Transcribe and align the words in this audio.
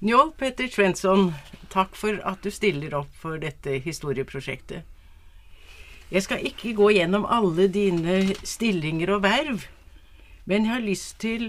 Njål 0.00 0.34
Petter 0.36 0.68
Svensson, 0.68 1.30
takk 1.72 1.94
for 1.96 2.18
at 2.28 2.42
du 2.44 2.50
stiller 2.52 2.92
opp 2.98 3.12
for 3.16 3.40
dette 3.40 3.78
historieprosjektet. 3.80 4.84
Jeg 6.12 6.22
skal 6.22 6.44
ikke 6.44 6.74
gå 6.76 6.90
gjennom 6.92 7.24
alle 7.24 7.64
dine 7.72 8.34
stillinger 8.44 9.14
og 9.14 9.22
verv, 9.24 9.64
men 10.44 10.66
jeg 10.66 10.72
har 10.74 10.84
lyst 10.84 11.16
til 11.24 11.46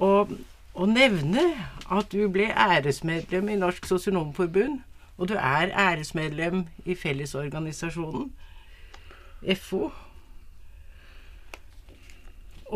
å, 0.00 0.24
å 0.72 0.88
nevne 0.88 1.44
at 1.92 2.08
du 2.08 2.24
ble 2.32 2.48
æresmedlem 2.56 3.52
i 3.52 3.58
Norsk 3.60 3.90
Sosionomforbund, 3.90 4.80
og 5.20 5.28
du 5.28 5.36
er 5.36 5.76
æresmedlem 5.76 6.64
i 6.88 6.96
Fellesorganisasjonen, 6.96 8.30
FO. 9.60 9.92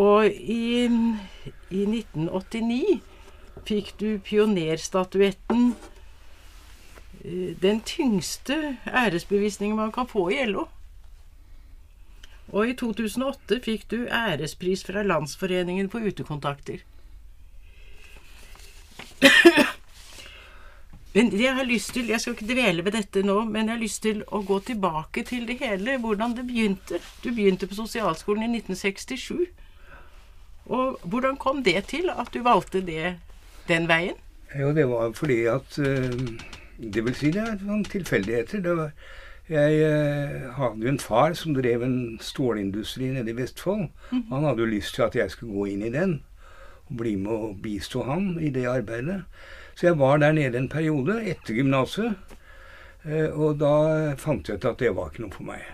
Og 0.04 0.29
i, 0.29 0.84
i 0.84 1.88
1989 1.88 3.01
fikk 3.66 3.95
du 4.00 4.18
pionerstatuetten 4.24 5.74
eh, 7.24 7.52
Den 7.62 7.80
tyngste 7.80 8.77
æresbevisningen 8.87 9.77
man 9.77 9.92
kan 9.92 10.09
få 10.09 10.28
i 10.30 10.45
LO. 10.46 10.68
Og 12.52 12.68
i 12.68 12.74
2008 12.77 13.60
fikk 13.64 13.87
du 13.90 14.04
ærespris 14.06 14.84
fra 14.84 15.02
Landsforeningen 15.02 15.88
for 15.90 16.04
utekontakter. 16.04 16.84
Men 21.15 21.30
jeg 21.38 21.54
har 21.54 21.65
lyst 21.65 21.92
til, 21.95 22.09
jeg 22.10 22.20
skal 22.20 22.34
ikke 22.34 22.48
dvele 22.48 22.84
ved 22.84 22.96
dette 22.96 23.23
nå, 23.23 23.37
men 23.46 23.68
jeg 23.68 23.76
har 23.76 23.82
lyst 23.82 24.01
til 24.02 24.24
å 24.34 24.40
gå 24.42 24.59
tilbake 24.66 25.23
til 25.23 25.45
det 25.46 25.60
hele, 25.60 25.95
hvordan 26.02 26.34
det 26.34 26.42
begynte. 26.48 26.98
Du 27.23 27.28
begynte 27.30 27.68
på 27.70 27.78
sosialskolen 27.78 28.42
i 28.48 28.59
1967. 28.59 29.46
Og 30.74 30.98
hvordan 31.04 31.38
kom 31.38 31.62
det 31.62 31.85
til 31.92 32.10
at 32.10 32.32
du 32.35 32.42
valgte 32.42 32.82
det 32.82 33.15
den 33.68 33.88
veien? 33.90 34.16
Jo, 34.54 34.73
det 34.74 34.88
var 34.88 35.12
fordi 35.12 35.45
at 35.51 35.79
Det 36.74 37.04
vil 37.04 37.15
si 37.15 37.30
det 37.30 37.43
er 37.43 37.59
sånn 37.60 37.84
tilfeldigheter. 37.87 38.60
Det 38.65 38.73
var, 38.76 38.90
jeg 39.48 39.80
eh, 39.84 40.46
hadde 40.57 40.87
jo 40.87 40.88
en 40.88 40.98
far 40.98 41.34
som 41.37 41.52
drev 41.54 41.82
en 41.85 42.16
stålindustri 42.20 43.10
nede 43.12 43.30
i 43.30 43.37
Vestfold. 43.37 43.90
Mm. 44.10 44.23
Han 44.30 44.46
hadde 44.48 44.65
jo 44.65 44.70
lyst 44.73 44.96
til 44.96 45.04
at 45.04 45.16
jeg 45.18 45.30
skulle 45.30 45.52
gå 45.52 45.66
inn 45.74 45.85
i 45.85 45.92
den 45.92 46.23
og 46.88 46.96
bli 47.01 47.15
med 47.20 47.32
og 47.32 47.60
bistå 47.62 48.07
han 48.09 48.38
i 48.40 48.51
det 48.51 48.65
arbeidet. 48.68 49.23
Så 49.76 49.90
jeg 49.90 49.98
var 49.98 50.18
der 50.18 50.32
nede 50.32 50.59
en 50.59 50.68
periode 50.68 51.18
etter 51.29 51.59
gymnaset. 51.59 52.16
Eh, 53.04 53.29
og 53.29 53.60
da 53.60 54.15
fant 54.16 54.48
jeg 54.48 54.57
ut 54.57 54.68
at 54.70 54.80
det 54.80 54.95
var 54.96 55.12
ikke 55.12 55.26
noe 55.26 55.37
for 55.37 55.48
meg. 55.52 55.65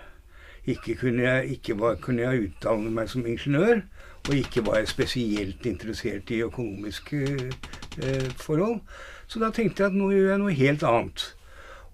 Ikke 0.69 0.95
kunne 0.95 1.25
jeg, 1.25 1.57
ikke 1.57 1.79
var, 1.81 1.97
kunne 2.03 2.23
jeg 2.23 2.49
utdanne 2.49 2.93
meg 2.93 3.09
som 3.09 3.27
ingeniør, 3.27 3.83
og 4.29 4.35
ikke 4.37 4.65
var 4.67 4.81
jeg 4.81 4.91
spesielt 4.91 5.67
interessert 5.67 6.31
i 6.31 6.43
økonomiske 6.45 7.21
eh, 8.03 8.27
forhold. 8.37 8.81
Så 9.27 9.41
da 9.41 9.51
tenkte 9.55 9.85
jeg 9.85 9.93
at 9.93 9.97
nå 9.97 10.11
gjør 10.13 10.35
jeg 10.35 10.43
noe 10.43 10.59
helt 10.59 10.85
annet. 10.85 11.25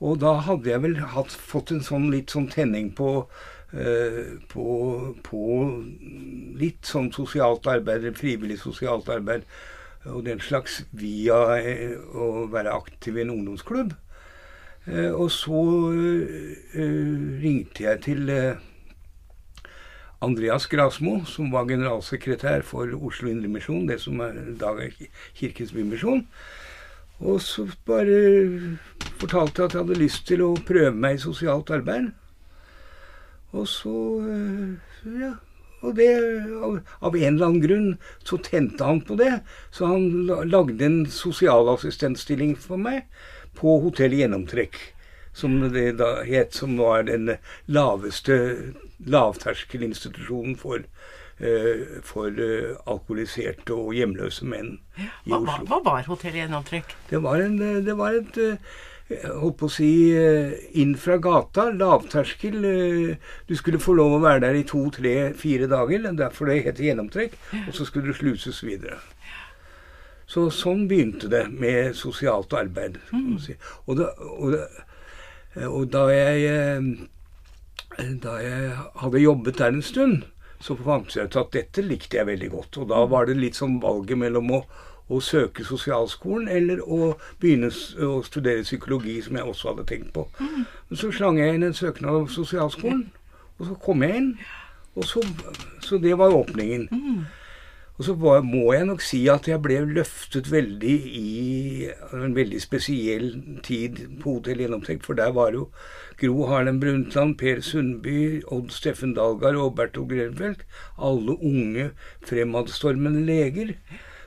Og 0.01 0.19
da 0.21 0.35
hadde 0.45 0.71
jeg 0.71 0.83
vel 0.83 0.99
hatt, 1.15 1.33
fått 1.33 1.73
en 1.73 1.85
sånn 1.85 2.11
litt 2.13 2.35
sånn 2.35 2.51
tenning 2.53 2.91
på, 2.97 3.13
eh, 3.73 4.35
på, 4.51 4.67
på 5.25 5.47
litt 6.61 6.91
sånn 6.91 7.13
sosialt 7.15 7.69
arbeid, 7.71 8.11
frivillig 8.19 8.59
sosialt 8.61 9.09
arbeid 9.13 9.47
og 10.07 10.25
den 10.27 10.41
slags 10.43 10.83
via 10.95 11.39
eh, 11.59 11.97
å 12.15 12.47
være 12.53 12.75
aktiv 12.77 13.17
i 13.17 13.25
en 13.25 13.33
ungdomsklubb. 13.35 13.95
Eh, 14.87 15.11
og 15.11 15.31
så 15.35 15.61
eh, 15.91 16.83
ringte 17.43 17.83
jeg 17.83 18.03
til 18.05 18.29
eh, 18.31 18.61
Andreas 20.23 20.69
Grasmo, 20.71 21.25
som 21.27 21.51
var 21.53 21.67
generalsekretær 21.67 22.63
for 22.67 22.93
Oslo 22.95 23.33
Indremisjon, 23.33 23.89
det 23.91 23.99
som 24.05 24.23
er 24.23 24.39
i 24.39 24.55
dag 24.61 24.85
er 24.85 24.95
Kirkens 25.35 25.75
Bymisjon. 25.75 26.23
Og 27.19 27.41
så 27.43 27.67
bare 27.89 28.79
fortalte 29.19 29.63
jeg 29.63 29.67
at 29.67 29.75
jeg 29.75 29.83
hadde 29.83 29.99
lyst 29.99 30.27
til 30.29 30.45
å 30.45 30.53
prøve 30.69 30.95
meg 30.95 31.19
i 31.19 31.25
sosialt 31.25 31.73
arbeid. 31.73 32.13
Og 33.57 33.67
så 33.69 33.97
ja. 35.17 35.35
Og 35.85 35.93
det, 35.95 36.09
av 37.05 37.15
en 37.15 37.35
eller 37.37 37.47
annen 37.47 37.63
grunn 37.63 37.89
så 38.27 38.39
tente 38.43 38.85
han 38.85 39.03
på 39.07 39.15
det. 39.21 39.41
Så 39.71 39.87
han 39.91 40.27
lagde 40.49 40.83
en 40.83 41.03
sosialassistentstilling 41.13 42.57
for 42.59 42.81
meg 42.81 43.05
på 43.59 43.79
Hotell 43.85 44.17
Gjennomtrekk. 44.17 44.79
Som 45.37 45.59
det 45.69 45.99
da 45.99 46.23
het, 46.25 46.55
som 46.57 46.79
var 46.81 47.05
den 47.09 47.35
laveste 47.69 48.37
lavterskelinstitusjonen 49.05 50.57
for 50.57 50.87
Eh, 51.37 52.01
for 52.01 52.33
eh, 52.33 52.71
alkoholiserte 52.89 53.75
og 53.77 53.91
hjemløse 53.93 54.47
menn 54.49 54.79
i 54.97 55.05
hva, 55.29 55.43
Oslo. 55.43 55.67
Hva 55.69 55.79
var 55.85 56.07
Hotell 56.09 56.39
Gjennomtrekk? 56.39 56.95
Det 57.11 57.21
var, 57.21 57.43
en, 57.45 57.59
eh, 57.61 57.83
det 57.85 57.93
var 58.01 58.17
et 58.17 58.39
holdt 59.43 59.59
på 59.61 59.69
å 59.69 59.75
si 59.75 59.91
inn 60.81 60.95
fra 60.99 61.19
gata, 61.23 61.69
lavterskel. 61.77 62.57
Du 63.47 63.53
skulle 63.55 63.79
få 63.79 63.99
lov 64.01 64.17
å 64.17 64.23
være 64.25 64.47
der 64.47 64.57
i 64.59 64.65
to, 64.67 64.81
tre, 64.91 65.13
fire 65.39 65.69
dager. 65.71 66.09
Derfor 66.17 66.49
det 66.49 66.65
heter 66.65 66.89
gjennomtrekk. 66.89 67.37
Og 67.67 67.77
så 67.77 67.87
skulle 67.87 68.11
du 68.11 68.17
sluses 68.17 68.65
videre. 68.67 68.99
Så 70.27 70.49
sånn 70.51 70.87
begynte 70.91 71.31
det 71.31 71.45
med 71.55 71.95
sosialt 71.95 72.55
arbeid. 72.59 72.99
Mm. 73.15 73.37
Si. 73.43 73.55
Og, 73.87 74.01
da, 74.01 74.11
og, 74.19 74.57
da, 74.57 75.69
og 75.69 75.85
da, 75.95 76.07
jeg, 76.11 76.97
da 78.25 78.39
jeg 78.43 78.73
hadde 79.03 79.23
jobbet 79.23 79.61
der 79.61 79.77
en 79.77 79.87
stund, 79.87 80.25
så 80.61 80.75
fant 80.81 81.15
jeg 81.15 81.29
ut 81.29 81.39
at 81.39 81.55
dette 81.55 81.85
likte 81.85 82.19
jeg 82.19 82.27
veldig 82.27 82.51
godt. 82.57 82.81
Og 82.83 82.91
da 82.91 83.05
var 83.07 83.29
det 83.29 83.39
litt 83.39 83.59
sånn 83.59 83.79
valget 83.83 84.19
mellom 84.19 84.51
å, 84.59 84.61
å 85.07 85.23
søke 85.23 85.65
sosialskolen 85.65 86.51
eller 86.51 86.83
å 86.83 87.15
begynne 87.39 87.71
å 88.03 88.19
studere 88.27 88.67
psykologi, 88.67 89.21
som 89.23 89.39
jeg 89.39 89.47
også 89.47 89.71
hadde 89.71 89.87
tenkt 89.93 90.11
på. 90.17 90.27
Men 90.41 90.99
så 90.99 91.13
slang 91.15 91.39
jeg 91.39 91.55
inn 91.55 91.69
en 91.69 91.77
søknad 91.77 92.23
om 92.25 92.29
sosialskolen, 92.33 93.07
og 93.61 93.69
så 93.71 93.79
kom 93.87 94.03
jeg 94.03 94.23
inn. 94.23 94.33
Og 94.97 95.05
så, 95.05 95.21
så 95.85 96.01
det 96.03 96.17
var 96.19 96.35
åpningen. 96.35 96.89
Og 97.97 98.05
så 98.05 98.13
var, 98.21 98.43
må 98.45 98.75
jeg 98.75 98.87
nok 98.91 99.01
si 99.01 99.23
at 99.33 99.47
jeg 99.49 99.63
ble 99.65 99.79
løftet 99.89 100.51
veldig 100.53 100.97
i 101.17 101.29
en 102.13 102.35
veldig 102.37 102.59
spesiell 102.61 103.31
tid 103.65 104.03
på 104.21 104.35
Hotell 104.37 104.61
Gjennomtenkt, 104.61 105.07
for 105.07 105.17
der 105.17 105.33
var 105.33 105.55
jo 105.57 105.71
Gro 106.21 106.45
Harlem 106.51 106.81
Brundtland, 106.81 107.39
Per 107.41 107.63
Sundby, 107.65 108.43
Odd 108.53 108.75
Steffen 108.75 109.15
Dalgard 109.17 109.57
og 109.57 109.79
Berthold 109.79 110.13
Grenfeldt. 110.13 110.67
Alle 111.01 111.39
unge 111.41 111.91
fremadstormende 112.29 113.25
leger 113.25 113.73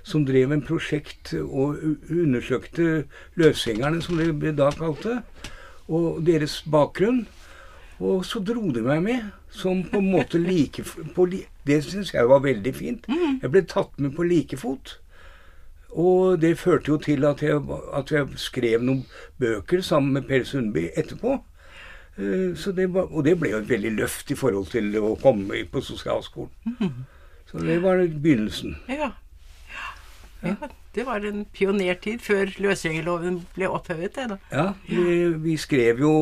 som 0.02 0.26
drev 0.26 0.54
en 0.56 0.66
prosjekt 0.66 1.36
og 1.38 1.78
undersøkte 2.10 3.04
løsgjengerne, 3.38 4.02
som 4.02 4.18
det 4.18 4.56
da 4.58 4.72
kalte, 4.74 5.20
og 5.86 6.24
deres 6.26 6.64
bakgrunn. 6.66 7.28
Og 8.00 8.24
så 8.26 8.42
dro 8.42 8.72
de 8.74 8.82
meg 8.82 9.04
med, 9.06 9.30
som 9.50 9.84
på 9.84 9.98
en 9.98 10.12
måte 10.12 10.38
like 10.38 10.84
på, 11.16 11.28
Det 11.66 11.84
syns 11.84 12.14
jeg 12.14 12.30
var 12.30 12.40
veldig 12.40 12.76
fint. 12.76 13.08
Mm. 13.10 13.40
Jeg 13.42 13.52
ble 13.52 13.62
tatt 13.62 14.00
med 14.00 14.16
på 14.16 14.24
like 14.24 14.58
fot. 14.58 15.00
Og 15.90 16.42
det 16.42 16.58
førte 16.60 16.92
jo 16.92 16.98
til 16.98 17.26
at 17.26 17.42
jeg, 17.42 17.62
at 17.94 18.12
jeg 18.12 18.28
skrev 18.38 18.84
noen 18.86 19.06
bøker 19.40 19.82
sammen 19.82 20.14
med 20.14 20.28
Per 20.30 20.44
Sundby 20.46 20.90
etterpå. 20.98 21.40
Eh, 22.18 22.74
det 22.76 22.94
var, 22.94 23.10
og 23.10 23.26
det 23.26 23.40
ble 23.40 23.54
jo 23.54 23.62
et 23.64 23.70
veldig 23.70 23.92
løft 23.98 24.32
i 24.32 24.38
forhold 24.38 24.70
til 24.74 24.94
å 25.02 25.16
komme 25.22 25.64
på 25.72 25.82
sosialskolen. 25.82 26.52
Mm. 26.80 27.06
Så 27.50 27.64
det 27.66 27.80
var 27.82 28.04
begynnelsen. 28.06 28.78
Ja. 28.88 29.12
ja. 29.74 29.90
ja. 30.44 30.56
Det 30.96 31.06
var 31.06 31.26
en 31.26 31.46
pionertid 31.54 32.22
før 32.22 32.52
løsgjengerloven 32.62 33.44
ble 33.56 33.70
opphevet. 33.70 34.14
Det, 34.16 34.28
da. 34.30 34.38
Ja, 34.52 34.68
vi, 34.86 35.30
vi 35.42 35.58
skrev 35.58 36.02
jo 36.06 36.14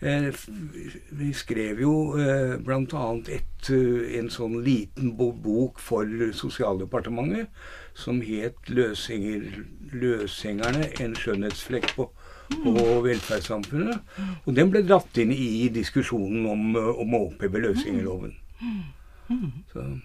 vi 0.00 1.32
skrev 1.34 1.80
jo 1.82 2.18
eh, 2.18 2.56
bl.a. 2.62 3.06
Eh, 3.34 4.18
en 4.18 4.28
sånn 4.30 4.60
liten 4.62 5.16
bok 5.18 5.80
for 5.82 6.06
Sosialdepartementet 6.32 7.48
som 7.98 8.20
het 8.22 8.54
'Løsengerne 9.88 10.92
en 11.02 11.16
skjønnhetsflekk 11.18 11.96
på, 11.96 12.06
på 12.52 12.70
mm. 12.70 13.02
velferdssamfunnet'. 13.08 13.98
Og 14.46 14.54
den 14.54 14.70
ble 14.70 14.84
dratt 14.86 15.18
inn 15.18 15.32
i 15.34 15.68
diskusjonen 15.74 16.46
om, 16.46 16.76
om 16.76 17.14
å 17.18 17.24
oppheve 17.32 17.58
løsgjengerloven. 17.66 18.36
Mm. 18.62 20.02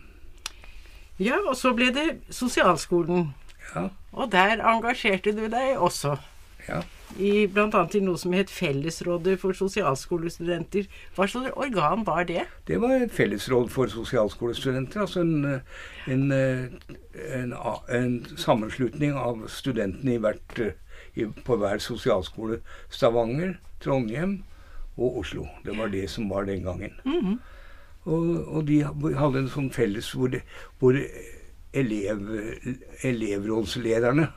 Ja, 1.21 1.37
og 1.45 1.55
så 1.59 1.73
ble 1.77 1.91
det 1.93 2.17
sosialskolen. 2.33 3.29
Ja. 3.75 3.89
Og 4.11 4.31
der 4.31 4.57
engasjerte 4.57 5.31
du 5.37 5.45
deg 5.51 5.77
også. 5.77 6.17
Ja 6.67 6.81
i 7.19 7.47
bl.a. 7.47 7.81
i 7.93 8.01
noe 8.03 8.17
som 8.17 8.33
het 8.33 8.51
Fellesrådet 8.51 9.35
for 9.41 9.55
sosialskolestudenter. 9.57 10.87
Hva 11.15 11.27
slags 11.29 11.53
organ 11.59 12.05
var 12.07 12.25
det? 12.29 12.45
Det 12.67 12.79
var 12.81 12.95
et 12.97 13.13
fellesråd 13.13 13.69
for 13.73 13.91
sosialskolestudenter. 13.91 15.01
Altså 15.01 15.21
en, 15.21 15.61
en, 16.07 16.31
en, 16.33 17.53
en 17.89 18.15
sammenslutning 18.37 19.17
av 19.19 19.45
studentene 19.51 20.17
i 20.17 20.21
hvert, 20.23 20.59
i, 21.13 21.27
på 21.45 21.57
hver 21.61 21.83
sosialskole. 21.83 22.61
Stavanger, 22.89 23.57
Trondheim 23.83 24.39
og 24.97 25.23
Oslo. 25.23 25.47
Det 25.65 25.77
var 25.77 25.93
det 25.93 26.07
som 26.09 26.29
var 26.29 26.45
den 26.49 26.63
gangen. 26.63 26.93
Mm 27.05 27.19
-hmm. 27.19 27.37
og, 28.03 28.47
og, 28.47 28.67
de 28.67 28.83
hadde 29.15 29.39
en 29.39 29.49
sånn 29.49 29.71
felles 29.71 30.11
hvor, 30.11 30.29
hvor 30.79 30.97
elev, 31.73 32.19
elevrådslederne 33.01 34.27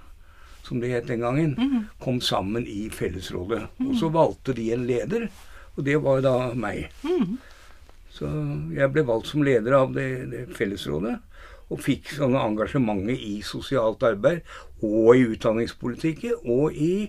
som 0.66 0.80
det 0.82 0.90
het 0.90 1.06
den 1.06 1.22
gangen, 1.22 1.52
kom 2.02 2.20
sammen 2.20 2.66
i 2.66 2.88
fellesrådet. 2.90 3.62
Og 3.86 3.94
så 4.00 4.08
valgte 4.12 4.54
de 4.56 4.72
en 4.74 4.86
leder, 4.88 5.28
og 5.76 5.84
det 5.86 5.96
var 6.02 6.20
da 6.24 6.32
meg. 6.58 6.88
Så 8.16 8.26
jeg 8.74 8.90
ble 8.94 9.04
valgt 9.06 9.28
som 9.30 9.44
leder 9.46 9.76
av 9.78 9.94
det, 9.94 10.08
det 10.32 10.44
fellesrådet. 10.56 11.18
Og 11.70 11.80
fikk 11.82 12.12
sånne 12.14 12.38
engasjementet 12.46 13.18
i 13.26 13.40
sosialt 13.42 14.02
arbeid 14.06 14.42
og 14.86 15.16
i 15.18 15.24
utdanningspolitikken 15.34 16.36
og 16.46 16.74
i, 16.78 17.08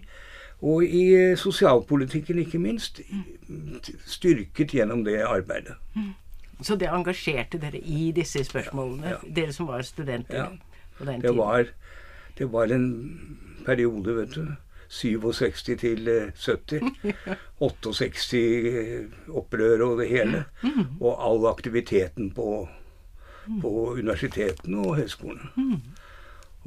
og 0.66 0.82
i 0.84 1.36
sosialpolitikken, 1.38 2.40
ikke 2.42 2.60
minst. 2.60 3.02
Styrket 4.10 4.74
gjennom 4.74 5.04
det 5.06 5.20
arbeidet. 5.26 5.76
Så 6.66 6.76
det 6.82 6.90
engasjerte 6.90 7.60
dere 7.62 7.78
i 7.78 8.12
disse 8.18 8.42
spørsmålene, 8.48 9.12
Ja, 9.14 9.20
dere 9.30 9.54
som 9.54 9.68
var 9.70 9.82
studenter 9.86 10.36
Ja. 10.36 10.48
på 10.98 11.06
den 11.06 11.22
Det 11.22 11.36
var, 11.38 11.68
det 12.38 12.50
var 12.54 12.72
en 12.74 12.88
periode, 13.66 14.16
vet 14.16 14.36
du. 14.36 14.48
67 14.90 15.64
til 15.82 16.08
eh, 16.08 16.32
70. 16.32 16.82
68 17.60 18.34
eh, 18.40 19.08
opprør 19.36 19.84
og 19.90 20.02
det 20.02 20.10
hele. 20.12 20.46
Og 21.00 21.18
all 21.20 21.48
aktiviteten 21.52 22.32
på, 22.36 22.68
på 23.62 23.74
universitetene 23.98 24.84
og 24.86 24.96
høyskolene. 25.02 25.82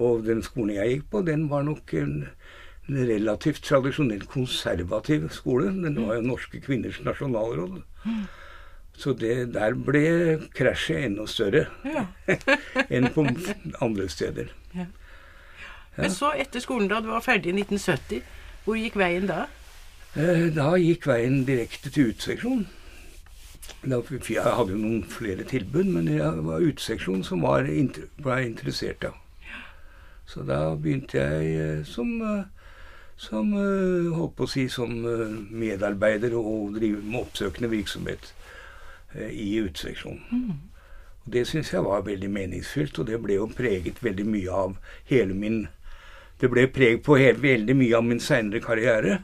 Og 0.00 0.24
den 0.24 0.42
skolen 0.44 0.76
jeg 0.76 0.94
gikk 0.94 1.08
på, 1.12 1.22
den 1.26 1.48
var 1.50 1.64
nok 1.68 1.94
en, 1.94 2.24
relativt 2.90 3.62
tradisjonelt 3.62 4.24
konservativ 4.28 5.28
skole. 5.30 5.68
Den 5.70 5.98
var 6.06 6.16
jo 6.16 6.24
Norske 6.26 6.58
kvinners 6.60 6.98
nasjonalråd. 7.06 7.76
Så 8.98 9.12
det, 9.14 9.54
der 9.54 9.76
ble 9.78 10.40
krasjet 10.56 11.06
enda 11.06 11.26
større 11.30 11.68
Ja. 11.86 12.08
enn 12.90 13.06
på 13.14 13.28
andre 13.80 14.08
steder. 14.10 14.50
Men 15.96 16.10
så, 16.14 16.30
etter 16.38 16.60
skolen, 16.62 16.88
da 16.88 17.00
du 17.00 17.08
var 17.10 17.20
ferdig 17.24 17.50
i 17.52 17.62
1970, 17.62 18.22
hvor 18.64 18.76
gikk 18.78 18.96
veien 19.00 19.26
da? 19.28 19.46
Eh, 20.16 20.48
Da 20.54 20.74
gikk 20.78 21.06
veien 21.06 21.44
direkte 21.46 21.90
til 21.90 22.12
uteseksjon. 22.12 22.66
Da- 23.84 24.02
Jeg 24.28 24.42
hadde 24.42 24.72
jo 24.72 24.78
noen 24.78 25.04
flere 25.04 25.44
tilbud, 25.44 25.84
men 25.86 26.04
det 26.06 26.20
var 26.20 26.60
uteseksjon 26.60 27.24
som 27.24 27.40
var, 27.42 27.62
ble 27.64 28.36
jeg 28.36 28.46
interessert 28.46 29.04
av. 29.04 29.14
Så 30.26 30.44
da 30.46 30.74
begynte 30.76 31.18
jeg 31.18 31.78
eh, 31.78 31.84
som, 31.84 32.20
eh, 32.22 32.44
som 33.16 33.52
holdt 33.52 34.36
på 34.36 34.44
å 34.46 34.48
si 34.48 34.68
som 34.68 34.88
medarbeider 35.50 36.34
og 36.38 36.74
drive 36.78 37.02
med 37.02 37.20
oppsøkende 37.20 37.70
virksomhet 37.70 38.32
i 39.14 39.58
uteseksjonen. 39.60 40.60
Og 41.26 41.32
Det 41.32 41.46
syns 41.46 41.70
jeg 41.72 41.82
var 41.84 42.02
veldig 42.02 42.30
meningsfylt, 42.30 42.98
og 42.98 43.06
det 43.06 43.20
ble 43.22 43.34
jo 43.34 43.46
preget 43.46 43.98
veldig 44.02 44.26
mye 44.26 44.48
av 44.50 44.76
hele 45.10 45.34
min 45.34 45.68
Det 46.40 46.48
ble 46.50 46.66
preg 46.72 47.02
på 47.04 47.18
helt, 47.20 47.42
veldig 47.42 47.76
mye 47.76 47.96
av 47.98 48.06
min 48.06 48.22
seinere 48.22 48.62
karriere 48.64 49.18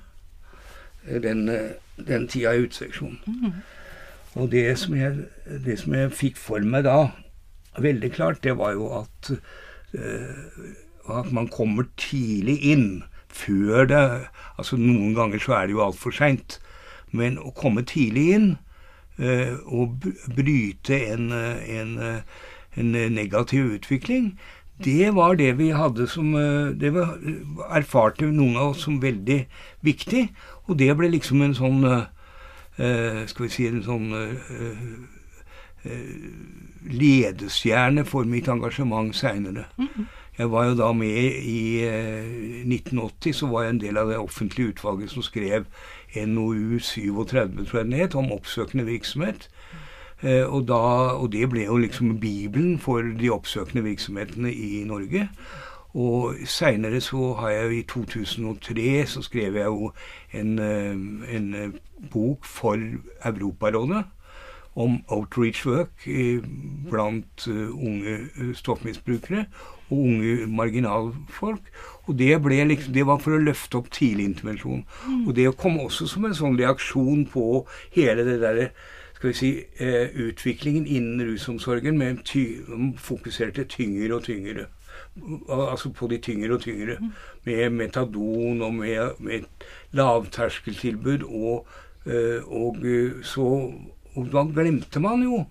eh, 1.08 1.20
den, 1.22 1.48
eh, 1.48 1.76
den 1.96 2.26
tida 2.28 2.54
i 2.54 2.66
uteseksjonen. 2.66 3.62
Og 4.36 4.50
det 4.52 4.78
som, 4.78 4.96
jeg, 4.96 5.28
det 5.64 5.78
som 5.80 5.94
jeg 5.96 6.12
fikk 6.12 6.36
for 6.36 6.60
meg 6.60 6.84
da, 6.84 7.12
veldig 7.80 8.10
klart, 8.12 8.42
det 8.44 8.58
var 8.58 8.74
jo 8.76 8.90
at 8.98 9.30
eh, 9.96 10.74
at 11.08 11.32
man 11.32 11.48
kommer 11.48 11.86
tidlig 11.96 12.58
inn 12.66 13.04
før 13.30 13.86
det 13.86 14.02
Altså 14.58 14.78
noen 14.80 15.14
ganger 15.14 15.38
så 15.38 15.52
er 15.52 15.66
det 15.66 15.76
jo 15.76 15.82
altfor 15.84 16.14
seint. 16.16 16.56
Men 17.12 17.36
å 17.38 17.52
komme 17.52 17.84
tidlig 17.84 18.24
inn 18.32 18.46
eh, 19.20 19.52
og 19.68 20.06
bryte 20.32 20.96
en, 21.12 21.28
en, 21.32 21.90
en 22.80 22.94
negativ 23.12 23.74
utvikling, 23.76 24.30
det 24.84 25.14
var 25.16 25.36
det 25.40 25.52
vi 25.58 25.70
hadde 25.72 26.06
som 26.06 26.34
eh, 26.36 26.74
Det 26.76 26.92
var, 26.92 27.16
erfarte 27.70 28.28
noen 28.28 28.56
av 28.56 28.74
oss 28.74 28.84
som 28.84 29.00
veldig 29.02 29.46
viktig. 29.86 30.28
Og 30.66 30.78
det 30.78 30.90
ble 30.98 31.08
liksom 31.14 31.42
en 31.42 31.56
sånn 31.56 31.84
eh, 31.88 32.04
eh, 32.76 33.22
Skal 33.30 33.46
vi 33.46 33.52
si 33.54 33.68
en 33.70 33.82
sånn 33.86 34.10
ledestjerne 36.90 38.02
for 38.04 38.26
mitt 38.26 38.48
engasjement 38.50 39.14
seinere. 39.14 39.68
Jeg 40.38 40.50
var 40.50 40.66
jo 40.68 40.74
da 40.76 40.92
med 40.92 41.36
i 41.48 41.84
eh, 41.86 42.26
1980, 42.68 43.32
så 43.32 43.46
var 43.48 43.62
jeg 43.64 43.74
en 43.74 43.80
del 43.80 43.96
av 43.96 44.10
det 44.12 44.18
offentlige 44.20 44.74
utvalget 44.74 45.10
som 45.10 45.24
skrev 45.24 45.64
NOU 46.16 46.78
37, 46.78 47.64
tror 47.64 47.80
jeg 47.80 47.86
den 47.86 47.96
het, 47.96 48.14
om 48.14 48.32
oppsøkende 48.32 48.84
virksomhet. 48.84 49.48
Eh, 50.22 50.44
og, 50.44 50.68
da, 50.68 50.80
og 51.20 51.32
det 51.32 51.48
ble 51.52 51.66
jo 51.66 51.76
liksom 51.76 52.16
bibelen 52.20 52.78
for 52.80 53.04
de 53.20 53.30
oppsøkende 53.32 53.84
virksomhetene 53.84 54.52
i 54.52 54.84
Norge. 54.88 55.28
Og 55.96 56.34
seinere 56.44 57.00
så 57.00 57.32
har 57.40 57.50
jeg 57.50 57.64
jo 57.64 57.70
i 57.76 57.82
2003 57.88 59.06
så 59.06 59.22
skrev 59.22 59.56
jeg 59.56 59.64
jo 59.64 59.92
en, 60.32 60.58
eh, 60.58 61.36
en 61.36 61.54
eh, 61.54 61.80
bok 62.12 62.44
for 62.44 62.80
Europarådet 63.24 64.04
om 64.76 64.98
outreach 65.08 65.66
work 65.66 66.04
blant 66.90 67.46
unge 67.48 68.18
stoffmisbrukere 68.54 69.46
og 69.88 69.98
unge 69.98 70.46
marginalfolk. 70.46 71.70
Og 72.04 72.18
det, 72.18 72.42
ble 72.42 72.60
liksom, 72.64 72.92
det 72.92 73.06
var 73.08 73.22
for 73.24 73.38
å 73.38 73.40
løfte 73.40 73.80
opp 73.80 73.88
tidlig 73.90 74.26
intervensjon. 74.28 74.84
Og 75.24 75.32
det 75.36 75.48
kom 75.56 75.80
også 75.80 76.10
som 76.10 76.28
en 76.28 76.36
sånn 76.36 76.58
reaksjon 76.60 77.24
på 77.32 77.64
hele 77.96 78.26
det 78.28 78.36
derre 78.44 78.68
skal 79.32 79.32
vi 79.32 79.38
si, 79.38 79.64
eh, 79.84 80.08
utviklingen 80.14 80.86
innen 80.86 81.26
rusomsorgen 81.26 81.98
med 81.98 82.24
ty 82.24 82.62
fokuserte 82.98 83.64
tyngre 83.64 84.14
og 84.14 84.22
tyngre. 84.22 84.66
Altså 85.50 85.90
på 85.90 86.06
de 86.06 86.18
tyngre 86.18 86.54
og 86.54 86.60
tyngre. 86.60 86.96
Med 87.44 87.70
metadon 87.70 88.62
og 88.62 88.74
med, 88.74 89.10
med 89.18 89.44
lavterskeltilbud. 89.92 91.22
Og, 91.22 91.66
eh, 92.06 92.42
og 92.46 92.76
eh, 92.86 93.22
så 93.22 93.72
Og 94.16 94.32
da 94.32 94.44
glemte 94.44 95.00
man 95.00 95.22
jo. 95.22 95.44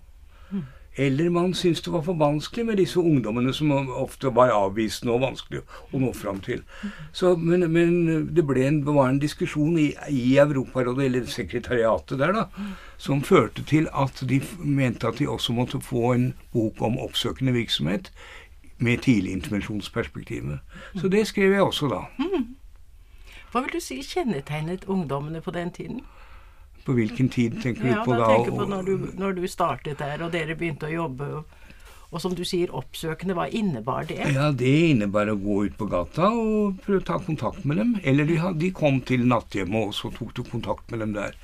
Eller 0.96 1.30
man 1.30 1.54
syntes 1.54 1.82
det 1.82 1.92
var 1.92 2.02
for 2.06 2.16
vanskelig 2.16 2.66
med 2.66 2.78
disse 2.80 3.00
ungdommene 3.00 3.54
som 3.54 3.72
ofte 4.00 4.32
var 4.36 4.54
avvisende 4.56 5.12
og 5.12 5.26
vanskelig 5.26 5.62
å 5.92 6.00
nå 6.00 6.14
fram 6.16 6.40
til. 6.46 6.62
Så, 7.12 7.34
men, 7.36 7.68
men 7.72 8.30
det 8.36 8.46
en, 8.64 8.80
var 8.88 9.10
en 9.10 9.20
diskusjon 9.20 9.76
i, 9.80 9.90
i 10.10 10.38
Europarådet, 10.40 11.06
eller 11.06 11.28
sekretariatet 11.28 12.20
der, 12.20 12.32
da, 12.32 12.72
som 12.98 13.24
førte 13.24 13.66
til 13.68 13.90
at 13.92 14.24
de 14.24 14.40
mente 14.60 15.08
at 15.08 15.20
de 15.20 15.28
også 15.28 15.54
måtte 15.54 15.84
få 15.84 16.14
en 16.14 16.34
bok 16.56 16.80
om 16.82 17.00
oppsøkende 17.04 17.52
virksomhet 17.58 18.12
med 18.78 19.04
tidligintervensjonsperspektivet. 19.04 20.60
Så 20.96 21.12
det 21.12 21.28
skrev 21.28 21.52
jeg 21.52 21.64
også 21.64 21.92
da. 21.92 22.06
Hva 23.52 23.62
vil 23.64 23.78
du 23.78 23.80
si 23.80 24.02
kjennetegnet 24.04 24.88
ungdommene 24.92 25.40
på 25.42 25.52
den 25.56 25.72
tiden? 25.72 26.02
På 26.86 26.94
hvilken 26.94 27.30
tid 27.34 27.60
tenker 27.64 27.88
Ja, 27.90 28.00
du 28.04 28.10
på 28.12 28.16
da 28.20 28.30
Jeg 28.32 28.46
tenker 28.46 28.58
på 28.62 28.70
når 28.70 28.84
du, 28.90 29.06
når 29.18 29.38
du 29.40 29.46
startet 29.50 29.98
der, 30.02 30.22
og 30.26 30.32
dere 30.36 30.56
begynte 30.60 30.86
å 30.90 30.94
jobbe. 30.94 31.30
Og, 32.12 32.22
som 32.22 32.36
du 32.38 32.44
sier, 32.48 32.70
oppsøkende. 32.72 33.34
Hva 33.36 33.48
innebar 33.50 34.06
det? 34.08 34.22
Ja, 34.32 34.52
det 34.56 34.72
innebar 34.94 35.28
å 35.28 35.36
gå 35.42 35.66
ut 35.66 35.74
på 35.80 35.88
gata 35.92 36.30
og 36.32 36.78
prøve 36.86 37.02
å 37.02 37.08
ta 37.10 37.18
kontakt 37.26 37.66
med 37.68 37.82
dem. 37.82 37.96
Eller 38.08 38.30
de, 38.30 38.38
de 38.62 38.70
kom 38.78 39.02
til 39.04 39.26
natthjemmet, 39.28 39.90
og 39.90 39.96
så 39.98 40.14
tok 40.16 40.32
du 40.38 40.44
kontakt 40.48 40.94
med 40.94 41.02
dem 41.04 41.16
der. 41.18 41.36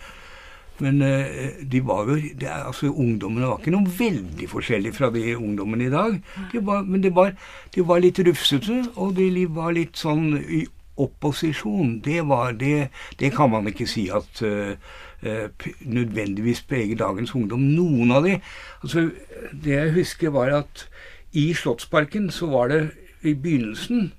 Men 0.81 1.01
eh, 1.05 1.57
de 1.69 1.81
var 1.85 2.07
jo 2.09 2.15
det 2.39 2.47
altså 2.49 2.87
Ungdommene 2.89 3.49
var 3.51 3.59
ikke 3.59 3.73
noe 3.75 3.91
veldig 3.99 4.47
forskjellig 4.49 4.93
fra 4.95 5.11
de 5.13 5.35
ungdommene 5.35 5.89
i 5.89 5.91
dag. 5.93 6.15
De 6.53 6.61
var, 6.65 6.85
men 6.87 7.03
de 7.03 7.11
var, 7.13 7.35
de 7.75 7.83
var 7.85 8.01
litt 8.01 8.21
rufsete, 8.25 8.79
og 8.95 9.17
de 9.19 9.27
var 9.51 9.75
litt 9.77 9.99
sånn 9.99 10.37
i 10.41 10.63
opposisjon. 11.01 11.99
Det, 12.05 12.21
var, 12.29 12.53
det, 12.57 12.89
det 13.19 13.29
kan 13.35 13.51
man 13.53 13.67
ikke 13.69 13.87
si 13.89 14.07
at 14.13 14.29
p- 14.39 14.75
nødvendigvis 15.21 16.63
preger 16.65 16.97
dagens 16.97 17.35
ungdom. 17.37 17.61
Noen 17.75 18.11
av 18.11 18.23
de 18.25 18.39
altså 18.81 19.11
Det 19.51 19.75
jeg 19.75 19.93
husker, 19.93 20.29
var 20.33 20.49
at 20.63 20.87
i 21.31 21.53
Slottsparken 21.53 22.31
så 22.31 22.49
var 22.49 22.67
det 22.67 22.81
i 23.21 23.33
begynnelsen 23.33 24.11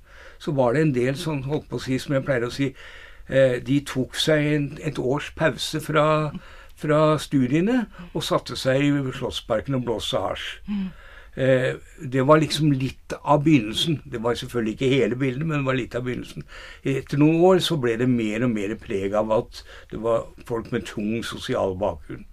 så 0.42 0.52
var 0.52 0.72
det 0.72 0.82
en 0.82 0.94
del 0.94 1.16
som 1.18 1.42
holdt 1.46 1.68
på 1.70 1.78
å 1.78 1.82
si, 1.82 1.98
som 2.02 2.16
jeg 2.16 2.24
pleier 2.26 2.48
å 2.48 2.54
si 2.54 2.72
eh, 2.72 3.60
De 3.62 3.78
tok 3.86 4.18
seg 4.18 4.48
en, 4.56 4.66
et 4.82 4.98
års 4.98 5.30
pause 5.38 5.80
fra, 5.84 6.06
fra 6.78 7.02
studiene 7.22 7.84
og 8.12 8.24
satte 8.26 8.58
seg 8.58 8.82
i 8.88 8.90
Slottsparken 9.18 9.78
og 9.78 9.86
blåste 9.86 10.22
hasj. 10.22 10.48
Eh, 11.34 11.76
det 12.12 12.22
var 12.28 12.40
liksom 12.42 12.72
litt 12.76 13.14
av 13.22 13.44
begynnelsen. 13.44 14.02
Det 14.04 14.20
var 14.22 14.36
selvfølgelig 14.36 14.72
ikke 14.76 14.90
hele 14.92 15.16
bildet, 15.16 15.46
men 15.46 15.62
det 15.62 15.66
var 15.66 15.78
litt 15.78 15.94
av 15.96 16.04
begynnelsen. 16.04 16.44
Etter 16.84 17.20
noen 17.20 17.40
år 17.48 17.62
så 17.64 17.78
ble 17.80 17.96
det 18.00 18.08
mer 18.10 18.44
og 18.44 18.52
mer 18.52 18.74
preg 18.80 19.16
av 19.16 19.32
at 19.32 19.62
det 19.90 20.02
var 20.02 20.26
folk 20.48 20.68
med 20.74 20.84
tung 20.90 21.22
sosial 21.24 21.76
bakgrunn. 21.80 22.26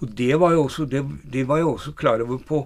Og 0.00 0.10
det 0.16 0.32
var 0.40 0.54
jo 0.56 0.64
også, 0.64 0.86
det, 0.90 1.04
det 1.32 1.44
var 1.48 1.60
jo 1.60 1.74
også 1.74 1.92
klar 1.92 2.22
over 2.24 2.38
på 2.38 2.62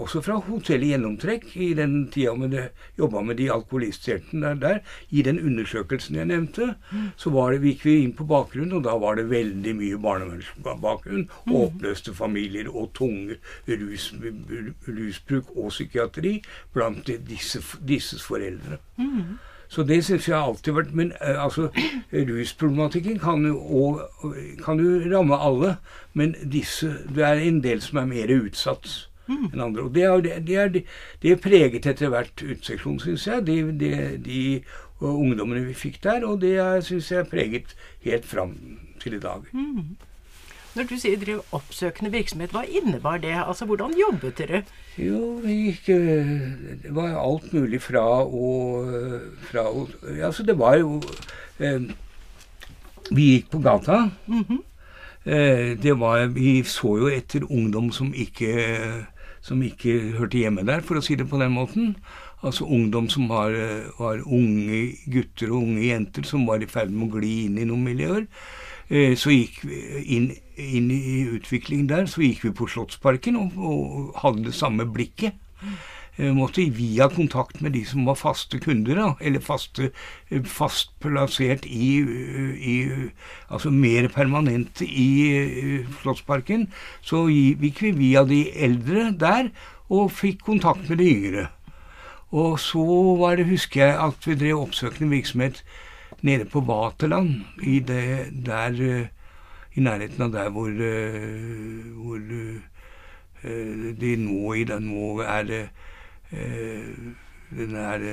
også 0.00 0.20
fra 0.24 0.36
hotellet 0.44 0.92
Gjennomtrekk 0.92 1.56
i 1.60 1.72
den 1.76 2.08
tida 2.12 2.32
vi 2.38 2.62
jobba 2.98 3.22
med 3.26 3.36
de 3.40 3.50
alkoholistjentene 3.52 4.54
der. 4.60 4.80
I 5.10 5.22
den 5.26 5.40
undersøkelsen 5.40 6.16
jeg 6.16 6.30
nevnte, 6.30 6.74
så 7.16 7.30
var 7.30 7.52
det, 7.52 7.62
gikk 7.64 7.84
vi 7.84 7.96
inn 8.04 8.14
på 8.16 8.24
bakgrunnen, 8.28 8.72
og 8.78 8.84
da 8.84 8.96
var 9.00 9.18
det 9.18 9.28
veldig 9.30 9.74
mye 9.76 10.00
barnevernsbakgrunn. 10.00 11.28
Mm. 11.46 11.54
oppløste 11.60 12.14
familier 12.14 12.68
og 12.70 12.92
tunge 12.94 13.36
rus, 13.68 14.10
rusbruk 14.88 15.52
og 15.56 15.70
psykiatri 15.70 16.40
blant 16.74 17.10
disse, 17.28 17.62
disses 17.86 18.22
foreldre. 18.22 18.80
Så 19.70 19.84
det 19.86 20.00
syns 20.04 20.26
jeg 20.26 20.34
alltid 20.34 20.72
har 20.72 20.80
vært 20.80 20.94
Men 20.98 21.12
eh, 21.22 21.44
altså, 21.44 21.68
rusproblematikken 22.12 23.20
kan 23.22 23.44
jo, 23.46 23.58
og, 23.58 24.32
kan 24.64 24.80
jo 24.82 24.98
ramme 25.12 25.38
alle. 25.38 25.76
Men 26.12 26.34
disse, 26.42 26.90
det 27.14 27.24
er 27.24 27.44
en 27.44 27.62
del 27.62 27.82
som 27.84 28.02
er 28.02 28.10
mer 28.10 28.34
utsatt 28.34 29.09
enn 29.30 29.64
andre. 29.68 29.86
Og 29.86 29.94
det 29.94 30.04
er, 30.04 30.20
det 30.46 30.56
er, 30.58 30.76
det 31.22 31.40
preget 31.40 31.86
etter 31.86 32.12
hvert 32.12 32.42
utseksjon, 32.42 33.00
syns 33.00 33.26
jeg, 33.26 33.46
de, 33.46 33.58
de, 33.80 33.92
de 34.24 34.44
ungdommene 35.00 35.64
vi 35.68 35.74
fikk 35.74 36.02
der. 36.04 36.26
Og 36.28 36.40
det 36.44 36.56
syns 36.86 37.10
jeg 37.12 37.24
er 37.24 37.30
preget 37.30 37.74
helt 38.04 38.26
fram 38.28 38.56
til 39.00 39.16
i 39.16 39.22
dag. 39.22 39.46
Når 40.76 40.86
du 40.86 40.94
sier 41.02 41.18
drev 41.18 41.40
oppsøkende 41.56 42.12
virksomhet, 42.14 42.52
hva 42.54 42.62
innebar 42.62 43.18
det? 43.18 43.32
Altså, 43.42 43.66
Hvordan 43.66 43.96
jobbet 43.98 44.38
dere? 44.38 44.60
Jo, 44.98 45.40
vi 45.42 45.56
gikk 45.64 45.88
eh, 45.90 46.30
Det 46.84 46.92
var 46.94 47.16
alt 47.18 47.48
mulig 47.52 47.80
fra 47.82 48.04
å 48.22 48.50
fra 49.50 49.64
å, 49.66 49.88
Altså, 50.22 50.44
det 50.46 50.54
var 50.60 50.76
jo 50.78 51.00
eh, 51.58 51.90
Vi 53.10 53.26
gikk 53.32 53.50
på 53.50 53.62
gata. 53.66 53.98
eh, 55.26 55.74
det 55.82 55.96
var 55.98 56.26
Vi 56.38 56.62
så 56.62 56.94
jo 57.02 57.10
etter 57.10 57.50
ungdom 57.50 57.90
som 57.90 58.14
ikke 58.14 58.54
som 59.44 59.62
ikke 59.64 60.16
hørte 60.18 60.40
hjemme 60.40 60.64
der, 60.68 60.82
for 60.84 61.00
å 61.00 61.04
si 61.04 61.16
det 61.18 61.28
på 61.30 61.40
den 61.40 61.54
måten. 61.56 61.94
Altså 62.44 62.64
ungdom 62.64 63.08
som 63.12 63.28
var, 63.28 63.54
var 63.98 64.22
unge 64.24 64.96
gutter 65.12 65.52
og 65.52 65.64
unge 65.64 65.86
jenter 65.90 66.26
som 66.28 66.46
var 66.48 66.64
i 66.64 66.68
ferd 66.70 66.92
med 66.92 67.08
å 67.08 67.20
gli 67.20 67.34
inn 67.46 67.60
i 67.60 67.68
noen 67.68 67.84
miljøer. 67.88 68.26
Eh, 68.90 69.14
så 69.14 69.30
gikk 69.30 69.60
vi 69.68 69.80
inn, 70.16 70.30
inn 70.58 70.88
i 70.90 71.20
utviklingen 71.36 71.90
der, 71.90 72.08
så 72.10 72.24
gikk 72.24 72.48
vi 72.48 72.56
på 72.58 72.66
Slottsparken 72.70 73.38
og, 73.38 73.54
og 73.56 74.16
hadde 74.24 74.48
det 74.48 74.56
samme 74.56 74.88
blikket. 74.90 75.36
Eh, 76.20 76.32
måtte 76.36 76.66
via 76.76 77.06
kontakt 77.08 77.62
med 77.64 77.72
de 77.72 77.80
som 77.88 78.04
var 78.04 78.18
faste 78.20 78.58
kunder, 78.60 78.98
da, 78.98 79.06
eller 79.24 79.40
faste, 79.40 79.88
eh, 80.28 80.42
fast 80.44 80.92
plassert 81.00 81.64
i, 81.64 82.00
i 82.60 82.74
Altså 83.48 83.70
mer 83.70 84.08
permanente 84.12 84.84
i 84.84 85.84
Slottsparken. 86.02 86.68
Så 87.00 87.24
gikk 87.32 87.80
vi 87.82 87.92
via 87.96 88.24
de 88.24 88.42
eldre 88.52 89.10
der 89.16 89.48
og 89.88 90.12
fikk 90.12 90.44
kontakt 90.44 90.90
med 90.90 91.00
de 91.00 91.08
yngre. 91.08 91.48
Og 92.30 92.60
så 92.60 92.84
var 93.18 93.36
det, 93.36 93.48
husker 93.48 93.86
jeg, 93.86 93.96
at 93.96 94.26
vi 94.26 94.36
drev 94.38 94.60
oppsøkende 94.60 95.10
virksomhet 95.10 95.64
nede 96.22 96.44
på 96.44 96.60
Vaterland, 96.60 97.40
i 97.62 97.80
det 97.80 98.44
der 98.46 98.76
I 99.74 99.80
nærheten 99.80 100.22
av 100.22 100.32
der 100.32 100.50
hvor, 100.50 100.70
hvor 101.96 102.18
de 104.00 104.16
nå 104.16 104.52
i 104.52 104.64
den 104.64 104.90
nå 104.90 105.20
er 105.22 105.42
det 105.48 105.62
den 106.30 107.76
er 107.76 108.04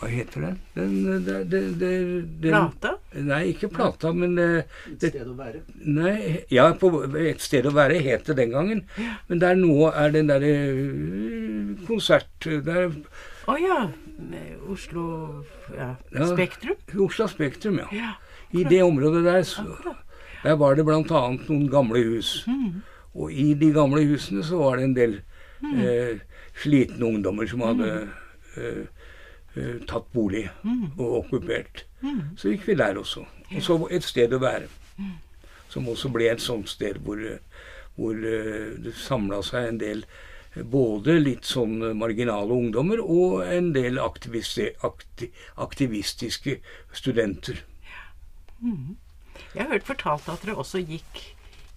Hva 0.00 0.08
heter 0.10 0.42
den? 0.42 0.56
den, 0.74 0.94
den, 1.24 1.44
den, 1.50 1.76
den 1.78 2.50
Plata? 2.50 2.96
Nei, 3.14 3.40
ikke 3.52 3.68
Plata, 3.70 4.10
men 4.12 4.34
Et 4.40 4.98
sted 4.98 5.20
å 5.22 5.36
være. 5.38 5.60
Nei, 5.86 6.40
ja, 6.50 6.66
på 6.74 6.90
Et 7.22 7.40
sted 7.40 7.68
å 7.70 7.72
være 7.76 8.00
het 8.02 8.26
det 8.26 8.36
den 8.40 8.50
gangen. 8.56 8.82
Men 9.30 9.42
der 9.44 9.54
nå 9.60 9.92
er 9.92 10.10
den 10.16 10.32
derre 10.32 10.54
konsert 11.86 12.48
der, 12.66 12.90
Å 13.46 13.54
ja. 13.60 13.78
Oslo 14.70 15.44
ja, 15.76 15.94
Ja. 16.14 16.26
Spektrum? 16.32 16.76
Oslo 17.06 17.26
Spektrum, 17.30 17.78
ja. 17.84 17.88
Ja. 17.94 18.12
I 18.54 18.64
det 18.64 18.82
området 18.82 19.24
der 19.24 19.42
så, 19.42 19.62
Der 20.42 20.56
var 20.56 20.74
det 20.74 20.84
bl.a. 20.86 21.02
noen 21.02 21.68
gamle 21.70 22.02
hus. 22.04 22.44
Og 23.14 23.30
i 23.32 23.54
de 23.54 23.70
gamle 23.74 24.02
husene 24.06 24.42
så 24.42 24.58
var 24.58 24.76
det 24.78 24.84
en 24.90 24.94
del 24.98 25.16
eh, 25.72 26.20
slitne 26.62 27.06
ungdommer 27.06 27.48
som 27.50 27.64
hadde 27.64 27.90
eh, 28.56 28.84
eh, 29.56 29.80
tatt 29.88 30.10
bolig 30.14 30.46
og 30.98 31.24
okkupert. 31.24 31.84
Så 32.36 32.52
gikk 32.52 32.68
vi 32.68 32.78
der 32.78 32.98
også. 33.00 33.24
Og 33.54 33.62
så 33.62 33.78
et 33.90 34.04
sted 34.04 34.34
å 34.34 34.42
være. 34.42 34.68
Som 35.72 35.88
også 35.90 36.10
ble 36.12 36.28
et 36.30 36.42
sånt 36.42 36.68
sted 36.70 37.00
hvor, 37.02 37.18
hvor 37.96 38.14
det 38.14 38.94
samla 39.00 39.40
seg 39.42 39.70
en 39.72 39.80
del 39.80 40.04
både 40.54 41.16
litt 41.18 41.48
sånn 41.48 41.80
marginale 41.98 42.54
ungdommer 42.54 43.00
og 43.02 43.40
en 43.42 43.72
del 43.74 43.98
aktivisti, 43.98 44.68
akti, 44.86 45.32
aktivistiske 45.58 46.60
studenter. 46.94 47.64
Jeg 48.62 49.64
har 49.64 49.72
hørt 49.72 49.88
fortalt 49.88 50.28
at 50.30 50.44
dere 50.44 50.60
også 50.62 50.84
gikk 50.84 51.24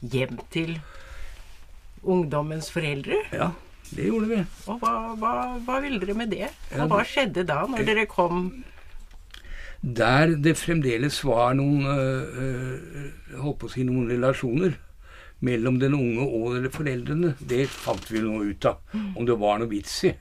hjem 0.01 0.38
til 0.53 0.77
ungdommens 2.06 2.70
foreldre. 2.72 3.17
Ja, 3.34 3.51
det 3.96 4.08
gjorde 4.10 4.32
vi. 4.32 4.39
Og 4.67 4.82
hva, 4.82 4.96
hva, 5.20 5.36
hva 5.63 5.77
ville 5.84 6.00
dere 6.01 6.17
med 6.17 6.34
det? 6.34 6.50
Og 6.77 6.89
hva 6.91 7.03
skjedde 7.08 7.46
da, 7.48 7.62
når 7.70 7.86
dere 7.88 8.08
kom 8.10 8.50
Der 9.82 10.34
det 10.41 10.58
fremdeles 10.58 11.22
var 11.25 11.53
noen 11.56 11.86
øh, 11.86 12.41
øh, 12.44 13.39
holdt 13.44 13.60
på 13.62 13.70
å 13.70 13.74
si 13.75 13.86
noen 13.88 14.10
relasjoner 14.12 14.75
mellom 15.46 15.75
den 15.77 15.94
unge 15.94 16.24
og 16.25 16.65
foreldrene, 16.74 17.36
det 17.38 17.67
fant 17.70 18.08
vi 18.10 18.24
nå 18.24 18.39
ut 18.50 18.65
av. 18.65 18.79
Om 19.13 19.27
det 19.27 19.36
var 19.38 19.60
noe 19.62 19.70
vits 19.70 20.00
i. 20.10 20.13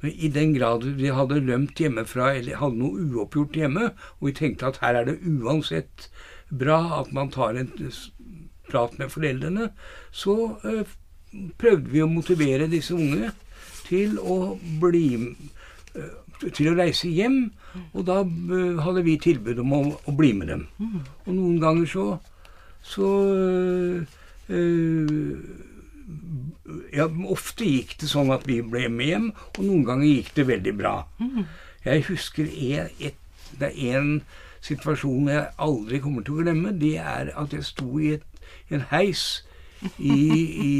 Men 0.00 0.12
i 0.14 0.30
den 0.32 0.54
grad 0.56 0.86
vi 0.96 1.12
hadde 1.12 1.42
rømt 1.44 1.76
hjemmefra 1.82 2.30
eller 2.38 2.56
hadde 2.62 2.80
noe 2.80 3.04
uoppgjort 3.04 3.58
hjemme, 3.60 3.90
og 4.16 4.30
vi 4.30 4.32
tenkte 4.38 4.70
at 4.70 4.80
her 4.80 5.02
er 5.02 5.10
det 5.10 5.18
uansett 5.28 6.08
bra 6.48 7.02
at 7.02 7.12
man 7.12 7.28
tar 7.34 7.58
en 7.60 7.68
prat 8.66 8.96
med 8.98 9.12
foreldrene, 9.12 9.70
så 10.10 10.56
øh, 10.64 10.86
prøvde 11.58 11.92
vi 11.92 12.02
å 12.04 12.10
motivere 12.10 12.70
disse 12.70 12.94
unge 12.94 13.32
til 13.86 14.16
å 14.18 14.56
bli 14.80 15.08
øh, 15.16 16.14
til 16.52 16.68
å 16.68 16.76
reise 16.76 17.08
hjem, 17.08 17.38
og 17.96 18.06
da 18.08 18.20
øh, 18.22 18.80
hadde 18.84 19.04
vi 19.06 19.16
tilbud 19.20 19.60
om 19.62 19.72
å, 19.72 19.82
å 20.04 20.12
bli 20.16 20.32
med 20.36 20.50
dem. 20.52 20.66
Og 21.24 21.32
noen 21.32 21.60
ganger 21.62 21.88
så 21.88 22.06
så 22.86 23.08
øh, 24.48 25.42
ja, 26.94 27.06
Ofte 27.26 27.66
gikk 27.66 27.96
det 28.00 28.08
sånn 28.10 28.30
at 28.34 28.46
vi 28.46 28.60
ble 28.62 28.86
med 28.92 29.10
hjem, 29.10 29.30
og 29.56 29.62
noen 29.64 29.86
ganger 29.88 30.06
gikk 30.06 30.34
det 30.36 30.46
veldig 30.52 30.74
bra. 30.78 30.96
Jeg 31.86 32.04
husker 32.10 32.46
en, 32.46 32.92
et, 33.00 33.18
det 33.58 33.72
er 33.74 33.98
en 34.00 34.12
situasjon 34.66 35.30
jeg 35.30 35.50
aldri 35.62 36.00
kommer 36.02 36.26
til 36.26 36.38
å 36.38 36.44
glemme. 36.44 36.74
Det 36.78 36.96
er 37.02 37.32
at 37.34 37.54
jeg 37.54 37.66
sto 37.66 37.98
i 38.02 38.16
et, 38.16 38.24
en 38.70 38.86
heis 38.92 39.44
i, 39.98 40.18
i, 40.66 40.74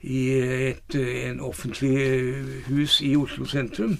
i 0.00 0.22
et, 0.70 0.96
en 1.28 1.40
offentlig 1.44 1.94
hus 2.68 3.00
i 3.04 3.14
Oslo 3.18 3.48
sentrum. 3.48 3.98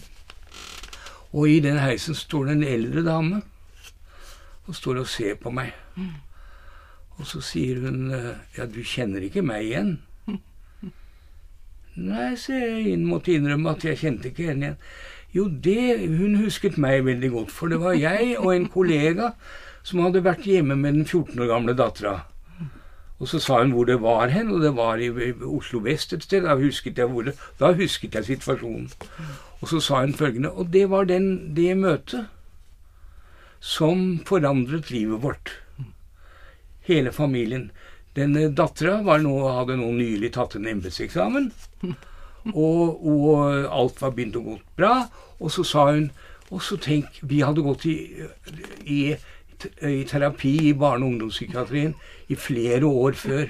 Og 1.32 1.48
i 1.50 1.60
den 1.62 1.78
heisen 1.78 2.16
står 2.18 2.48
det 2.48 2.56
en 2.58 2.66
eldre 2.66 3.04
dame 3.06 3.42
og 4.66 4.76
står 4.76 5.02
og 5.02 5.08
ser 5.10 5.38
på 5.40 5.52
meg. 5.54 5.72
Og 7.20 7.26
så 7.28 7.42
sier 7.44 7.82
hun 7.84 8.10
eh, 8.14 8.32
Ja, 8.56 8.66
du 8.66 8.80
kjenner 8.86 9.22
ikke 9.26 9.44
meg 9.44 9.66
igjen? 9.66 9.96
Nei, 12.00 12.32
så 12.38 12.54
jeg 12.54 12.96
måtte 13.02 13.34
innrømme 13.34 13.74
at 13.74 13.84
jeg 13.84 13.98
kjente 14.00 14.30
ikke 14.30 14.46
henne 14.52 14.70
igjen. 14.70 14.78
Jo, 15.34 15.46
det 15.46 16.08
Hun 16.10 16.38
husket 16.40 16.78
meg 16.80 17.04
veldig 17.06 17.30
godt, 17.30 17.52
for 17.54 17.70
det 17.70 17.78
var 17.82 17.98
jeg 17.98 18.34
og 18.38 18.54
en 18.54 18.66
kollega 18.70 19.34
som 19.86 20.02
hadde 20.04 20.24
vært 20.24 20.48
hjemme 20.48 20.76
med 20.78 20.98
den 20.98 21.06
14 21.06 21.38
år 21.38 21.50
gamle 21.50 21.74
dattera. 21.78 22.16
Og 23.20 23.28
så 23.28 23.38
sa 23.38 23.60
hun 23.60 23.74
hvor 23.76 23.84
det 23.84 23.98
var 24.00 24.32
hen, 24.32 24.50
og 24.50 24.62
det 24.64 24.72
var 24.76 25.00
i 25.00 25.10
Oslo 25.44 25.82
vest 25.84 26.12
et 26.16 26.24
sted. 26.24 26.46
Da 26.48 26.56
husket 26.56 26.98
jeg, 26.98 27.06
hvor 27.12 27.26
det, 27.28 27.36
da 27.60 27.72
husket 27.76 28.16
jeg 28.16 28.24
situasjonen. 28.24 28.88
Og 29.60 29.68
så 29.68 29.80
sa 29.84 30.00
hun 30.00 30.14
følgende 30.16 30.52
Og 30.56 30.72
det 30.72 30.86
var 30.90 31.04
den, 31.04 31.54
det 31.56 31.76
møtet 31.76 32.28
som 33.60 34.22
forandret 34.26 34.90
livet 34.90 35.22
vårt. 35.22 35.52
Hele 36.88 37.12
familien. 37.12 37.70
Denne 38.16 38.48
dattera 38.56 39.02
hadde 39.04 39.76
nå 39.76 39.90
nylig 39.92 40.32
tatt 40.34 40.56
en 40.56 40.70
embetseksamen. 40.72 41.52
Og, 42.56 43.04
og 43.04 43.68
alt 43.68 44.00
var 44.00 44.14
begynt 44.16 44.38
å 44.40 44.46
gå 44.46 44.56
bra. 44.80 44.94
Og 45.38 45.52
så 45.52 45.64
sa 45.64 45.90
hun 45.92 46.10
Og 46.50 46.62
så 46.66 46.74
tenk, 46.82 47.20
vi 47.22 47.44
hadde 47.46 47.62
gått 47.62 47.84
i, 47.86 47.92
i, 48.82 49.14
i 49.86 50.04
terapi 50.08 50.56
i 50.68 50.72
barne- 50.74 51.06
og 51.06 51.12
ungdomspsykiatrien 51.12 51.94
i 52.28 52.38
flere 52.38 52.86
år 52.86 53.18
før. 53.18 53.48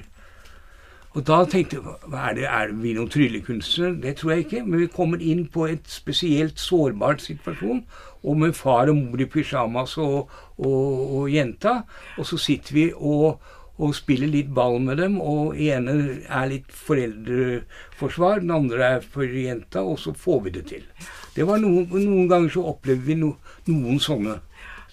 Og 1.11 1.25
da 1.27 1.41
tenkte 1.45 1.81
jeg 1.81 2.19
er 2.23 2.35
det, 2.39 2.45
er 2.47 2.73
vi 2.79 2.93
noen 2.95 3.11
tryllekunstnere? 3.11 3.97
Det 4.03 4.13
tror 4.17 4.31
jeg 4.31 4.45
ikke. 4.45 4.61
Men 4.63 4.85
vi 4.85 4.91
kommer 4.95 5.19
inn 5.19 5.49
på 5.51 5.67
et 5.67 5.89
spesielt 5.91 6.61
sårbart 6.63 7.25
situasjon. 7.25 7.83
Og 8.23 8.37
med 8.39 8.55
far 8.55 8.93
og 8.93 8.97
mor 9.01 9.23
i 9.23 9.27
pysjamas 9.27 9.97
og, 9.99 10.31
og, 10.59 11.17
og 11.19 11.33
jenta. 11.33 11.81
Og 12.19 12.29
så 12.31 12.39
sitter 12.39 12.77
vi 12.77 12.87
og, 12.95 13.43
og 13.81 13.97
spiller 13.99 14.31
litt 14.31 14.55
ball 14.55 14.79
med 14.85 15.03
dem. 15.03 15.19
Og 15.19 15.59
ene 15.59 15.97
er 16.29 16.47
litt 16.53 16.71
foreldreforsvar, 16.71 18.45
den 18.45 18.55
andre 18.55 18.95
er 18.95 19.03
for 19.03 19.27
jenta. 19.27 19.83
Og 19.83 19.99
så 19.99 20.15
får 20.15 20.45
vi 20.47 20.57
det 20.61 20.67
til. 20.71 20.87
Det 21.35 21.47
var 21.49 21.59
noen, 21.59 21.91
noen 21.91 22.31
ganger 22.31 22.55
så 22.55 22.69
opplevde 22.71 23.11
vi 23.11 23.19
no, 23.19 23.35
noen 23.67 23.99
sånne 23.99 24.39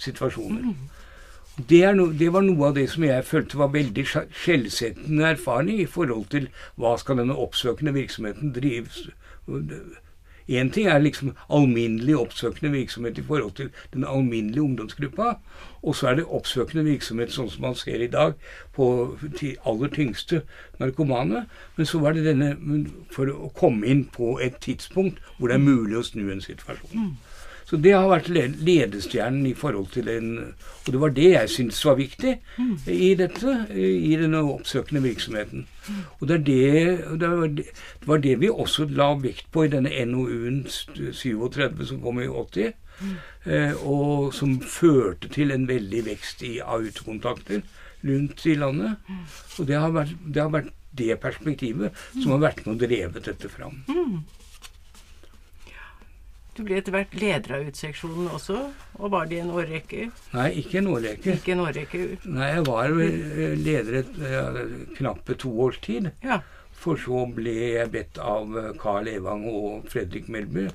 situasjoner. 0.02 0.74
Det, 1.58 1.96
no, 1.98 2.12
det 2.14 2.28
var 2.34 2.44
noe 2.46 2.68
av 2.70 2.76
det 2.78 2.86
som 2.92 3.04
jeg 3.08 3.26
følte 3.26 3.58
var 3.58 3.72
veldig 3.74 4.04
skje- 4.06 4.28
skjellsettende 4.44 5.32
erfaring 5.34 5.80
i 5.82 5.88
forhold 5.90 6.28
til 6.30 6.52
hva 6.78 6.92
skal 7.02 7.18
denne 7.18 7.34
oppsøkende 7.34 7.96
virksomheten 7.96 8.54
drives 8.54 9.08
Én 10.48 10.70
ting 10.72 10.88
er 10.88 11.02
liksom 11.04 11.34
alminnelig 11.52 12.16
oppsøkende 12.16 12.72
virksomhet 12.72 13.18
i 13.20 13.24
forhold 13.24 13.52
til 13.58 13.70
den 13.94 14.06
alminnelige 14.08 14.62
ungdomsgruppa. 14.64 15.34
Og 15.84 15.96
så 15.96 16.08
er 16.08 16.16
det 16.16 16.26
oppsøkende 16.26 16.86
virksomhet 16.88 17.34
sånn 17.36 17.50
som 17.52 17.66
man 17.68 17.76
ser 17.76 18.00
i 18.00 18.08
dag 18.08 18.38
på 18.76 18.88
de 19.42 19.58
aller 19.68 19.92
tyngste 19.92 20.42
narkomane. 20.80 21.44
Men 21.76 21.86
så 21.90 22.00
var 22.00 22.16
det 22.16 22.24
denne 22.30 22.54
for 23.12 23.28
å 23.28 23.52
komme 23.60 23.88
inn 23.92 24.06
på 24.06 24.38
et 24.40 24.56
tidspunkt 24.64 25.20
hvor 25.36 25.52
det 25.52 25.60
er 25.60 25.68
mulig 25.68 26.00
å 26.00 26.06
snu 26.08 26.30
en 26.32 26.44
situasjon. 26.44 27.18
Så 27.68 27.76
det 27.84 27.92
har 27.92 28.08
vært 28.08 28.30
ledestjernen 28.32 29.44
i 29.50 29.56
forhold 29.58 29.90
til 29.92 30.08
en 30.08 30.30
Og 30.86 30.92
det 30.94 31.00
var 31.02 31.16
det 31.16 31.30
jeg 31.34 31.50
syntes 31.52 31.84
var 31.84 31.98
viktig 32.00 32.38
i 32.88 33.10
dette, 33.20 33.56
i 33.76 34.14
denne 34.16 34.40
oppsøkende 34.40 35.02
virksomheten. 35.04 35.66
Og 36.22 36.28
det, 36.30 36.46
det, 36.48 37.20
det, 37.20 37.32
var 38.08 38.18
det, 38.24 38.38
vi 38.40 38.50
også 38.50 38.88
la 38.88 39.10
vekt 39.20 39.50
på 39.52 39.66
i 39.66 39.72
denne 39.74 39.92
NOU-en 40.08 40.62
37 40.68 41.84
som 41.90 42.00
kom 42.02 42.22
i 42.24 42.30
80. 42.32 42.72
Eh, 43.46 43.84
og 43.84 44.34
som 44.34 44.58
førte 44.64 45.28
til 45.34 45.52
en 45.52 45.68
veldig 45.68 46.06
vekst 46.08 46.42
i 46.48 46.58
AUT-kontakter 46.64 47.62
rundt 48.08 48.46
i 48.46 48.56
landet. 48.56 48.96
Og 49.60 49.68
det 49.68 49.76
har 49.76 49.92
vært 49.92 50.16
det, 50.24 50.42
har 50.42 50.56
vært 50.56 50.74
det 50.98 51.20
perspektivet 51.22 52.08
som 52.16 52.38
har 52.38 52.46
vært 52.48 52.66
med 52.66 52.78
og 52.78 52.84
drevet 52.88 53.28
dette 53.28 53.52
fram. 53.52 53.84
Du 56.58 56.64
ble 56.66 56.80
etter 56.80 56.96
hvert 56.96 57.12
leder 57.14 57.52
av 57.54 57.68
utseksjonen 57.70 58.32
også, 58.34 58.58
og 58.98 59.12
var 59.14 59.28
det 59.30 59.38
i 59.38 59.42
en 59.44 59.52
årrekke? 59.54 60.08
Nei, 60.34 60.48
ikke 60.58 60.80
en 60.80 60.88
årrekke. 60.90 61.36
Ikke 61.38 61.54
en 61.54 61.62
årrekke. 61.62 62.00
Nei, 62.26 62.48
jeg 62.56 62.64
var 62.66 62.94
leder 63.62 64.00
et 64.00 64.16
ja, 64.26 64.46
knappe 64.98 65.36
to 65.38 65.52
års 65.68 65.78
tid. 65.86 66.10
Ja. 66.26 66.40
For 66.78 66.98
så 67.02 67.28
ble 67.34 67.54
jeg 67.54 67.92
bedt 67.94 68.18
av 68.22 68.58
Carl 68.82 69.10
Evang 69.12 69.46
og 69.52 69.86
Fredrik 69.92 70.32
Melby, 70.34 70.66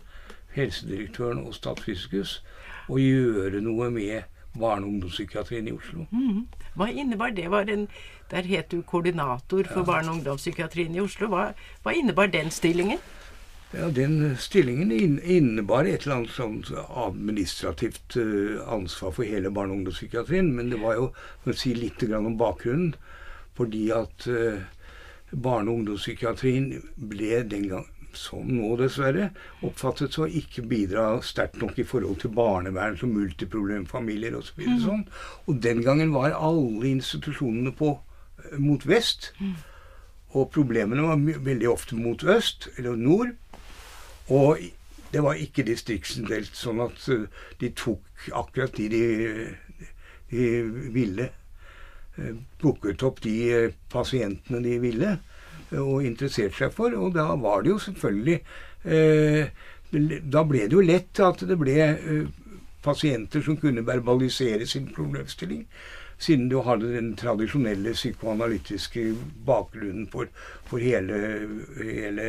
helsedirektøren 0.55 1.43
og 1.43 1.57
Statsfiskus, 1.59 2.39
å 2.87 3.01
gjøre 3.03 3.63
noe 3.65 3.91
med 3.91 4.31
barne- 4.59 4.87
og 4.87 4.93
ungdomspsykiatrien 4.93 5.67
i 5.67 5.75
Oslo. 5.75 6.07
Mm. 6.13 6.47
Hva 6.79 6.89
innebar 6.91 7.35
det? 7.35 7.49
Var 7.51 7.71
en, 7.73 7.89
der 8.31 8.47
het 8.47 8.71
du 8.71 8.83
koordinator 8.83 9.65
for 9.65 9.83
ja. 9.83 9.89
barne- 9.89 10.11
og 10.11 10.21
ungdomspsykiatrien 10.21 10.95
i 10.95 11.03
Oslo. 11.03 11.31
Hva, 11.33 11.53
hva 11.83 11.95
innebar 11.97 12.31
den 12.31 12.51
stillingen? 12.55 13.03
Ja, 13.73 13.89
Den 13.91 14.37
stillingen 14.37 14.93
innebar 15.23 15.85
et 15.85 16.03
eller 16.05 16.17
annet 16.17 16.31
sånt 16.37 16.69
administrativt 16.89 18.17
ansvar 18.69 19.15
for 19.17 19.25
hele 19.25 19.51
barne- 19.51 19.73
og 19.73 19.79
ungdomspsykiatrien. 19.79 20.53
Men 20.55 20.69
det 20.71 20.81
var 20.81 20.95
jo 20.99 21.07
for 21.45 21.53
å 21.53 21.57
si 21.57 21.73
litt 21.75 22.03
om 22.13 22.37
bakgrunnen. 22.37 22.95
Fordi 23.57 23.91
at 23.91 24.29
barne- 25.33 25.71
og 25.71 25.79
ungdomspsykiatrien 25.79 26.83
ble 26.97 27.43
den 27.49 27.69
gang, 27.69 27.87
som 28.13 28.45
nå 28.45 28.77
dessverre, 28.77 29.31
oppfattet 29.65 30.13
så 30.13 30.27
ikke 30.29 30.69
bidra 30.69 31.23
sterkt 31.25 31.57
nok 31.63 31.79
i 31.79 31.85
forhold 31.89 32.21
til 32.21 32.31
barnevern 32.37 32.99
som 32.99 33.15
multiproblemfamilier 33.17 34.37
osv. 34.37 34.61
Så 34.67 34.81
sånn. 34.85 35.07
og 35.47 35.63
den 35.63 35.83
gangen 35.83 36.13
var 36.13 36.37
alle 36.37 36.91
institusjonene 36.91 37.73
på, 37.73 37.99
mot 38.59 38.85
vest. 38.87 39.33
Og 40.35 40.51
problemene 40.51 41.03
var 41.03 41.17
veldig 41.45 41.69
ofte 41.69 41.97
mot 41.97 42.23
øst 42.25 42.69
eller 42.77 42.97
nord. 42.97 43.33
Og 44.31 44.59
det 45.13 45.21
var 45.23 45.41
ikke 45.41 45.67
distriktsdelt, 45.67 46.55
sånn 46.57 46.81
at 46.85 47.05
de 47.61 47.71
tok 47.77 48.29
akkurat 48.33 48.77
de 48.77 48.89
de, 48.93 49.03
de 50.31 50.47
ville. 50.95 51.29
Booket 52.63 53.03
opp 53.03 53.21
de 53.25 53.73
pasientene 53.93 54.61
de 54.65 54.79
ville 54.81 55.17
og 55.81 56.05
interesserte 56.05 56.59
seg 56.59 56.75
for. 56.77 56.95
Og 56.97 57.15
da 57.17 57.31
var 57.41 57.63
det 57.65 57.73
jo 57.73 57.79
selvfølgelig 57.81 58.41
Da 60.33 60.43
ble 60.49 60.67
det 60.67 60.77
jo 60.77 60.85
lett 60.85 61.21
at 61.21 61.43
det 61.49 61.59
ble 61.61 61.77
pasienter 62.83 63.43
som 63.45 63.57
kunne 63.61 63.85
verbalisere 63.87 64.67
sin 64.67 64.89
problemstilling. 64.95 65.67
Siden 66.19 66.49
du 66.49 66.61
hadde 66.63 66.93
den 66.95 67.13
tradisjonelle 67.19 67.93
psykoanalytiske 67.93 69.05
bakgrunnen 69.47 70.07
for, 70.11 70.31
for 70.65 70.79
hele, 70.79 71.19
hele 71.79 72.27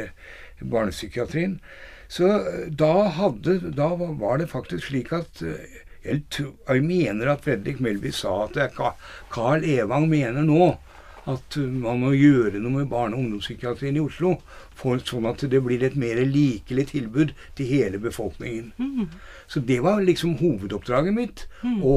barnepsykiatrien. 0.72 1.60
Så 2.08 2.30
da, 2.70 2.94
hadde, 3.18 3.60
da, 3.74 3.90
var 3.98 4.38
det 4.42 4.52
faktisk 4.52 4.92
slik 4.92 5.14
at 5.16 5.42
jeg, 6.04 6.24
jeg 6.36 6.84
mener 6.84 7.32
at 7.32 7.46
Fredrik 7.46 7.80
Melby 7.82 8.12
sa 8.14 8.44
at 8.46 8.76
Carl 9.32 9.64
Evang 9.64 10.10
mener 10.12 10.44
nå 10.46 10.74
at 11.30 11.56
man 11.56 12.02
må 12.02 12.12
gjøre 12.18 12.60
noe 12.60 12.82
med 12.82 12.90
barne- 12.92 13.16
og 13.16 13.24
ungdomspsykiatrien 13.24 13.96
i 13.96 14.04
Oslo, 14.04 14.34
for, 14.76 15.00
sånn 15.00 15.28
at 15.30 15.46
det 15.50 15.62
blir 15.64 15.84
et 15.86 15.96
mer 15.96 16.20
likelig 16.28 16.90
tilbud 16.92 17.32
til 17.56 17.70
hele 17.70 18.02
befolkningen. 18.04 18.74
Mm. 18.78 19.08
Så 19.48 19.64
det 19.64 19.80
var 19.86 20.04
liksom 20.04 20.36
hovedoppdraget 20.42 21.16
mitt. 21.16 21.46
Mm. 21.64 21.80
Å 21.80 21.96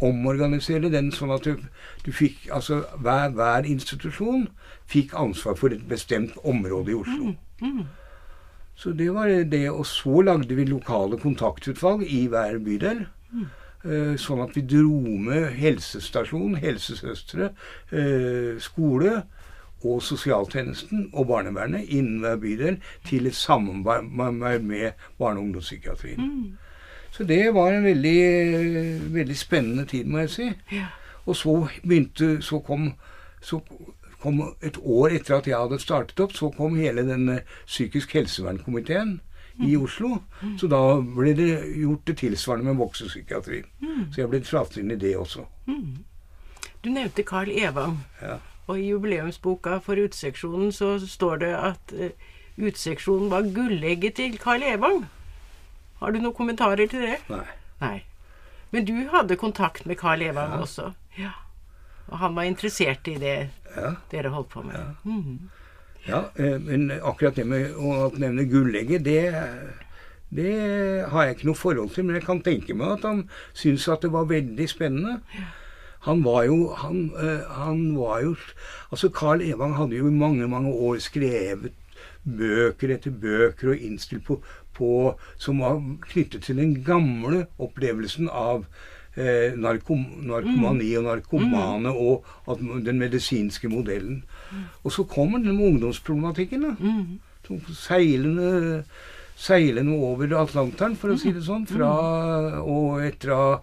omorganisere 0.00 0.88
den 0.88 1.10
sånn 1.12 1.34
at 1.34 1.44
du, 1.44 1.60
du 2.06 2.08
fikk 2.16 2.46
Altså 2.56 2.78
hver, 3.04 3.34
hver, 3.36 3.66
institusjon 3.68 4.46
fikk 4.88 5.12
ansvar 5.12 5.58
for 5.60 5.76
et 5.76 5.84
bestemt 5.88 6.38
område 6.40 6.94
i 6.94 6.96
Oslo. 6.96 7.34
Mm. 7.34 7.36
Så 8.74 8.92
det 8.96 9.10
var 9.14 9.28
det. 9.28 9.70
Og 9.70 9.86
så 9.86 10.22
lagde 10.24 10.54
vi 10.56 10.64
lokale 10.64 11.18
kontaktutvalg 11.20 12.02
i 12.08 12.26
hver 12.32 12.58
bydel. 12.64 13.04
Sånn 14.20 14.42
at 14.44 14.56
vi 14.56 14.60
dro 14.68 15.16
med 15.24 15.54
helsestasjon, 15.56 16.58
helsesøstre, 16.60 17.50
skole 18.60 19.22
og 19.80 20.02
sosialtjenesten 20.04 21.06
og 21.16 21.30
barnevernet 21.30 21.88
innen 21.88 22.18
hver 22.20 22.36
bydel 22.42 22.76
til 23.08 23.28
et 23.30 23.36
samarbeid 23.36 24.60
med 24.60 24.92
barne- 25.16 25.40
og 25.40 25.46
ungdomspsykiatrien. 25.46 26.20
Mm. 26.20 26.58
Så 27.10 27.24
det 27.24 27.54
var 27.54 27.72
en 27.72 27.84
veldig, 27.84 29.12
veldig 29.14 29.36
spennende 29.36 29.84
tid, 29.88 30.04
må 30.04 30.18
jeg 30.18 30.30
si. 30.30 30.52
Ja. 30.72 30.86
Og 31.26 31.36
så 31.36 31.68
begynte 31.82 32.42
Så 32.42 32.60
kom, 32.60 32.92
så 33.40 33.60
kom 34.22 34.40
et 34.60 34.76
år 34.82 35.16
etter 35.16 35.36
at 35.38 35.46
jeg 35.48 35.56
hadde 35.58 35.78
startet 35.82 36.20
opp, 36.20 36.32
så 36.36 36.50
kom 36.56 36.76
hele 36.76 37.02
den 37.08 37.40
psykisk 37.66 38.12
helsevernkomiteen 38.18 39.18
i 39.66 39.74
Oslo. 39.76 40.22
Så 40.60 40.68
da 40.72 40.80
ble 41.04 41.34
det 41.36 41.48
gjort 41.80 42.04
det 42.08 42.16
tilsvarende 42.22 42.70
med 42.70 42.78
voksepsykiatri. 42.80 43.62
Så 44.12 44.22
jeg 44.22 44.30
ble 44.32 44.40
dratt 44.44 44.76
inn 44.80 44.92
i 44.94 44.96
det 45.00 45.14
også. 45.20 45.44
Du 46.84 46.88
nevnte 46.90 47.22
Carl 47.28 47.50
Evang. 47.52 47.98
Ja. 48.22 48.38
Og 48.70 48.78
i 48.78 48.86
jubileumsboka 48.88 49.80
for 49.84 49.98
uteseksjonen 50.00 50.70
så 50.72 50.94
står 51.02 51.40
det 51.42 51.50
at 51.58 51.92
uh, 51.92 52.10
uteseksjonen 52.60 53.28
var 53.32 53.48
gullegget 53.52 54.14
til 54.20 54.38
Carl 54.40 54.62
Evang. 54.64 55.02
Har 56.00 56.14
du 56.14 56.20
noen 56.22 56.36
kommentarer 56.36 56.86
til 56.88 57.02
det? 57.04 57.18
Nei. 57.28 57.44
Nei. 57.82 57.96
Men 58.70 58.86
du 58.88 58.94
hadde 59.12 59.36
kontakt 59.36 59.84
med 59.90 59.98
Carl 60.00 60.22
Evang 60.22 60.54
Ja. 60.54 60.60
også? 60.64 60.92
Ja. 61.18 61.32
Og 62.08 62.18
han 62.22 62.34
var 62.38 62.46
interessert 62.48 63.08
i 63.10 63.18
det 63.20 63.50
Ja. 63.76 63.94
dere 64.10 64.32
holdt 64.34 64.48
på 64.48 64.62
med? 64.66 64.94
Mhm. 65.04 65.38
Ja, 66.08 66.24
eh, 66.36 66.58
men 66.58 66.90
akkurat 66.90 67.36
det 67.36 67.46
med 67.46 67.74
å 67.76 68.10
nevne 68.16 68.46
gullegget, 68.48 69.04
det, 69.04 69.34
det 70.32 70.54
har 71.12 71.26
jeg 71.26 71.36
ikke 71.36 71.50
noe 71.50 71.60
forhold 71.60 71.90
til. 71.94 72.06
Men 72.08 72.16
jeg 72.16 72.24
kan 72.24 72.40
tenke 72.42 72.74
meg 72.74 72.94
at 72.98 73.08
han 73.08 73.24
syntes 73.52 73.88
at 73.92 74.06
det 74.06 74.12
var 74.14 74.30
veldig 74.30 74.68
spennende. 74.68 75.20
Han 76.08 76.22
var 76.24 76.46
jo 76.48 76.72
han, 76.80 77.10
eh, 77.20 77.44
han 77.60 77.96
var 77.96 78.22
jo 78.24 78.36
Altså, 78.90 79.10
Carl 79.12 79.42
Evang 79.44 79.74
hadde 79.76 79.98
jo 79.98 80.08
i 80.08 80.10
mange, 80.10 80.48
mange 80.48 80.72
år 80.72 80.96
skrevet 81.04 81.72
bøker 82.24 82.94
etter 82.94 83.12
bøker 83.12 83.74
og 83.74 83.84
innstilt 83.84 84.24
på, 84.24 84.38
på 84.76 85.18
Som 85.36 85.60
var 85.60 85.82
knyttet 86.08 86.42
til 86.48 86.56
den 86.56 86.78
gamle 86.84 87.46
opplevelsen 87.58 88.30
av 88.32 88.64
eh, 89.16 89.52
narkom, 89.56 90.04
narkomani 90.28 90.90
og 90.98 91.04
narkomane 91.08 91.90
og 91.94 92.24
at, 92.46 92.58
den 92.84 92.98
medisinske 92.98 93.68
modellen. 93.68 94.22
Og 94.84 94.92
så 94.92 95.04
kommer 95.04 95.38
den 95.38 95.56
med 95.56 95.66
ungdomsproblematikken. 95.74 96.62
da. 96.62 96.74
Som 97.46 97.60
seilende, 97.74 98.84
seilende 99.36 99.96
over 99.96 100.34
Atlanteren, 100.42 100.96
for 100.96 101.10
å 101.10 101.18
si 101.18 101.32
det 101.32 101.42
sånn. 101.46 101.66
Fra, 101.66 101.90
og 102.62 103.00
etter 103.02 103.32
å 103.34 103.38
ha 103.40 103.62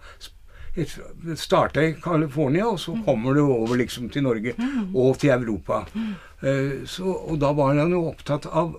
starta 1.34 1.82
i 1.82 1.94
California, 1.98 2.66
og 2.68 2.78
så 2.78 2.94
kommer 3.04 3.34
det 3.34 3.42
over 3.42 3.76
liksom 3.80 4.10
til 4.12 4.22
Norge 4.22 4.54
og 4.94 5.18
til 5.18 5.30
Europa. 5.30 5.86
Eh, 6.42 6.84
Så, 6.86 7.04
og 7.04 7.38
da 7.40 7.52
var 7.52 7.74
han 7.74 7.90
jo 7.90 8.04
opptatt 8.12 8.46
av 8.46 8.76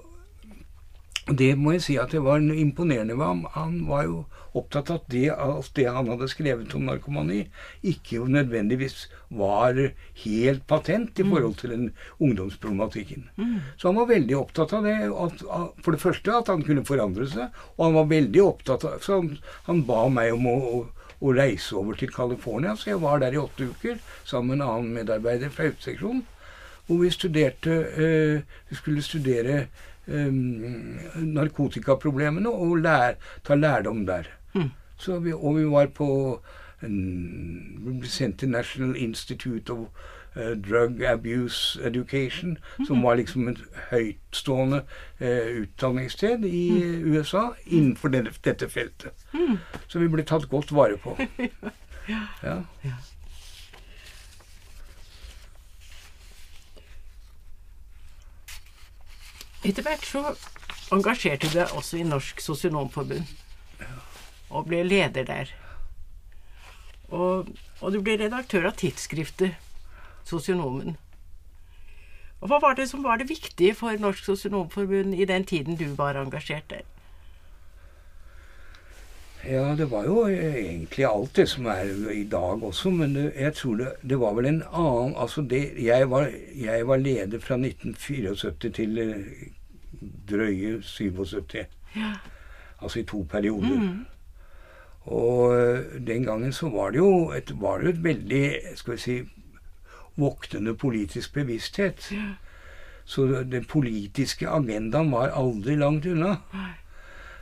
Det 1.27 1.55
må 1.57 1.73
jeg 1.75 1.81
si 1.81 1.97
at 1.99 2.09
det 2.09 2.21
var 2.23 2.39
imponerende 2.39 3.13
ved 3.17 3.25
ham. 3.25 3.45
Han 3.53 3.85
var 3.85 4.03
jo 4.07 4.25
opptatt 4.57 4.89
av 4.89 5.01
at 5.01 5.09
det, 5.13 5.29
at 5.29 5.71
det 5.75 5.85
han 5.89 6.09
hadde 6.09 6.29
skrevet 6.31 6.73
om 6.75 6.87
narkomani, 6.89 7.43
ikke 7.83 8.23
nødvendigvis 8.25 9.07
var 9.29 9.77
helt 10.23 10.67
patent 10.67 11.19
i 11.19 11.23
forhold 11.23 11.55
til 11.59 11.69
den 11.69 11.91
ungdomsproblematikken. 12.19 13.29
Så 13.77 13.89
han 13.89 13.99
var 13.99 14.09
veldig 14.09 14.37
opptatt 14.37 14.73
av 14.73 14.83
det. 14.83 14.95
At, 15.09 15.43
for 15.83 15.91
det 15.91 16.01
første 16.01 16.33
at 16.33 16.47
han 16.47 16.63
kunne 16.65 16.85
forandre 16.85 17.27
seg, 17.29 17.53
og 17.77 17.85
han 17.85 17.97
var 17.99 18.09
veldig 18.09 18.41
opptatt 18.43 18.85
av 18.85 18.99
Så 19.05 19.19
han, 19.19 19.37
han 19.67 19.85
ba 19.85 20.07
meg 20.09 20.33
om 20.33 20.47
å, 20.49 20.55
å, 20.57 20.79
å 21.19 21.33
reise 21.35 21.75
over 21.75 21.93
til 21.99 22.09
California, 22.13 22.75
så 22.75 22.93
jeg 22.93 23.01
var 23.01 23.19
der 23.19 23.33
i 23.37 23.41
åtte 23.41 23.69
uker 23.69 23.99
sammen 24.25 24.57
med 24.57 24.61
en 24.61 24.67
annen 24.69 24.93
medarbeider 24.93 25.49
fra 25.53 25.69
uteseksjonen. 25.69 26.25
Hvor 26.87 27.03
vi 27.03 27.11
studerte 27.13 27.75
Vi 28.69 28.75
skulle 28.75 29.01
studere 29.05 29.67
øh, 30.07 30.33
narkotikaproblemene 31.21 32.49
og 32.49 32.77
lære, 32.81 33.15
ta 33.45 33.55
lærdom 33.55 34.05
der. 34.07 34.38
Mm. 34.99 35.03
Så 35.03 35.19
vi, 35.19 35.33
og 35.33 35.55
vi 35.55 35.65
var 35.65 35.87
på 35.95 36.41
Vi 36.81 37.91
ble 37.99 38.07
sendt 38.07 38.39
til 38.39 38.49
National 38.49 38.95
Institute 38.95 39.69
of 39.69 39.87
uh, 40.35 40.55
Drug 40.69 41.03
Abuse 41.03 41.79
Education, 41.83 42.57
som 42.87 43.03
var 43.03 43.15
liksom 43.15 43.47
et 43.47 43.59
høytstående 43.89 44.85
uh, 45.21 45.61
utdanningssted 45.61 46.45
i 46.47 46.69
USA 47.03 47.49
innenfor 47.65 48.07
denne, 48.07 48.31
dette 48.45 48.69
feltet. 48.69 49.11
Så 49.87 49.99
vi 49.99 50.07
ble 50.07 50.23
tatt 50.23 50.49
godt 50.49 50.71
vare 50.71 50.97
på. 50.97 51.17
Ja. 52.43 52.55
Etter 59.63 59.83
hvert 59.85 60.05
så 60.07 60.23
engasjerte 60.95 61.45
du 61.45 61.59
deg 61.59 61.75
også 61.77 61.99
i 61.99 62.07
Norsk 62.07 62.41
Sosionomforbund. 62.41 63.27
Og 64.49 64.65
ble 64.69 64.83
leder 64.83 65.25
der. 65.25 65.51
Og, 67.09 67.49
og 67.81 67.93
du 67.93 68.01
ble 68.01 68.17
redaktør 68.21 68.69
av 68.69 68.77
tidsskriftet 68.77 69.57
Sosionomen. 70.29 70.97
Og 72.39 72.47
Hva 72.47 72.59
var 72.61 72.77
det 72.77 72.87
som 72.89 73.03
var 73.03 73.17
det 73.19 73.29
viktige 73.29 73.75
for 73.75 73.97
Norsk 73.99 74.23
Sosionomforbund 74.25 75.15
i 75.15 75.25
den 75.25 75.45
tiden 75.45 75.75
du 75.75 75.87
var 75.97 76.19
engasjert 76.19 76.69
der? 76.69 76.85
Ja, 79.43 79.75
det 79.75 79.87
var 79.91 80.03
jo 80.03 80.27
egentlig 80.27 81.05
alt 81.07 81.35
det 81.35 81.47
som 81.49 81.65
er 81.71 82.11
i 82.11 82.23
dag 82.23 82.63
også, 82.63 82.89
men 82.89 83.15
det, 83.15 83.31
jeg 83.39 83.53
tror 83.55 83.75
det, 83.75 83.91
det 84.09 84.19
var 84.19 84.33
vel 84.35 84.45
en 84.45 84.63
annen 84.71 85.15
Altså, 85.15 85.41
det, 85.41 85.71
jeg, 85.79 86.09
var, 86.11 86.29
jeg 86.55 86.87
var 86.87 86.97
leder 86.97 87.39
fra 87.39 87.55
1974 87.55 88.73
til 88.75 88.97
eh, 88.97 89.15
drøye 90.29 90.81
77. 90.81 91.55
Ja. 91.95 92.13
Altså 92.81 92.99
i 92.99 93.03
to 93.03 93.25
perioder. 93.31 94.05
Og 95.09 95.55
eh, 95.57 95.97
den 96.07 96.23
gangen 96.27 96.53
så 96.53 96.69
var 96.69 96.93
det 96.93 97.01
jo 97.01 97.31
et, 97.35 97.53
var 97.61 97.81
det 97.81 97.95
et 97.95 98.03
veldig, 98.03 98.43
skal 98.77 98.95
vi 98.95 99.01
si, 99.01 99.17
voktende 100.19 100.75
politisk 100.77 101.33
bevissthet. 101.33 102.11
Så 103.09 103.25
den 103.25 103.65
politiske 103.65 104.49
agendaen 104.49 105.09
var 105.11 105.33
aldri 105.33 105.75
langt 105.79 106.05
unna. 106.05 106.35
Nei. 106.53 106.69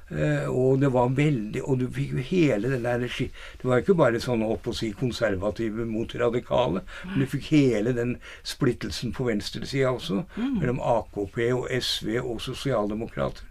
Eh, 0.08 0.46
og 0.48 0.80
det 0.80 0.88
var 0.96 1.10
veldig 1.12 1.60
Og 1.68 1.82
du 1.82 1.90
fikk 1.92 2.14
jo 2.16 2.22
hele 2.30 2.70
den 2.72 2.86
der 2.86 3.02
Det 3.04 3.66
var 3.68 3.82
ikke 3.82 3.98
bare 4.00 4.22
sånn 4.24 4.46
opp 4.46 4.70
å 4.72 4.74
si 4.76 4.94
konservative 4.96 5.84
mot 5.84 6.16
radikale, 6.16 6.86
men 7.04 7.20
du 7.20 7.28
fikk 7.28 7.50
hele 7.52 7.92
den 7.92 8.16
splittelsen 8.48 9.12
på 9.12 9.28
venstresida 9.28 9.92
også, 9.92 10.24
mellom 10.38 10.80
AKP 10.80 11.52
og 11.52 11.68
SV 11.68 12.22
og 12.22 12.40
sosialdemokrater. 12.42 13.44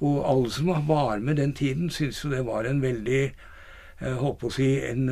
Og 0.00 0.16
alle 0.30 0.50
som 0.52 0.72
var 0.88 1.18
med 1.18 1.36
den 1.36 1.52
tiden, 1.56 1.90
syntes 1.90 2.24
jo 2.24 2.30
det 2.30 2.46
var 2.46 2.64
en 2.64 2.82
veldig 2.82 3.32
Jeg 4.00 4.16
holdt 4.20 4.38
på 4.38 4.50
å 4.50 4.52
si 4.52 4.66
en, 4.84 5.08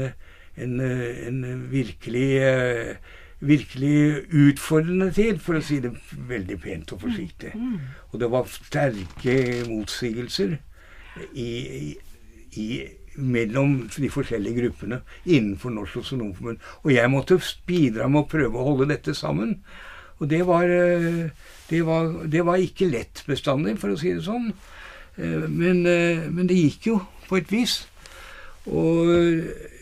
en, 0.60 0.80
en 0.80 1.70
virkelig 1.70 2.30
eh, 2.44 2.96
Virkelig 3.44 4.24
utfordrende 4.32 5.10
tid, 5.12 5.40
for 5.42 5.58
å 5.58 5.60
si 5.64 5.80
det 5.84 5.90
veldig 6.28 6.56
pent 6.62 6.92
og 6.94 7.02
forsiktig. 7.02 7.50
Og 8.12 8.20
det 8.20 8.30
var 8.32 8.46
sterke 8.48 9.34
motsigelser 9.68 10.54
i, 11.34 11.44
i, 11.44 11.96
i, 12.56 12.68
mellom 13.16 13.74
de 13.96 14.08
forskjellige 14.10 14.62
gruppene 14.62 15.00
innenfor 15.26 15.74
Norsk 15.74 15.98
Sosionomforbund. 15.98 16.62
Og 16.84 16.94
jeg 16.94 17.10
måtte 17.10 17.40
bidra 17.66 18.08
med 18.08 18.22
å 18.22 18.30
prøve 18.30 18.58
å 18.58 18.68
holde 18.70 18.88
dette 18.94 19.14
sammen. 19.14 19.58
Og 20.18 20.30
det 20.30 20.46
var, 20.46 20.64
eh, 20.64 21.30
det 21.70 21.82
var, 21.86 22.26
det 22.28 22.44
var 22.44 22.60
ikke 22.60 22.90
lett 22.92 23.24
bestandig, 23.26 23.78
for 23.80 23.94
å 23.94 23.98
si 24.00 24.12
det 24.12 24.24
sånn. 24.26 24.52
Eh, 25.16 25.48
Men, 25.48 25.86
eh, 25.86 26.28
men 26.30 26.46
det 26.50 26.58
gikk 26.58 26.86
jo, 26.92 27.00
på 27.28 27.38
et 27.40 27.52
vis. 27.52 27.86
Og 28.66 29.08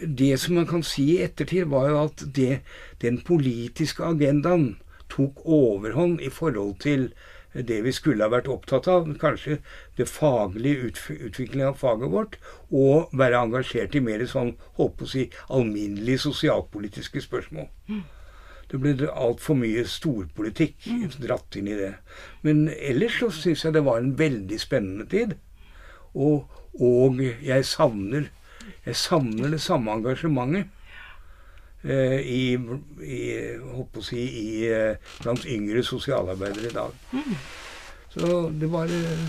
det 0.02 0.40
som 0.42 0.56
man 0.58 0.66
kan 0.66 0.82
si 0.82 1.16
i 1.16 1.22
ettertid, 1.22 1.68
var 1.70 1.88
jo 1.88 1.98
at 2.04 2.24
det, 2.34 2.62
den 3.02 3.20
politiske 3.22 4.02
agendaen 4.02 4.76
tok 5.12 5.44
overhånd 5.44 6.20
i 6.20 6.30
forhold 6.32 6.80
til 6.82 7.12
det 7.52 7.82
vi 7.84 7.92
skulle 7.92 8.24
ha 8.24 8.32
vært 8.32 8.48
opptatt 8.48 8.88
av, 8.88 9.06
kanskje 9.20 9.58
det 9.98 10.08
faglige 10.08 10.88
utviklingen 11.28 11.68
av 11.68 11.78
faget 11.78 12.10
vårt, 12.10 12.38
og 12.70 13.12
være 13.12 13.42
engasjert 13.44 13.94
i 13.94 14.00
mer 14.00 14.24
sånn, 14.26 14.54
holdt 14.78 14.96
på 14.98 15.04
å 15.04 15.12
si, 15.12 15.26
alminnelige 15.52 16.24
sosialpolitiske 16.24 17.20
spørsmål. 17.20 17.68
Det 18.72 18.80
ble 18.80 19.08
altfor 19.12 19.58
mye 19.60 19.84
storpolitikk 19.84 20.86
dratt 21.20 21.58
inn 21.60 21.68
i 21.68 21.76
det. 21.76 21.92
Men 22.42 22.66
ellers 22.72 23.18
så 23.20 23.28
syns 23.36 23.66
jeg 23.66 23.76
det 23.76 23.84
var 23.84 24.00
en 24.00 24.14
veldig 24.18 24.60
spennende 24.60 25.04
tid. 25.12 25.34
Og, 26.16 26.48
og 26.80 27.20
jeg 27.20 27.66
savner 27.68 28.30
jeg 28.86 28.96
savner 28.96 29.50
det 29.50 29.60
samme 29.62 29.92
engasjementet 29.92 30.66
eh, 31.84 32.18
i, 32.20 32.42
i, 33.02 33.20
holdt 33.74 33.92
på 33.94 34.02
å 34.02 34.06
si, 34.06 34.22
i, 34.22 34.48
eh, 34.70 35.12
blant 35.22 35.46
yngre 35.50 35.82
sosialarbeidere 35.86 36.70
i 36.70 36.74
dag. 36.74 36.96
Så 38.12 38.42
det 38.60 38.68
var 38.72 38.90
eh, 38.92 39.28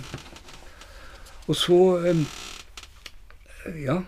Og 1.48 1.56
så 1.56 1.80
eh, 2.10 2.26
Ja. 3.84 4.02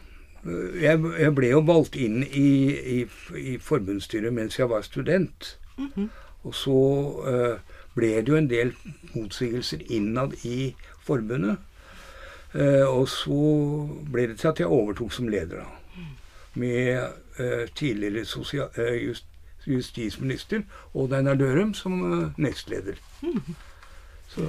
Jeg, 0.81 1.01
jeg 1.19 1.36
ble 1.36 1.49
jo 1.49 1.62
valgt 1.65 1.95
inn 1.97 2.21
i, 2.23 2.49
i, 2.69 2.99
i 3.38 3.55
forbundsstyret 3.62 4.34
mens 4.34 4.60
jeg 4.60 4.69
var 4.69 4.86
student. 4.86 5.55
Og 6.45 6.55
så 6.55 6.79
uh, 7.25 7.77
ble 7.95 8.12
det 8.21 8.29
jo 8.29 8.38
en 8.38 8.49
del 8.49 8.73
motsigelser 9.15 9.81
innad 9.89 10.36
i 10.45 10.75
forbundet. 11.05 11.58
Uh, 12.53 12.86
og 12.86 13.10
så 13.10 13.39
ble 14.12 14.27
det 14.31 14.38
til 14.39 14.51
at 14.53 14.62
jeg 14.62 14.67
overtok 14.71 15.13
som 15.13 15.27
leder, 15.27 15.63
da. 15.65 16.05
Med 16.55 17.01
uh, 17.39 17.65
tidligere 17.75 18.25
sosial, 18.25 18.69
just, 19.01 19.25
justisminister 19.67 20.62
Odd 20.93 21.13
Einar 21.17 21.36
Dørum 21.36 21.73
som 21.73 21.97
nestleder. 22.38 23.01
Så 24.27 24.45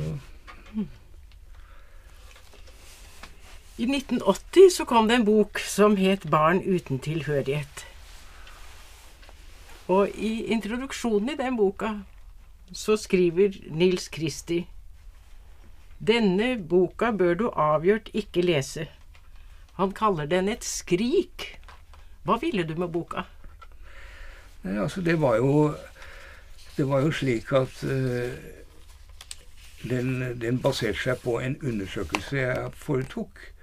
I 3.78 3.84
1980 3.84 4.70
så 4.70 4.84
kom 4.84 5.08
det 5.08 5.14
en 5.14 5.24
bok 5.24 5.58
som 5.58 5.96
het 5.96 6.30
'Barn 6.30 6.62
uten 6.64 6.98
tilhørighet'. 6.98 7.84
Og 9.88 10.08
i 10.14 10.44
introduksjonen 10.44 11.28
i 11.28 11.36
den 11.36 11.56
boka 11.56 11.90
så 12.72 12.96
skriver 12.96 13.52
Nils 13.70 14.08
Kristi 14.08 14.66
Denne 16.06 16.56
boka 16.68 17.10
bør 17.10 17.34
du 17.34 17.50
avgjort 17.50 18.08
ikke 18.14 18.42
lese. 18.42 18.88
Han 19.72 19.92
kaller 19.92 20.26
den 20.26 20.48
et 20.48 20.64
skrik. 20.64 21.58
Hva 22.24 22.38
ville 22.40 22.64
du 22.64 22.74
med 22.74 22.88
boka? 22.88 23.22
Nei, 24.62 24.78
altså, 24.82 25.00
det 25.00 25.20
var 25.20 25.36
jo 25.36 25.74
Det 26.76 26.88
var 26.88 27.00
jo 27.00 27.10
slik 27.10 27.52
at 27.52 27.84
uh, 27.84 28.32
den, 29.88 30.40
den 30.40 30.58
baserte 30.62 30.98
seg 30.98 31.20
på 31.24 31.38
en 31.40 31.56
undersøkelse 31.62 32.36
jeg 32.36 32.72
foretok. 32.72 33.55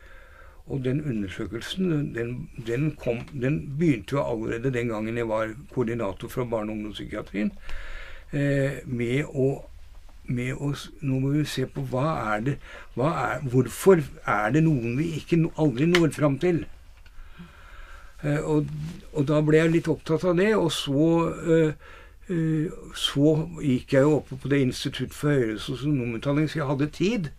Og 0.71 0.79
den 0.83 1.01
undersøkelsen 1.03 2.15
den, 2.15 2.49
den, 2.67 2.95
kom, 2.95 3.19
den 3.41 3.75
begynte 3.79 4.15
jo 4.15 4.23
allerede 4.23 4.71
den 4.73 4.87
gangen 4.87 5.17
jeg 5.17 5.27
var 5.27 5.51
koordinator 5.73 6.31
fra 6.31 6.45
barne- 6.45 6.71
og 6.71 6.77
ungdomspsykiatrien, 6.77 7.51
eh, 8.31 8.79
med 8.85 9.25
å 9.27 9.65
med 10.23 10.53
å, 10.55 10.69
Nå 11.01 11.19
må 11.19 11.33
vi 11.33 11.43
se 11.43 11.65
på 11.67 11.83
hva 11.91 12.05
er 12.33 12.45
det 12.45 12.53
hva 12.95 13.09
er, 13.25 13.41
Hvorfor 13.51 13.99
er 14.25 14.53
det 14.55 14.63
noen 14.63 14.95
vi 14.95 15.09
ikke 15.19 15.41
aldri 15.59 15.89
når 15.89 16.13
fram 16.15 16.37
til? 16.39 16.63
Eh, 18.23 18.39
og, 18.39 18.69
og 19.11 19.27
da 19.27 19.41
ble 19.43 19.59
jeg 19.59 19.73
litt 19.73 19.91
opptatt 19.91 20.23
av 20.29 20.37
det, 20.39 20.53
og 20.55 20.71
så 20.71 21.07
eh, 21.43 21.89
eh, 22.31 22.71
så 22.95 23.33
gikk 23.59 23.97
jeg 23.97 24.07
jo 24.07 24.17
oppe 24.21 24.39
på 24.39 24.51
det 24.51 24.61
Institutt 24.63 25.15
for 25.15 25.35
høyere 25.35 25.59
sosionomutdanning, 25.59 26.47
så 26.47 26.61
jeg 26.61 26.69
hadde 26.71 26.91
tid. 26.95 27.31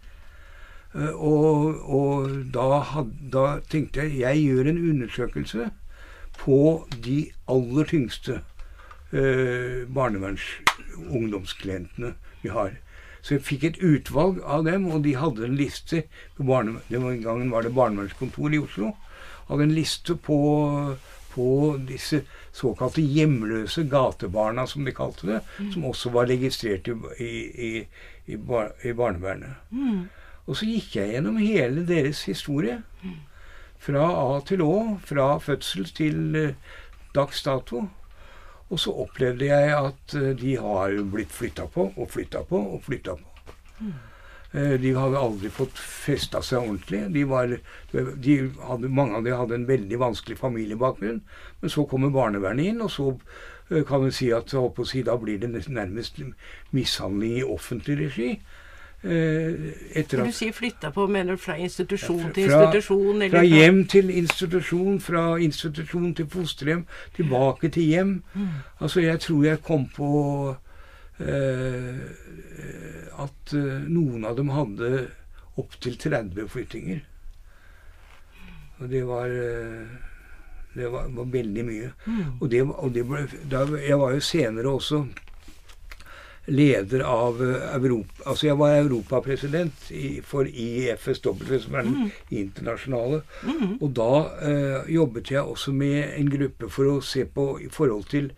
Eh, 0.94 1.14
og 1.14 1.90
og 1.90 2.30
da, 2.54 2.78
had, 2.92 3.10
da 3.32 3.60
tenkte 3.70 4.00
jeg 4.04 4.18
jeg 4.20 4.36
gjør 4.44 4.64
en 4.70 4.90
undersøkelse 4.90 5.62
på 6.38 6.88
de 7.04 7.18
aller 7.50 7.84
tyngste 7.90 8.34
eh, 9.12 9.86
barnevernsungdomsklientene 9.94 12.10
vi 12.42 12.48
har. 12.54 12.70
Så 13.24 13.28
jeg 13.34 13.46
fikk 13.46 13.62
et 13.64 13.78
utvalg 13.80 14.40
av 14.44 14.64
dem, 14.66 14.86
og 14.92 15.02
de 15.04 15.14
hadde 15.16 15.44
en 15.46 15.56
liste 15.56 16.02
Den 16.36 17.22
gangen 17.22 17.50
var 17.50 17.62
det 17.62 17.74
barnevernskontor 17.74 18.52
i 18.52 18.58
Oslo. 18.58 18.92
Hadde 19.48 19.62
en 19.64 19.74
liste 19.74 20.14
på, 20.14 20.96
på 21.32 21.78
disse 21.88 22.20
såkalte 22.52 23.00
hjemløse 23.00 23.84
gatebarna, 23.88 24.66
som 24.66 24.84
de 24.84 24.92
kalte 24.92 25.26
det. 25.26 25.40
Som 25.72 25.84
også 25.88 26.10
var 26.10 26.26
registrert 26.28 26.88
i, 26.88 26.92
i, 27.18 27.68
i, 27.68 27.86
i, 28.26 28.36
bar, 28.36 28.72
i 28.84 28.92
barnevernet. 28.92 29.50
Og 30.44 30.58
så 30.58 30.68
gikk 30.68 30.96
jeg 30.98 31.14
gjennom 31.14 31.38
hele 31.40 31.84
deres 31.88 32.24
historie. 32.28 32.80
Fra 33.84 34.04
A 34.06 34.40
til 34.48 34.64
Å, 34.64 34.74
fra 35.04 35.34
fødsel 35.42 35.88
til 35.96 36.40
eh, 36.40 36.56
dags 37.16 37.42
dato. 37.44 37.84
Og 38.72 38.80
så 38.80 38.92
opplevde 39.04 39.48
jeg 39.48 39.76
at 39.76 40.16
eh, 40.20 40.32
de 40.40 40.56
har 40.60 40.96
blitt 41.12 41.32
flytta 41.32 41.68
på 41.72 41.90
og 41.92 42.10
flytta 42.12 42.44
på 42.48 42.60
og 42.76 42.82
flytta 42.84 43.16
på. 43.20 43.54
Eh, 44.52 44.74
de 44.80 44.92
hadde 44.96 45.20
aldri 45.20 45.52
fått 45.52 45.80
festa 45.80 46.42
seg 46.44 46.64
ordentlig. 46.64 47.06
De 47.16 47.24
var, 47.28 47.56
de 47.92 48.36
hadde, 48.68 48.92
mange 48.92 49.20
av 49.20 49.24
dem 49.24 49.40
hadde 49.40 49.58
en 49.60 49.68
veldig 49.68 50.00
vanskelig 50.00 50.36
familiebakgrunn. 50.40 51.22
Men 51.60 51.72
så 51.72 51.86
kommer 51.88 52.12
barnevernet 52.12 52.72
inn, 52.72 52.84
og 52.84 52.92
så 52.92 53.14
kan 53.88 54.04
vi 54.04 54.12
si 54.12 54.28
at 54.36 54.52
si, 54.52 55.00
da 55.02 55.16
blir 55.16 55.40
det 55.40 55.48
nærmest 55.72 56.20
mishandling 56.76 57.38
i 57.40 57.46
offentlig 57.48 57.96
regi. 58.02 58.28
Eh, 59.04 59.98
etter 60.00 60.22
at, 60.22 60.30
du 60.30 60.32
sier 60.32 60.52
flytta 60.56 60.88
på, 60.94 61.04
mener 61.12 61.36
du 61.36 61.40
fra 61.40 61.58
institusjon 61.60 62.30
til 62.32 62.48
fra, 62.48 62.62
institusjon? 62.62 63.18
Eller 63.18 63.34
fra 63.34 63.42
hjem 63.44 63.82
til 63.92 64.08
institusjon, 64.16 65.00
fra 65.04 65.24
institusjon 65.44 66.14
til 66.16 66.28
fosterhjem, 66.32 66.86
tilbake 67.16 67.68
til 67.74 67.90
hjem. 67.90 68.14
Mm. 68.32 68.46
Altså, 68.80 69.02
jeg 69.04 69.20
tror 69.20 69.42
jeg 69.44 69.60
kom 69.66 69.84
på 69.92 70.08
uh, 71.20 71.98
at 73.26 73.52
uh, 73.52 73.84
noen 73.84 74.24
av 74.24 74.38
dem 74.40 74.54
hadde 74.56 74.94
opptil 75.60 76.00
30 76.00 76.48
flyttinger. 76.48 77.04
Og 78.80 78.88
det 78.88 79.04
var 79.06 79.28
uh, 79.28 79.84
Det 80.74 80.88
var, 80.90 81.12
var, 81.14 81.28
veldig 81.30 81.62
mye. 81.64 81.92
Mm. 82.06 82.40
Og, 82.40 82.48
det, 82.50 82.62
og 82.64 82.94
det 82.94 83.04
ble, 83.06 83.28
da, 83.52 83.60
jeg 83.78 83.98
var 84.00 84.16
jo 84.16 84.24
senere 84.32 84.72
også 84.72 85.04
leder 86.46 87.00
av 87.00 87.42
eh, 87.42 87.76
Europa 87.76 88.28
Altså 88.30 88.46
jeg 88.46 88.58
var 88.60 88.76
europapresident 88.76 89.86
for 90.28 90.48
IFSW, 90.48 91.58
som 91.60 91.78
er 91.78 91.86
den 91.86 91.94
mm. 91.94 92.10
internasjonale. 92.30 93.22
Mm. 93.44 93.76
Og 93.80 93.88
da 93.96 94.10
eh, 94.48 94.92
jobbet 94.94 95.32
jeg 95.32 95.42
også 95.42 95.72
med 95.72 96.14
en 96.18 96.30
gruppe 96.30 96.70
for 96.72 96.96
å 96.96 97.00
se 97.04 97.24
på 97.24 97.48
i 97.64 97.70
forhold 97.72 98.08
til, 98.12 98.30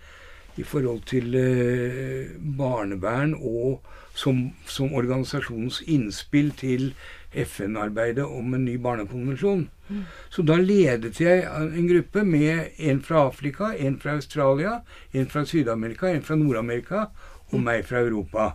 i 0.56 0.64
forhold 0.64 1.04
til 1.10 1.34
eh, 1.40 2.32
barnevern 2.58 3.36
og 3.40 3.82
som, 4.16 4.50
som, 4.64 4.94
organisasjonens 4.96 5.82
innspill 5.92 6.52
til 6.56 6.92
FN-arbeidet 7.36 8.24
om 8.24 8.54
en 8.56 8.64
ny 8.64 8.78
barnekonvensjon. 8.80 9.66
Mm. 9.88 10.04
Så 10.32 10.42
da 10.42 10.56
ledet 10.56 11.20
jeg 11.20 11.42
en 11.44 11.88
gruppe 11.90 12.24
med 12.24 12.78
en 12.78 13.02
fra 13.04 13.26
Afrika, 13.28 13.74
en 13.76 13.98
fra 14.00 14.16
Australia, 14.16 14.78
en 15.12 15.28
fra 15.28 15.44
Syd-Amerika, 15.44 16.08
en 16.08 16.24
fra 16.24 16.38
Nord-Amerika 16.40 17.10
og 17.52 17.60
meg 17.62 17.84
fra 17.86 18.02
Europa. 18.04 18.52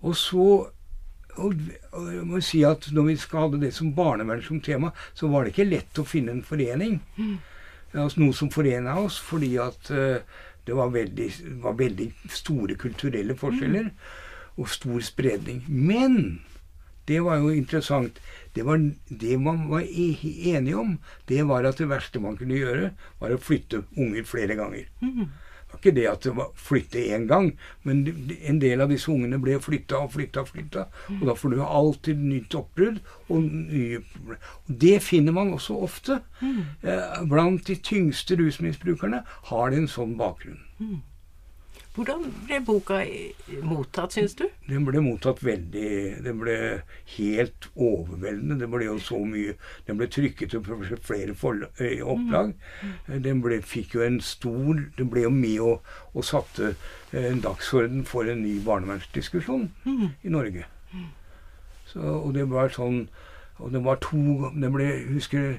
Og 0.00 0.16
så 0.16 0.50
og, 1.40 1.54
jeg 2.10 2.26
må 2.26 2.40
si 2.44 2.62
at 2.66 2.88
når 2.92 3.06
vi 3.06 3.16
skal 3.20 3.46
hadde 3.46 3.60
det 3.62 3.72
som 3.76 3.92
barnevern 3.96 4.42
som 4.44 4.60
tema, 4.60 4.90
så 5.14 5.30
var 5.30 5.44
det 5.44 5.54
ikke 5.54 5.68
lett 5.68 6.00
å 6.00 6.06
finne 6.06 6.34
en 6.34 6.44
forening. 6.44 6.98
Altså 7.94 8.22
noe 8.22 8.36
som 8.36 8.50
forena 8.52 8.98
oss, 9.00 9.18
fordi 9.18 9.54
at 9.62 9.90
uh, 9.94 10.20
det 10.66 10.76
var 10.76 10.92
veldig, 10.94 11.28
var 11.62 11.78
veldig, 11.78 12.10
store 12.30 12.76
kulturelle 12.78 13.34
forskjeller 13.38 13.90
og 14.60 14.70
stor 14.70 15.00
spredning. 15.02 15.64
Men 15.66 16.42
det 17.08 17.22
var 17.26 17.40
jo 17.40 17.50
interessant. 17.54 18.20
Det, 18.54 18.62
var, 18.66 18.82
det 19.08 19.38
man 19.42 19.64
var 19.70 19.86
e-, 19.86 20.34
enige 20.52 20.78
om, 20.78 20.98
det 21.26 21.42
var 21.48 21.66
at 21.66 21.80
det 21.80 21.88
verste 21.90 22.22
man 22.22 22.36
kunne 22.38 22.58
gjøre, 22.58 22.92
var 23.18 23.34
å 23.34 23.40
flytte 23.42 23.84
unger 23.96 24.26
flere 24.28 24.58
ganger. 24.58 24.90
Var 25.70 25.80
ikke 25.80 25.94
det 25.96 26.06
at 26.10 26.24
det 26.26 26.34
var 26.36 26.50
flytte 26.58 27.02
én 27.14 27.26
gang, 27.30 27.52
men 27.86 28.02
en 28.40 28.60
del 28.62 28.82
av 28.82 28.90
disse 28.92 29.10
ungene 29.12 29.38
ble 29.42 29.58
flytta 29.62 30.02
og 30.04 30.14
flytta 30.16 30.44
og 30.44 30.50
flytta. 30.50 30.86
Og 31.20 31.26
da 31.28 31.36
får 31.38 31.54
du 31.54 31.60
alltid 31.64 32.24
nytt 32.24 32.56
oppbrudd. 32.58 33.00
Og 33.30 33.44
nye 33.44 34.00
og 34.00 34.80
det 34.82 34.96
finner 35.02 35.34
man 35.36 35.54
også 35.54 35.76
ofte. 35.86 36.20
Mm. 36.40 36.64
Eh, 36.82 37.20
blant 37.30 37.66
de 37.66 37.76
tyngste 37.76 38.38
rusmisbrukerne 38.40 39.22
har 39.50 39.70
det 39.70 39.82
en 39.82 39.90
sånn 39.90 40.16
bakgrunn. 40.18 40.60
Mm. 42.00 42.06
Hvordan 42.06 42.32
ble 42.46 42.60
boka 42.64 42.98
mottatt, 43.62 44.12
syns 44.12 44.34
du? 44.34 44.46
Den 44.68 44.84
ble 44.86 45.00
mottatt 45.04 45.42
veldig 45.44 46.22
Den 46.24 46.38
ble 46.40 46.54
helt 47.16 47.68
overveldende. 47.74 48.56
Den 48.62 48.70
ble 48.72 48.86
jo 48.86 48.98
så 48.98 49.18
mye 49.24 49.54
Den 49.86 49.98
ble 49.98 50.08
trykket 50.08 50.56
på 50.64 50.78
flere 51.02 51.34
opplag. 52.02 52.54
Mm. 52.80 53.22
Den 53.22 53.42
ble, 53.42 53.60
fikk 53.60 53.94
jo 53.94 54.04
en 54.06 54.20
stor 54.20 54.80
Den 54.96 55.10
ble 55.10 55.26
jo 55.26 55.30
med 55.30 55.60
og, 55.60 55.84
og 56.14 56.24
satte 56.24 56.74
en 57.12 57.42
dagsorden 57.44 58.04
for 58.06 58.24
en 58.24 58.42
ny 58.42 58.60
barnevernsdiskusjon 58.64 59.68
mm. 59.84 60.08
i 60.22 60.32
Norge. 60.32 60.64
Så, 61.86 62.00
og 62.00 62.34
det 62.34 62.48
var 62.48 62.72
sånn 62.72 63.08
Og 63.58 63.72
det 63.74 63.84
var 63.84 63.98
to 64.00 64.50
Det 64.56 64.72
ble 64.72 64.90
Husker 65.10 65.58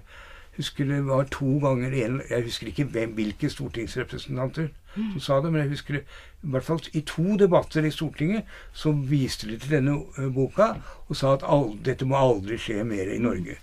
husker 0.61 0.87
det 0.87 1.01
var 1.07 1.27
to 1.33 1.57
ganger 1.63 1.93
en, 2.05 2.21
Jeg 2.29 2.47
husker 2.47 2.71
ikke 2.71 2.87
hvem, 2.93 3.17
hvilke 3.17 3.49
stortingsrepresentanter 3.51 4.71
som 4.95 5.19
sa 5.23 5.39
det, 5.41 5.51
men 5.51 5.61
jeg 5.61 5.71
husker 5.71 5.93
det, 5.93 6.01
i 6.43 6.51
hvert 6.51 6.65
fall 6.67 6.81
i 6.93 7.01
to 7.07 7.37
debatter 7.39 7.85
i 7.87 7.91
Stortinget 7.93 8.49
så 8.75 8.91
viste 8.91 9.47
de 9.47 9.57
til 9.61 9.77
denne 9.77 9.93
uh, 10.17 10.27
boka 10.33 10.73
og 11.07 11.15
sa 11.15 11.35
at 11.37 11.45
all, 11.47 11.77
dette 11.85 12.07
må 12.07 12.17
aldri 12.19 12.57
skje 12.59 12.83
mer 12.87 13.11
i 13.13 13.21
Norge. 13.21 13.55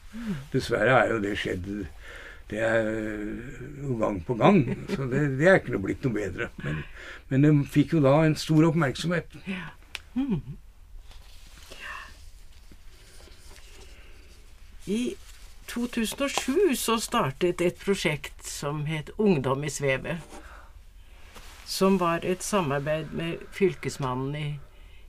Dessverre 0.55 1.03
er 1.03 1.13
jo 1.13 1.23
det 1.25 1.37
skjedd 1.39 1.69
det 2.49 2.63
er 2.65 2.87
jo 3.83 3.99
gang 4.01 4.23
på 4.25 4.35
gang. 4.39 4.63
Så 4.89 5.05
det, 5.05 5.27
det 5.37 5.49
er 5.51 5.59
ikke 5.61 5.75
noe 5.75 5.85
blitt 5.85 6.07
noe 6.07 6.15
bedre. 6.15 6.49
Men, 6.65 6.79
men 7.29 7.45
det 7.45 7.51
fikk 7.75 7.93
jo 7.99 8.01
da 8.01 8.15
en 8.25 8.39
stor 8.41 8.71
oppmerksomhet. 8.71 9.37
Ja. 9.45 9.75
Mm. 10.17 10.41
I 14.89 15.03
2007 15.69 16.77
så 16.77 16.97
startet 17.01 17.61
et 17.61 17.79
prosjekt 17.81 18.47
som 18.47 18.87
het 18.89 19.11
Ungdom 19.17 19.65
i 19.65 19.71
svevet. 19.71 20.25
Som 21.69 21.99
var 22.01 22.25
et 22.25 22.43
samarbeid 22.43 23.13
med 23.13 23.45
Fylkesmannen 23.53 24.37
i, 24.37 24.47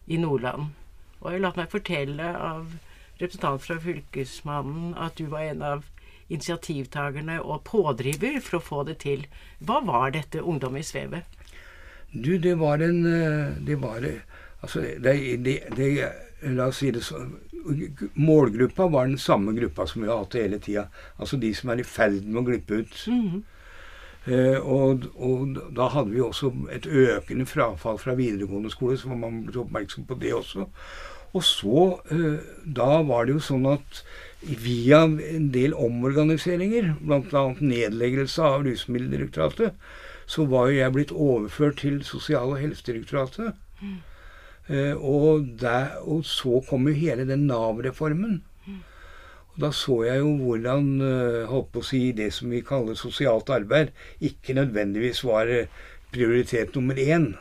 i 0.06 0.19
Nordland. 0.19 0.74
Og 1.22 1.32
jeg 1.34 1.43
latt 1.43 1.60
meg 1.60 1.72
fortelle 1.72 2.34
av 2.36 2.76
representant 3.19 3.63
fra 3.63 3.80
Fylkesmannen 3.84 4.93
at 5.00 5.15
du 5.19 5.30
var 5.32 5.48
en 5.48 5.63
av 5.63 5.88
initiativtakerne 6.30 7.39
og 7.41 7.63
pådriver 7.67 8.39
for 8.43 8.60
å 8.60 8.65
få 8.65 8.84
det 8.91 9.00
til. 9.04 9.26
Hva 9.63 9.80
var 9.86 10.13
dette 10.15 10.43
Ungdom 10.43 10.78
i 10.78 10.86
svevet? 10.86 11.26
Du, 12.12 12.38
det 12.41 12.56
var 12.58 12.82
en 12.82 13.06
eh, 13.06 13.58
Det 13.62 13.76
var 13.82 14.06
Altså, 14.60 14.82
det, 14.82 15.13
det, 15.45 15.60
det 15.78 15.89
La 16.41 16.69
oss 16.71 16.80
si 16.80 16.91
det 16.95 17.04
sånn 17.04 17.38
målgruppa 18.13 18.88
var 18.88 19.08
den 19.08 19.17
samme 19.17 19.54
gruppa 19.54 19.88
som 19.88 20.02
vi 20.02 20.08
har 20.08 20.17
hatt 20.17 20.34
hele 20.39 20.60
tida. 20.60 20.88
Altså 21.17 21.38
de 21.38 21.54
som 21.56 21.69
er 21.69 21.82
i 21.82 21.88
ferd 21.88 22.23
med 22.25 22.41
å 22.41 22.45
glippe 22.47 22.73
ut. 22.82 22.95
Mm 23.08 23.30
-hmm. 23.30 23.41
eh, 24.25 24.60
og, 24.60 25.06
og, 25.15 25.60
da 25.75 25.88
hadde 25.88 26.12
vi 26.12 26.21
også 26.21 26.54
et 26.71 26.86
økende 26.86 27.45
frafall 27.45 27.97
fra 27.97 28.15
videregående 28.15 28.69
skole, 28.69 28.97
så 28.97 29.08
man 29.08 29.45
ble 29.45 29.60
oppmerksom 29.60 30.06
på 30.06 30.19
det 30.19 30.34
også. 30.34 30.67
Og 31.34 31.43
så 31.43 31.99
eh, 32.12 32.39
Da 32.65 33.02
var 33.02 33.25
det 33.25 33.34
jo 33.34 33.39
sånn 33.39 33.65
at 33.65 34.04
via 34.41 35.04
en 35.04 35.52
del 35.52 35.73
omorganiseringer, 35.73 36.95
bl.a. 37.02 37.56
nedleggelse 37.60 38.41
av 38.41 38.63
Rusmiddeldirektoratet, 38.63 39.73
så 40.25 40.45
var 40.45 40.69
jo 40.69 40.78
jeg 40.78 40.93
blitt 40.93 41.12
overført 41.12 41.78
til 41.78 42.04
Sosial- 42.04 42.54
og 42.54 42.60
helsedirektoratet. 42.60 43.54
Mm. 43.82 43.97
Eh, 44.69 44.93
og, 44.93 45.47
der, 45.58 45.97
og, 46.05 46.21
så 46.29 46.60
kom 46.69 46.88
jo 46.88 46.93
hele 46.93 47.25
den 47.25 47.47
Nav-reformen. 47.49 48.43
Og 49.49 49.63
da 49.63 49.71
så 49.73 50.03
jeg 50.05 50.21
jo 50.21 50.36
hvordan 50.43 50.91
eh, 51.01 51.49
holdt 51.49 51.71
på 51.73 51.82
å 51.82 51.88
si, 51.88 52.03
det 52.13 52.29
som 52.36 52.53
vi 52.53 52.62
kaller 52.65 52.99
sosialt 52.99 53.49
arbeid, 53.49 53.89
ikke 54.21 54.55
nødvendigvis 54.60 55.23
var 55.25 55.49
eh, 55.49 55.73
prioritet 56.13 56.77
nummer 56.77 57.01
én. 57.01 57.32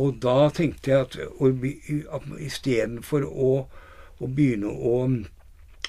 Og 0.00 0.20
da 0.22 0.50
tenkte 0.54 0.92
jeg 0.92 1.08
at, 1.08 1.16
at 1.16 2.30
istedenfor 2.38 3.24
å, 3.26 3.52
å 4.20 4.28
begynne 4.28 4.70
å 4.70 4.96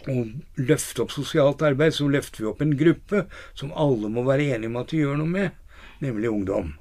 å 0.10 0.14
løfte 0.58 1.04
opp 1.04 1.12
sosialt 1.14 1.62
arbeid, 1.62 1.94
så 1.94 2.08
løfter 2.10 2.42
vi 2.42 2.48
opp 2.50 2.64
en 2.64 2.72
gruppe 2.74 3.28
som 3.54 3.70
alle 3.78 4.10
må 4.10 4.24
være 4.26 4.48
enige 4.56 4.72
om 4.72 4.80
at 4.82 4.90
de 4.90 5.04
gjør 5.04 5.20
noe 5.20 5.30
med, 5.30 5.76
nemlig 6.02 6.32
ungdom 6.32 6.72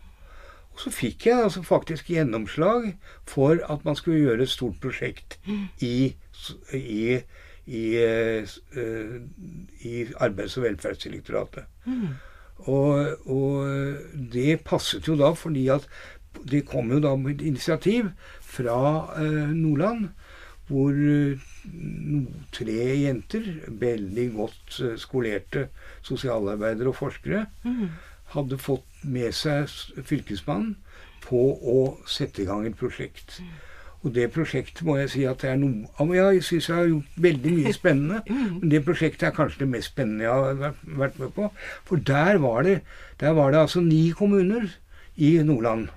så 0.81 0.93
fikk 0.95 1.27
jeg 1.29 1.45
altså 1.45 1.63
faktisk 1.67 2.09
gjennomslag 2.11 2.95
for 3.29 3.61
at 3.73 3.85
man 3.85 3.99
skulle 3.99 4.23
gjøre 4.23 4.47
et 4.47 4.53
stort 4.53 4.79
prosjekt 4.83 5.37
i, 5.85 6.15
i, 6.77 7.19
i, 7.67 7.83
uh, 8.01 9.21
i 9.85 9.95
Arbeids- 10.17 10.57
og 10.57 10.65
velferdsdirektoratet. 10.65 11.69
Mm. 11.85 12.09
Og, 12.69 13.29
og, 13.29 14.01
det 14.33 14.61
passet 14.65 15.09
jo 15.09 15.17
da 15.21 15.33
fordi 15.37 15.69
at 15.73 15.87
det 16.51 16.67
kom 16.69 16.93
jo 16.93 17.01
da 17.03 17.15
med 17.19 17.39
et 17.41 17.47
initiativ 17.51 18.13
fra 18.41 18.81
uh, 19.17 19.53
Nordland 19.53 20.11
hvor 20.71 20.95
uh, 20.95 21.49
tre 22.55 22.77
jenter, 23.03 23.49
veldig 23.69 24.29
godt 24.37 24.77
skolerte 25.03 25.67
sosialarbeidere 26.07 26.93
og 26.93 27.01
forskere, 27.03 27.49
mm 27.65 27.91
hadde 28.35 28.59
fått 28.61 28.87
med 29.03 29.35
seg 29.37 29.71
Fylkesmannen 30.07 30.77
på 31.25 31.41
å 31.61 31.81
sette 32.09 32.43
i 32.43 32.49
gang 32.49 32.67
et 32.67 32.79
prosjekt. 32.79 33.41
Og 34.01 34.15
det 34.17 34.31
prosjektet 34.33 34.81
må 34.87 34.97
jeg 34.97 35.11
si 35.13 35.25
at 35.29 35.43
det 35.43 35.51
er 35.51 35.59
noe 35.61 36.17
Ja, 36.17 36.31
jeg 36.33 36.45
syns 36.47 36.71
jeg 36.71 36.77
har 36.77 36.89
gjort 36.89 37.19
veldig 37.21 37.51
mye 37.59 37.73
spennende. 37.77 38.21
Men 38.61 38.71
det 38.73 38.85
prosjektet 38.87 39.29
er 39.29 39.37
kanskje 39.37 39.65
det 39.65 39.73
mest 39.75 39.93
spennende 39.93 40.25
jeg 40.25 40.33
har 40.33 40.79
vært 41.03 41.19
med 41.21 41.35
på. 41.37 41.51
For 41.89 42.01
der 42.01 42.41
var 42.41 42.65
det, 42.65 42.81
der 43.21 43.37
var 43.37 43.53
det 43.53 43.61
altså 43.61 43.85
ni 43.85 44.09
kommuner 44.17 44.71
i 45.17 45.35
Nordland. 45.45 45.91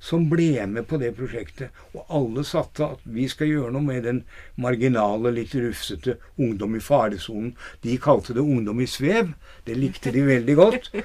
Som 0.00 0.24
ble 0.30 0.64
med 0.66 0.86
på 0.88 0.98
det 1.00 1.12
prosjektet. 1.18 1.76
Og 1.92 2.06
alle 2.08 2.44
satte 2.48 2.86
at 2.96 3.02
vi 3.04 3.26
skal 3.28 3.50
gjøre 3.50 3.72
noe 3.74 3.84
med 3.84 4.06
den 4.08 4.22
marginale, 4.60 5.32
litt 5.36 5.54
rufsete 5.54 6.16
ungdom 6.40 6.78
i 6.78 6.82
faresonen. 6.84 7.52
De 7.84 7.98
kalte 8.00 8.34
det 8.36 8.44
ungdom 8.44 8.80
i 8.80 8.88
svev. 8.88 9.34
Det 9.66 9.76
likte 9.76 10.12
de 10.16 10.24
veldig 10.26 10.56
godt. 10.58 10.90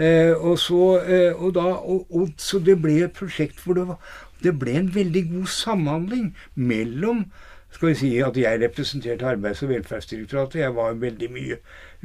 Eh, 0.00 0.32
og 0.32 0.56
så, 0.58 1.00
eh, 1.02 1.34
og 1.34 1.52
da, 1.54 1.64
og, 1.76 2.06
og, 2.14 2.30
så 2.40 2.60
det 2.64 2.78
ble 2.80 2.94
et 3.04 3.12
prosjekt 3.12 3.58
hvor 3.60 3.76
det, 3.76 3.82
var, 3.90 3.98
det 4.40 4.54
ble 4.56 4.76
en 4.78 4.88
veldig 4.94 5.22
god 5.28 5.50
samhandling 5.52 6.30
mellom 6.56 7.26
skal 7.70 7.90
vi 7.90 7.98
si 8.00 8.10
at 8.24 8.38
jeg 8.38 8.60
representerte 8.62 9.26
Arbeids- 9.28 9.62
og 9.62 9.70
velferdsdirektoratet. 9.70 10.62
Jeg 10.62 10.74
var 10.74 10.96
veldig 10.98 11.28
mye 11.32 11.58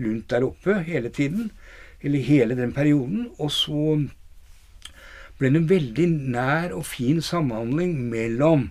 lunt 0.03 0.29
der 0.29 0.45
oppe 0.45 0.77
hele 0.86 1.10
tiden. 1.10 1.49
Eller 2.01 2.19
hele 2.19 2.58
den 2.58 2.73
perioden. 2.73 3.29
Og 3.39 3.51
så 3.51 3.95
ble 5.39 5.52
det 5.52 5.62
en 5.62 5.69
veldig 5.69 6.08
nær 6.36 6.74
og 6.76 6.86
fin 6.86 7.21
samhandling 7.21 7.98
mellom 8.10 8.69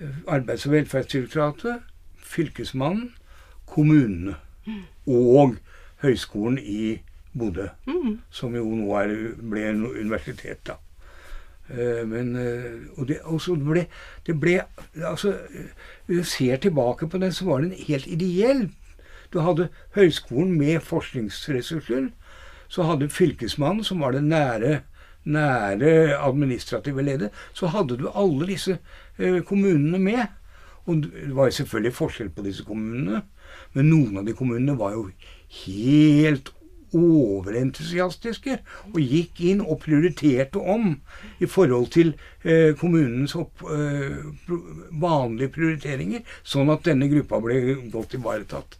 eh, 0.00 0.20
Arbeids- 0.26 0.66
og 0.66 0.76
velferdsdirektoratet, 0.76 1.82
Fylkesmannen, 2.16 3.12
kommunene 3.66 4.36
og 5.06 5.56
Høgskolen 6.02 6.58
i 6.58 7.00
Bodø. 7.32 7.68
Mm. 7.86 8.18
Som 8.30 8.56
jo 8.56 8.64
nå 8.64 8.94
er, 9.00 9.12
ble 9.40 9.68
en 9.70 9.84
universitet, 9.86 10.60
da. 10.66 10.76
Eh, 11.70 12.02
Men, 12.06 12.36
eh, 12.36 12.98
og 12.98 13.08
det, 13.08 13.20
ble, 13.64 13.86
det 14.26 14.34
ble 14.40 14.56
altså, 14.98 15.36
Hvis 16.06 16.18
du 16.18 16.24
ser 16.24 16.56
tilbake 16.56 17.08
på 17.08 17.18
den, 17.18 17.32
så 17.32 17.44
var 17.44 17.60
den 17.60 17.72
helt 17.72 18.06
ideell 18.06 18.68
Du 19.32 19.40
hadde 19.40 19.68
høyskolen 19.94 20.58
med 20.58 20.80
forskningsressurser. 20.80 22.10
Så 22.68 22.82
hadde 22.82 23.08
Fylkesmannen, 23.08 23.84
som 23.84 24.00
var 24.00 24.12
det 24.12 24.24
nære, 24.24 24.82
nære 25.24 26.18
administrative 26.18 27.02
leder, 27.02 27.28
Så 27.54 27.66
hadde 27.66 27.96
du 27.96 28.08
alle 28.14 28.46
disse 28.46 28.78
eh, 29.18 29.42
kommunene 29.42 29.98
med. 29.98 30.26
Og 30.86 31.02
det 31.02 31.34
var 31.34 31.50
selvfølgelig 31.50 31.94
forskjell 31.94 32.30
på 32.30 32.42
disse 32.42 32.64
kommunene. 32.64 33.22
Men 33.74 33.90
noen 33.90 34.18
av 34.18 34.26
de 34.26 34.34
kommunene 34.34 34.78
var 34.78 34.92
jo 34.96 35.10
helt 35.66 36.52
overentusiastiske 36.96 38.58
og 38.92 38.98
gikk 39.00 39.40
inn 39.50 39.62
og 39.64 39.80
prioriterte 39.84 40.60
om 40.60 40.94
i 41.42 41.48
forhold 41.50 41.88
til 41.94 42.12
eh, 42.44 42.72
kommunens 42.78 43.34
opp, 43.38 43.64
eh, 43.66 44.18
vanlige 45.02 45.52
prioriteringer, 45.56 46.26
sånn 46.42 46.72
at 46.74 46.84
denne 46.88 47.08
gruppa 47.12 47.40
ble 47.42 47.60
godt 47.92 48.16
ivaretatt. 48.18 48.78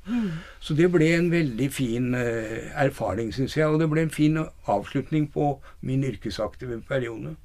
Så 0.60 0.76
det 0.78 0.90
ble 0.92 1.12
en 1.16 1.30
veldig 1.32 1.70
fin 1.72 2.12
eh, 2.18 2.68
erfaring, 2.84 3.32
syns 3.34 3.56
jeg. 3.56 3.68
Og 3.68 3.80
det 3.82 3.90
ble 3.90 4.06
en 4.06 4.14
fin 4.14 4.38
avslutning 4.66 5.28
på 5.32 5.54
min 5.80 6.04
yrkesaktive 6.04 6.82
periode. 6.88 7.36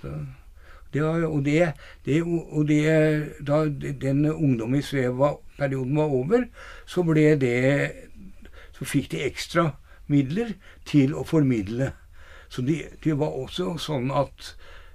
Så, 0.00 0.14
det 0.92 1.02
var, 1.02 1.24
og 1.24 1.44
det, 1.44 1.72
det, 2.04 2.22
og 2.26 2.68
det, 2.68 2.84
da 3.46 3.62
den 4.02 4.24
ungdom 4.26 4.74
i 4.74 4.82
Sveva-perioden 4.82 5.96
var 5.96 6.14
over, 6.18 6.46
så 6.86 7.04
ble 7.06 7.36
det 7.38 8.09
så 8.80 8.88
fikk 8.88 9.10
de 9.12 9.24
ekstra 9.26 9.70
midler 10.10 10.54
til 10.88 11.14
å 11.14 11.24
formidle. 11.28 11.92
Så 12.50 12.64
det 12.66 12.96
de 13.04 13.14
var 13.18 13.36
også 13.36 13.76
sånn 13.78 14.08
at 14.16 14.54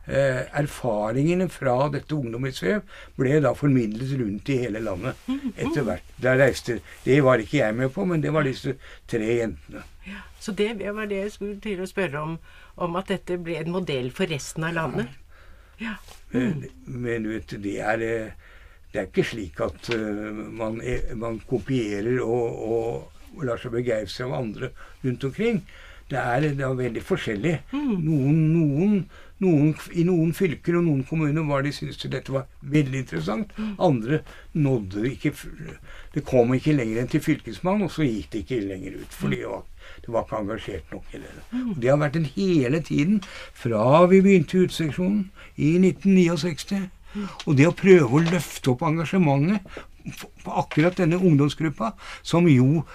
eh, 0.10 0.42
erfaringene 0.60 1.48
fra 1.54 1.78
dette 1.94 2.18
ungdomsmuseet 2.18 2.84
ble 3.16 3.38
da 3.46 3.54
formidlet 3.56 4.16
rundt 4.20 4.50
i 4.52 4.58
hele 4.66 4.82
landet 4.84 5.30
etter 5.56 5.86
hvert. 5.86 6.16
Der 6.22 6.42
reiste, 6.42 6.80
Det 7.06 7.22
var 7.24 7.40
ikke 7.40 7.62
jeg 7.62 7.78
med 7.78 7.94
på, 7.94 8.06
men 8.10 8.26
det 8.26 8.34
var 8.34 8.44
disse 8.44 8.76
tre 9.08 9.30
jentene. 9.40 9.86
Ja, 10.06 10.26
så 10.40 10.52
det 10.52 10.76
var 10.82 11.08
det 11.08 11.22
jeg 11.22 11.36
skulle 11.38 11.62
til 11.62 11.80
å 11.82 11.90
spørre 11.90 12.26
om, 12.26 12.36
om 12.76 13.00
at 13.00 13.14
dette 13.14 13.38
ble 13.38 13.62
en 13.62 13.72
modell 13.78 14.12
for 14.12 14.28
resten 14.30 14.68
av 14.68 14.76
landet. 14.76 15.14
Ja. 15.80 15.96
Men, 16.32 16.68
men 16.86 17.24
du 17.24 17.32
vet, 17.38 17.56
det 17.64 17.80
er 17.80 18.04
eh, 18.04 18.52
det 18.96 19.02
er 19.02 19.10
ikke 19.10 19.28
slik 19.28 19.60
at 19.60 19.90
uh, 19.92 20.38
man, 20.56 20.78
er, 20.80 21.10
man, 21.20 21.42
kopierer 21.44 22.22
og, 22.24 22.62
og, 22.64 23.15
og 23.36 23.46
lar 23.50 23.62
seg 23.62 23.76
begeistre 23.76 24.30
av 24.30 24.40
andre 24.40 24.72
rundt 25.04 25.28
omkring. 25.28 25.62
Det 26.10 26.18
er, 26.22 26.44
det 26.54 26.62
er 26.62 26.74
veldig 26.78 27.02
forskjellig. 27.02 27.54
Noen, 27.74 28.42
noen, 28.54 28.98
noen, 29.42 29.72
I 29.98 30.04
noen 30.06 30.34
fylker 30.38 30.78
og 30.78 30.84
noen 30.86 31.02
kommuner 31.10 31.48
var 31.50 31.66
de 31.66 31.72
syntes 31.74 31.98
dette 32.14 32.34
var 32.34 32.46
veldig 32.62 33.00
interessant. 33.02 33.56
Andre 33.82 34.20
nådde 34.54 35.02
det 35.02 35.16
ikke 35.16 35.34
Det 36.14 36.24
kom 36.30 36.54
ikke 36.54 36.76
lenger 36.78 37.02
enn 37.02 37.10
til 37.10 37.24
fylkesmannen, 37.26 37.88
og 37.88 37.92
så 37.92 38.06
gikk 38.06 38.30
det 38.32 38.44
ikke 38.46 38.62
lenger 38.68 39.00
ut. 39.00 39.18
fordi 39.18 39.42
det 39.42 39.50
var, 39.50 39.64
det 40.06 40.14
var 40.14 40.28
ikke 40.28 40.44
engasjert 40.44 40.94
nok. 40.94 41.10
Eller. 41.18 41.42
Og 41.72 41.82
det 41.82 41.90
har 41.90 41.98
vært 41.98 42.22
en 42.22 42.30
hele 42.36 42.84
tiden 42.86 43.24
fra 43.64 44.06
vi 44.06 44.22
begynte 44.22 44.60
i 44.60 44.70
Uteseksjonen 44.70 45.26
i 45.58 45.74
1969. 45.82 46.86
Og 47.48 47.58
det 47.58 47.66
å 47.66 47.76
prøve 47.76 48.14
å 48.14 48.24
løfte 48.30 48.76
opp 48.76 48.86
engasjementet 48.86 49.84
på 50.46 50.56
akkurat 50.62 50.98
denne 50.98 51.18
ungdomsgruppa, 51.18 51.94
som 52.24 52.48
jo 52.50 52.86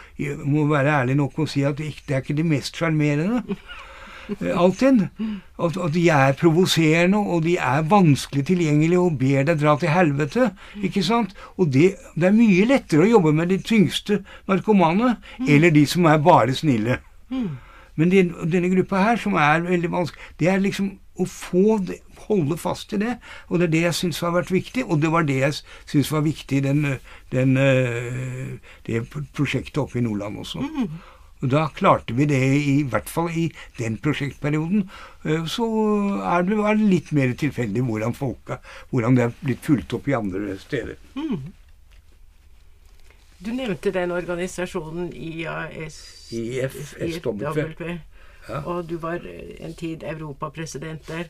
må 0.45 0.67
være 0.71 1.01
ærlig 1.03 1.17
nok 1.19 1.39
å 1.43 1.49
si 1.51 1.65
at 1.67 1.79
det 1.81 2.15
er 2.15 2.23
ikke 2.23 2.39
de 2.39 2.47
mest 2.47 2.79
sjarmerende 2.79 3.43
Altid. 4.31 4.55
alltid. 4.57 5.01
At, 5.59 5.77
at 5.77 5.95
de 5.95 6.09
er 6.09 6.33
provoserende, 6.39 7.19
og 7.19 7.43
de 7.45 7.57
er 7.57 7.83
vanskelig 7.83 8.45
tilgjengelige 8.47 9.01
og 9.01 9.19
ber 9.19 9.49
deg 9.49 9.59
dra 9.61 9.77
til 9.79 9.91
helvete. 9.91 10.51
ikke 10.83 11.03
sant? 11.03 11.35
Og 11.57 11.73
det, 11.73 11.95
det 12.15 12.29
er 12.29 12.37
mye 12.37 12.69
lettere 12.69 13.07
å 13.07 13.11
jobbe 13.11 13.33
med 13.37 13.51
de 13.51 13.59
tyngste 13.59 14.23
narkomane, 14.49 15.17
eller 15.49 15.75
de 15.75 15.87
som 15.87 16.07
er 16.07 16.23
bare 16.23 16.55
snille. 16.55 17.01
Men 17.97 18.11
den, 18.11 18.35
denne 18.53 18.71
gruppa 18.73 19.03
her, 19.03 19.21
som 19.21 19.35
er 19.35 19.67
veldig 19.67 19.91
vanskelig, 19.93 20.33
det 20.41 20.49
er 20.49 20.63
liksom 20.63 20.93
å 21.21 21.27
få 21.29 21.79
det, 21.87 22.01
holde 22.27 22.57
fast 22.61 22.93
i 22.97 23.01
det. 23.03 23.15
Og 23.49 23.61
det 23.61 23.69
er 23.69 23.75
det 23.75 23.85
jeg 23.87 23.99
syns 24.01 24.21
har 24.25 24.35
vært 24.37 24.53
viktig, 24.55 24.85
og 24.87 25.01
det 25.03 25.13
var 25.13 25.29
det 25.29 25.39
jeg 25.41 25.61
syns 25.91 26.11
var 26.15 26.27
viktig 26.27 26.61
i 26.65 26.75
øh, 26.75 28.59
det 28.87 29.01
prosjektet 29.37 29.83
oppe 29.83 30.01
i 30.01 30.05
Nordland 30.05 30.43
også. 30.45 30.65
Og 31.41 31.49
da 31.49 31.69
klarte 31.73 32.13
vi 32.17 32.27
det, 32.29 32.41
i 32.69 32.83
hvert 32.85 33.09
fall 33.09 33.31
i 33.33 33.47
den 33.79 33.97
prosjektperioden. 33.97 34.91
Øh, 35.25 35.47
Så 35.49 35.65
er 36.21 36.43
det, 36.43 36.59
litt 36.83 37.13
mer 37.17 37.33
tilfeldig 37.33 37.83
hvordan, 37.87 38.15
folka, 38.15 38.61
hvordan 38.91 39.17
det 39.17 39.25
er 39.25 39.39
blitt 39.41 39.65
fulgt 39.65 39.95
opp 39.97 40.09
i 40.09 40.19
andre 40.19 40.59
steder. 40.61 41.01
Du 43.41 43.55
nevnte 43.57 43.91
den 43.91 44.11
organisasjonen 44.13 45.13
IAS 45.17 46.29
IF, 46.31 46.75
SW. 46.93 47.07
IFW, 47.09 47.97
Ja. 48.49 48.61
Og 48.65 48.89
du 48.89 48.97
var 48.99 49.21
en 49.61 49.75
tid 49.75 50.03
europapresident 50.03 51.09
der. 51.09 51.25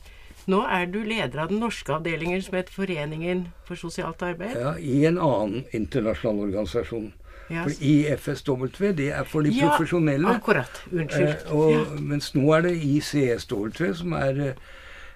Nå 0.49 0.63
er 0.65 0.85
du 0.89 1.03
leder 1.05 1.43
av 1.43 1.49
den 1.51 1.59
norske 1.61 1.93
avdelingen 1.93 2.41
som 2.41 2.55
heter 2.57 2.73
Foreningen 2.73 3.47
for 3.67 3.77
sosialt 3.77 4.21
arbeid. 4.25 4.55
Ja, 4.57 4.73
I 4.77 5.05
en 5.05 5.19
annen 5.21 5.65
internasjonal 5.71 6.47
organisasjon. 6.47 7.11
Ja, 7.51 7.63
For 7.63 7.83
IFSW, 7.83 8.91
det 8.95 9.09
er 9.11 9.23
for 9.27 9.43
de 9.43 9.51
Ja, 9.51 9.69
profesjonelle. 9.69 10.27
Akkurat. 10.27 10.83
Unnskyld. 10.91 11.27
Eh, 11.27 11.55
og, 11.55 11.71
ja. 11.71 11.83
Mens 11.99 12.31
nå 12.35 12.45
er 12.55 12.61
det 12.61 12.77
ICSW, 12.79 13.93
som 13.93 14.13
er 14.13 14.39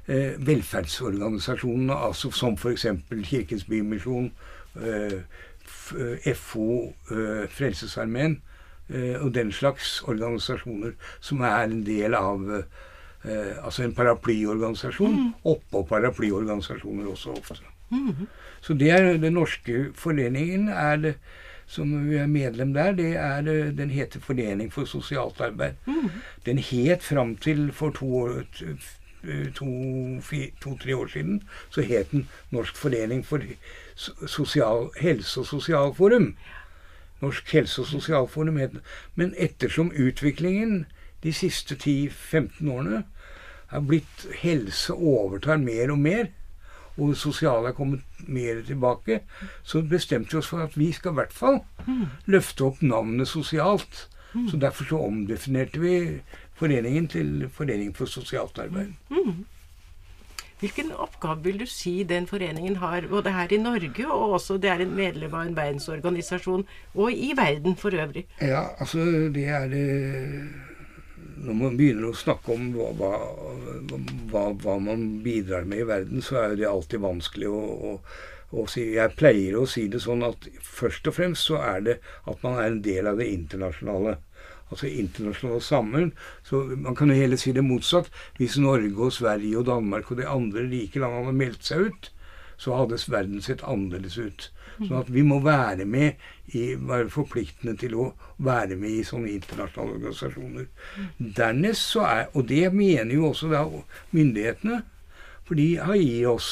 eh, 0.08 0.34
velferdsorganisasjonene, 0.38 1.95
altså 1.95 2.31
som 2.31 2.58
f.eks. 2.60 2.86
Kirkens 3.23 3.63
Bymisjon, 3.63 4.34
eh, 4.75 5.21
FO, 6.36 6.93
eh, 7.12 7.47
Frelsesarmeen 7.49 8.31
eh, 8.31 8.55
og 9.21 9.32
den 9.34 9.52
slags 9.52 10.04
organisasjoner 10.06 10.91
som 11.19 11.41
er 11.41 11.63
en 11.63 11.84
del 11.86 12.13
av 12.13 12.43
eh, 13.26 13.63
altså 13.63 13.84
en 13.84 13.95
paraplyorganisasjon. 13.98 15.34
Oppå 15.43 15.84
paraplyorganisasjoner 15.89 17.08
også 17.10 17.34
ofte. 17.38 17.63
Så 18.62 18.74
det 18.74 18.91
er 18.91 19.17
den 19.17 19.34
norske 19.34 19.91
foreningen 19.95 20.69
er 20.69 20.95
det, 20.98 21.15
som 21.67 22.10
vi 22.10 22.15
er 22.21 22.28
medlem 22.30 22.74
der, 22.74 22.91
det 22.93 23.16
er, 23.18 23.47
eh, 23.49 23.72
den 23.74 23.89
heter 23.89 24.20
Forening 24.20 24.74
for 24.74 24.86
sosialt 24.86 25.41
arbeid. 25.41 25.74
Den 26.45 26.57
het 26.57 27.03
fram 27.03 27.36
til 27.36 27.72
for 27.74 27.89
to-tre 27.89 28.78
to-tre 29.55 30.51
to, 30.62 30.70
to-tre 30.70 30.95
år 30.95 31.07
siden, 31.07 31.43
så 31.70 31.82
het 31.82 32.12
den 32.12 32.28
Norsk 32.51 32.76
forening 32.76 33.26
for 33.26 33.41
sosial, 34.28 34.91
helse- 35.01 35.39
og 35.39 35.45
sosialforum. 35.45 36.36
Norsk 37.26 37.51
helse- 37.57 37.82
og 37.82 37.89
sosialforum 37.89 38.61
het. 38.61 38.80
Men 39.15 39.34
ettersom 39.38 39.91
utviklingen 39.91 40.86
de 41.26 41.34
siste 41.34 41.76
10-15 41.76 42.69
årene 42.69 43.03
er 43.73 43.86
blitt 43.86 44.26
Helse 44.43 44.93
overtar 44.93 45.57
mer 45.57 45.91
og 45.91 45.99
mer, 45.99 46.28
og 46.95 47.11
det 47.11 47.17
sosiale 47.19 47.71
er 47.73 47.76
kommet 47.76 48.03
mer 48.28 48.61
tilbake, 48.63 49.19
så 49.63 49.82
bestemte 49.82 50.32
vi 50.32 50.39
oss 50.39 50.51
for 50.53 50.63
at 50.63 50.78
vi 50.80 50.91
skal 50.95 51.11
i 51.11 51.19
hvert 51.19 51.34
fall 51.34 51.59
løfte 52.30 52.69
opp 52.69 52.84
navnet 52.86 53.28
sosialt. 53.28 54.05
Så 54.51 54.57
derfor 54.59 54.86
så 54.86 54.97
omdefinerte 54.99 55.80
vi 55.80 56.21
foreningen 56.59 57.07
til 57.07 57.49
Forening 57.53 57.95
for 57.95 58.05
sosialt 58.05 58.59
arbeid. 58.59 58.93
Hvilken 60.60 60.93
oppgave 60.95 61.43
vil 61.43 61.58
du 61.60 61.66
si 61.68 62.03
den 62.08 62.28
foreningen 62.30 62.78
har, 62.80 63.08
både 63.12 63.34
her 63.36 63.51
i 63.51 63.58
Norge 63.60 64.06
og 64.08 64.38
også 64.38 64.56
det 64.62 64.70
er 64.72 64.84
en 64.86 64.93
medlem 64.95 65.34
av 65.36 65.49
en 65.49 65.58
verdensorganisasjon, 65.58 66.64
og 66.95 67.12
i 67.12 67.34
verden 67.36 67.76
for 67.76 67.95
øvrig? 67.95 68.24
Ja, 68.39 68.70
altså 68.80 69.03
det 69.36 69.43
er 69.51 69.68
det, 69.72 69.84
når 71.43 71.60
man 71.60 71.76
begynner 71.80 72.10
å 72.10 72.16
snakke 72.18 72.56
om 72.56 72.70
hva, 72.76 73.12
hva, 74.32 74.45
hva, 74.64 74.78
man 74.80 75.03
bidrar 75.26 75.68
med 75.68 75.84
i 75.84 75.89
verden, 75.89 76.24
så 76.24 76.39
er 76.45 76.56
det 76.62 76.70
alltid 76.70 77.03
vanskelig 77.03 77.51
å, 77.51 77.62
å, 77.91 77.93
å, 78.56 78.66
si. 78.72 78.88
Jeg 78.95 79.16
pleier 79.20 79.60
å 79.60 79.66
si 79.70 79.89
det 79.91 80.01
sånn 80.06 80.24
at 80.28 80.47
først 80.64 81.12
og 81.12 81.18
fremst 81.20 81.51
så 81.51 81.60
er 81.66 81.84
det 81.89 81.97
at 82.32 82.47
man 82.47 82.62
er 82.62 82.72
en 82.72 82.82
del 82.86 83.12
av 83.12 83.20
det 83.20 83.28
internasjonale. 83.34 84.18
Altså 84.72 84.88
internasjonale 84.88 85.61
sammen. 85.61 86.11
Så 86.43 86.63
man 86.78 86.95
kan 86.95 87.09
jo 87.09 87.16
heller 87.20 87.38
si 87.38 87.51
det 87.53 87.63
motsatt. 87.63 88.09
Hvis 88.38 88.57
Norge 88.57 88.97
og 88.97 89.13
Sverige 89.13 89.59
og 89.59 89.66
Danmark 89.66 90.11
og 90.11 90.18
de 90.18 90.28
andre 90.28 90.66
rike 90.72 90.99
landene 90.99 91.26
hadde 91.26 91.38
meldt 91.38 91.68
seg 91.68 91.89
ut, 91.89 92.11
så 92.57 92.76
hadde 92.80 92.99
verden 93.11 93.41
sett 93.43 93.63
annerledes 93.68 94.18
ut. 94.18 94.49
Sånn 94.76 94.97
at 94.99 95.11
vi 95.11 95.24
må 95.24 95.39
være 95.43 95.86
med 95.88 96.20
i, 96.51 96.76
være 96.76 97.11
forpliktende 97.11 97.76
til 97.80 97.95
å 97.99 98.09
være 98.43 98.76
med 98.80 98.97
i 98.97 99.05
sånne 99.07 99.32
internasjonale 99.32 99.95
organisasjoner. 99.99 100.68
Dernest 101.20 101.93
så 101.93 102.03
er 102.09 102.26
Og 102.34 102.47
det 102.49 102.74
mener 102.74 103.13
jo 103.13 103.30
også 103.30 103.51
da 103.51 103.63
myndighetene. 104.11 104.82
For 105.45 105.55
de 105.55 105.76
har 105.78 105.95
gitt 105.95 106.28
oss 106.28 106.49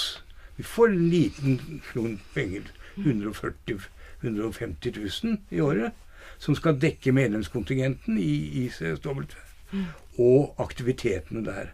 Vi 0.55 0.63
får 0.63 0.91
en 0.91 1.09
liten 1.09 1.81
slump 1.91 2.21
penger. 2.35 2.67
140 2.95 3.79
150 4.21 4.91
000 5.23 5.37
i 5.49 5.59
året. 5.59 5.91
Som 6.43 6.57
skal 6.59 6.75
dekke 6.81 7.13
medlemskontingenten 7.15 8.17
i 8.19 8.65
ICSW. 8.65 9.23
Og 10.19 10.55
aktivitetene 10.59 11.45
der. 11.45 11.71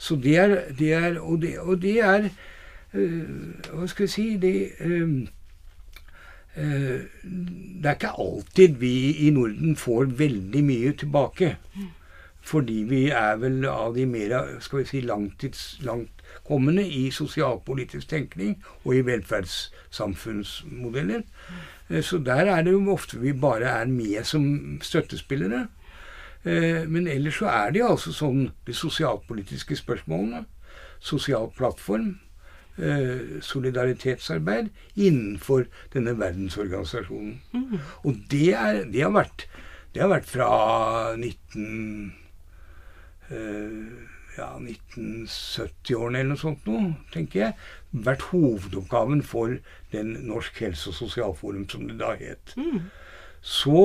Så 0.00 0.16
det 0.16 0.38
er, 0.40 0.54
det 0.78 0.92
er 0.96 1.18
og, 1.20 1.42
det, 1.42 1.58
og 1.58 1.82
det 1.82 1.98
er 2.00 2.30
øh, 2.94 3.28
Hva 3.72 3.86
skal 3.86 4.06
vi 4.06 4.10
si 4.10 4.24
det, 4.40 4.70
øh, 4.80 5.28
Eh, 6.56 7.00
det 7.80 7.86
er 7.86 7.94
ikke 7.94 8.18
alltid 8.18 8.68
vi 8.68 9.12
i 9.26 9.30
Norden 9.30 9.76
får 9.76 10.04
veldig 10.04 10.64
mye 10.64 10.92
tilbake. 10.92 11.56
Fordi 12.42 12.84
vi 12.88 13.08
er 13.08 13.36
vel 13.36 13.64
av 13.68 13.94
de 13.94 14.06
mer 14.06 14.60
skal 14.60 14.78
vi 14.78 14.84
si, 14.88 15.00
langtidslangtkommende 15.00 16.88
i 16.88 17.10
sosialpolitisk 17.10 18.08
tenkning 18.08 18.64
og 18.84 18.96
i 18.96 19.00
velferdssamfunnsmodeller. 19.06 21.20
Eh, 21.90 22.02
så 22.02 22.18
der 22.18 22.46
er 22.46 22.62
det 22.64 22.72
jo 22.72 22.86
ofte 22.92 23.20
vi 23.20 23.32
bare 23.32 23.74
er 23.82 23.90
med 23.90 24.24
som 24.24 24.80
støttespillere. 24.82 25.66
Eh, 26.44 26.88
men 26.88 27.08
ellers 27.10 27.42
så 27.42 27.50
er 27.52 27.76
det 27.76 27.84
altså 27.84 28.14
sånn 28.16 28.48
de 28.66 28.74
sosialpolitiske 28.74 29.76
spørsmålene. 29.82 30.46
Sosial 31.00 31.50
plattform 31.56 32.18
Eh, 32.80 33.40
solidaritetsarbeid 33.40 34.68
innenfor 34.96 35.66
denne 35.92 36.14
verdensorganisasjonen. 36.18 37.40
Mm. 37.52 37.78
Og 38.04 38.14
det, 38.30 38.54
er, 38.54 38.84
det, 38.92 39.02
har 39.02 39.10
vært, 39.12 39.48
det, 39.94 40.00
har 40.02 40.08
vært, 40.08 40.30
fra 40.30 40.48
19... 41.16 42.14
Ja, 44.40 44.54
1970-årene 44.56 46.22
eller 46.22 46.32
noe 46.32 46.40
sånt 46.40 46.68
noe, 46.68 46.94
tenker 47.12 47.42
jeg, 47.42 47.56
vært 48.06 48.30
hovedoppgaven 48.30 49.20
for 49.26 49.58
den 49.92 50.14
Norsk 50.28 50.62
helse- 50.64 50.92
og 50.92 50.96
sosialforum, 50.96 51.66
som 51.68 51.84
det 51.90 51.98
da 52.00 52.14
het. 52.16 52.54
Mm. 52.56 52.88
Så 53.40 53.82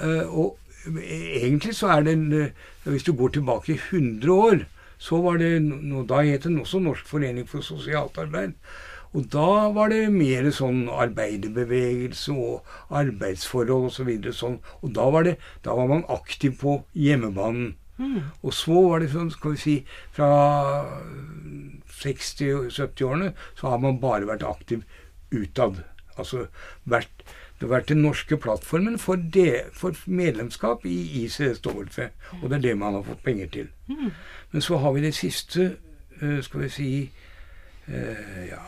uh, 0.00 0.24
Og 0.28 0.56
egentlig 1.00 1.74
så 1.76 1.88
er 1.94 2.02
det 2.04 2.12
en, 2.12 2.50
Hvis 2.84 3.06
du 3.06 3.12
går 3.16 3.28
tilbake 3.28 3.78
100 3.90 4.32
år, 4.32 4.66
så 4.98 5.20
var 5.22 5.38
det, 5.38 5.60
Da 6.08 6.22
het 6.22 6.44
den 6.44 6.60
også 6.60 6.78
Norsk 6.78 7.06
forening 7.06 7.48
for 7.48 7.60
sosialt 7.60 8.18
arbeid. 8.18 8.52
Og 9.14 9.28
da 9.30 9.70
var 9.70 9.92
det 9.92 10.10
mer 10.10 10.48
sånn 10.50 10.88
arbeiderbevegelse 10.90 12.32
og 12.34 12.64
arbeidsforhold 12.90 13.86
osv. 13.92 14.10
Så 14.26 14.32
sånn. 14.40 14.56
Og 14.82 14.90
da 14.96 15.06
var, 15.14 15.28
det, 15.28 15.36
da 15.62 15.76
var 15.78 15.86
man 15.90 16.06
aktiv 16.10 16.56
på 16.58 16.80
hjemmebanen. 16.98 17.76
Mm. 17.98 18.20
Og 18.42 18.54
så 18.54 18.80
var 18.88 19.00
det 19.02 19.12
sånn, 19.12 19.30
skal 19.34 19.54
vi 19.54 19.62
si, 19.62 19.76
fra 20.16 20.30
60-70-årene 21.94 23.32
så 23.58 23.70
har 23.72 23.82
man 23.82 24.00
bare 24.02 24.28
vært 24.28 24.46
aktiv 24.46 24.84
utad. 25.34 25.84
Altså 26.18 26.46
vært 26.90 27.24
det 27.54 27.68
har 27.68 27.78
vært 27.78 27.88
den 27.92 28.02
norske 28.02 28.36
plattformen 28.36 28.96
for, 28.98 29.16
det, 29.16 29.70
for 29.72 29.94
medlemskap 30.10 30.82
i 30.90 30.96
ICSW. 31.22 31.84
Og 32.42 32.48
det 32.50 32.56
er 32.56 32.64
det 32.64 32.72
man 32.78 32.96
har 32.98 33.04
fått 33.06 33.22
penger 33.22 33.46
til. 33.54 33.68
Mm. 33.86 34.10
Men 34.50 34.64
så 34.64 34.76
har 34.82 34.92
vi 34.92 35.04
de 35.04 35.12
siste 35.14 35.76
eh, 36.20 36.40
skal 36.42 36.64
vi 36.64 36.68
si 36.74 36.88
eh, 37.86 38.42
ja, 38.50 38.60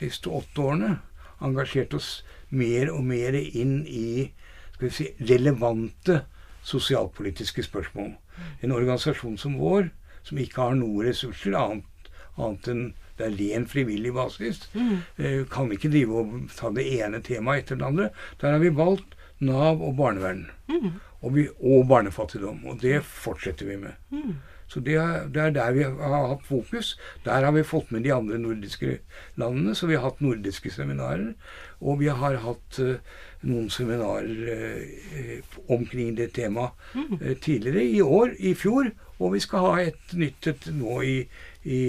siste 0.00 0.34
åtte 0.34 0.60
årene 0.60 0.96
engasjert 1.42 1.94
oss 1.94 2.10
mer 2.50 2.90
og 2.92 3.06
mer 3.06 3.38
inn 3.38 3.80
i 3.86 4.26
skal 4.74 4.88
vi 4.88 4.92
si, 4.98 5.08
relevante 5.30 6.24
sosialpolitiske 6.66 7.62
spørsmål. 7.62 8.12
En 8.62 8.74
organisasjon 8.74 9.38
som 9.38 9.58
vår, 9.60 9.90
som 10.26 10.38
ikke 10.38 10.68
har 10.68 10.76
noen 10.78 11.08
ressurser 11.08 11.56
annet, 11.58 12.12
annet 12.36 12.68
enn 12.72 12.84
det 13.18 13.26
er 13.26 13.34
ren 13.38 13.66
frivillig 13.68 14.12
basis, 14.16 14.62
mm. 14.72 14.94
eh, 15.20 15.40
kan 15.50 15.72
ikke 15.72 15.90
drive 15.92 16.22
og 16.22 16.46
ta 16.56 16.70
det 16.74 16.86
ene 16.96 17.20
temaet 17.24 17.66
etter 17.66 17.80
det 17.80 17.88
andre. 17.90 18.08
Der 18.40 18.56
har 18.56 18.62
vi 18.62 18.72
valgt 18.74 19.18
Nav 19.42 19.82
og 19.82 19.96
barnevern. 19.98 20.46
Mm. 20.70 21.00
Og, 21.22 21.34
vi, 21.34 21.48
og, 21.58 21.86
barnefattigdom. 21.90 22.62
Og 22.70 22.78
det 22.82 23.00
fortsetter 23.02 23.66
vi 23.66 23.78
med. 23.80 23.98
Mm. 24.14 24.36
Så 24.70 24.80
det 24.80 24.94
er, 24.96 25.26
det 25.28 25.42
er, 25.42 25.50
der 25.56 25.74
vi 25.76 25.82
har 25.84 26.28
hatt 26.30 26.46
fokus. 26.46 26.94
Der 27.26 27.44
har 27.44 27.52
vi 27.52 27.64
fått 27.66 27.90
med 27.92 28.06
de 28.06 28.14
andre 28.14 28.38
nordiske 28.38 29.00
landene. 29.36 29.74
Så 29.74 29.90
vi 29.90 29.98
har 29.98 30.06
hatt 30.06 30.22
nordiske 30.22 30.70
seminarer. 30.72 31.34
Og 31.80 32.00
vi 32.00 32.08
har 32.08 32.38
hatt 32.46 32.78
uh, 32.80 33.18
noen 33.42 33.70
seminarer 33.70 34.28
uh, 34.48 35.56
omkring 35.72 36.16
det 36.18 36.32
temaet 36.38 36.72
uh, 36.94 37.32
tidligere. 37.42 37.84
I 37.84 38.00
år, 38.02 38.36
i 38.38 38.54
fjor. 38.54 38.92
Og 39.22 39.36
vi 39.36 39.40
skal 39.44 39.66
ha 39.66 39.74
et 39.86 40.14
nytt 40.18 40.48
et 40.50 40.64
nå 40.74 41.00
i, 41.06 41.18
i 41.62 41.80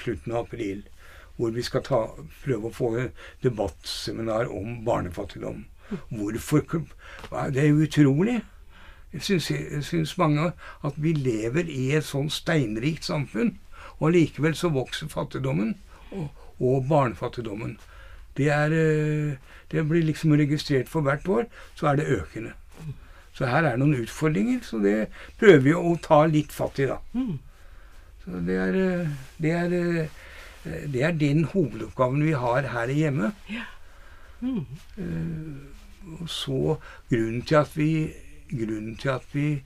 slutten 0.00 0.32
av 0.32 0.46
april. 0.46 0.86
Hvor 1.36 1.52
vi 1.52 1.62
skal 1.62 1.82
ta, 1.84 1.98
prøve 2.44 2.70
å 2.70 2.74
få 2.74 2.88
et 3.02 3.26
debattseminar 3.44 4.48
om 4.48 4.78
barnefattigdom. 4.86 5.66
Hvorfor 6.08 6.64
Det 7.52 7.62
er 7.64 7.72
utrolig. 7.72 8.40
Jeg 9.12 9.22
syns, 9.22 9.50
jeg 9.50 9.84
syns 9.84 10.18
mange 10.18 10.52
at 10.84 10.96
vi 10.96 11.12
lever 11.12 11.68
i 11.68 11.94
et 11.96 12.04
sånn 12.04 12.28
steinrikt 12.30 13.04
samfunn. 13.04 13.54
Og 13.98 14.12
likevel 14.12 14.54
så 14.54 14.68
vokser 14.68 15.08
fattigdommen 15.08 15.76
og, 16.12 16.28
og 16.60 16.88
barnefattigdommen. 16.88 17.78
Det, 18.38 18.48
er, 18.54 18.72
eh, 18.72 19.58
det 19.72 19.84
blir 19.88 20.06
liksom 20.06 20.36
registrert 20.38 20.88
for 20.88 21.06
hvert 21.06 21.28
år, 21.28 21.48
så 21.74 21.90
er 21.90 22.00
det 22.00 22.08
økende. 22.14 22.54
Så 23.34 23.46
her 23.46 23.62
er 23.62 23.76
det 23.76 23.82
noen 23.82 24.02
utfordringer, 24.02 24.62
så 24.66 24.80
det 24.82 24.96
prøver 25.38 25.60
vi 25.66 25.74
å 25.76 25.94
ta 26.02 26.24
litt 26.26 26.54
fatt 26.54 26.80
i, 26.82 26.88
da. 26.90 26.98
Mm. 27.14 27.36
Så 28.24 28.40
det 28.46 28.60
er, 28.62 28.78
eh, 28.84 29.10
det 29.42 29.52
er, 29.54 29.74
eh, 29.74 30.86
det 30.94 31.02
er 31.02 31.18
den 31.18 31.44
hovedoppgaven 31.44 32.24
vi 32.26 32.32
har 32.32 32.70
her 32.72 32.94
hjemme. 32.94 33.32
Ja. 33.50 33.66
Mm. 34.40 34.66
Og 36.20 36.28
så 36.30 36.78
grunnen 37.10 37.42
til 37.42 37.56
at 37.58 37.72
vi 37.74 37.90
grunnen 38.48 38.96
til 38.96 39.08
at 39.08 39.24
vi 39.32 39.62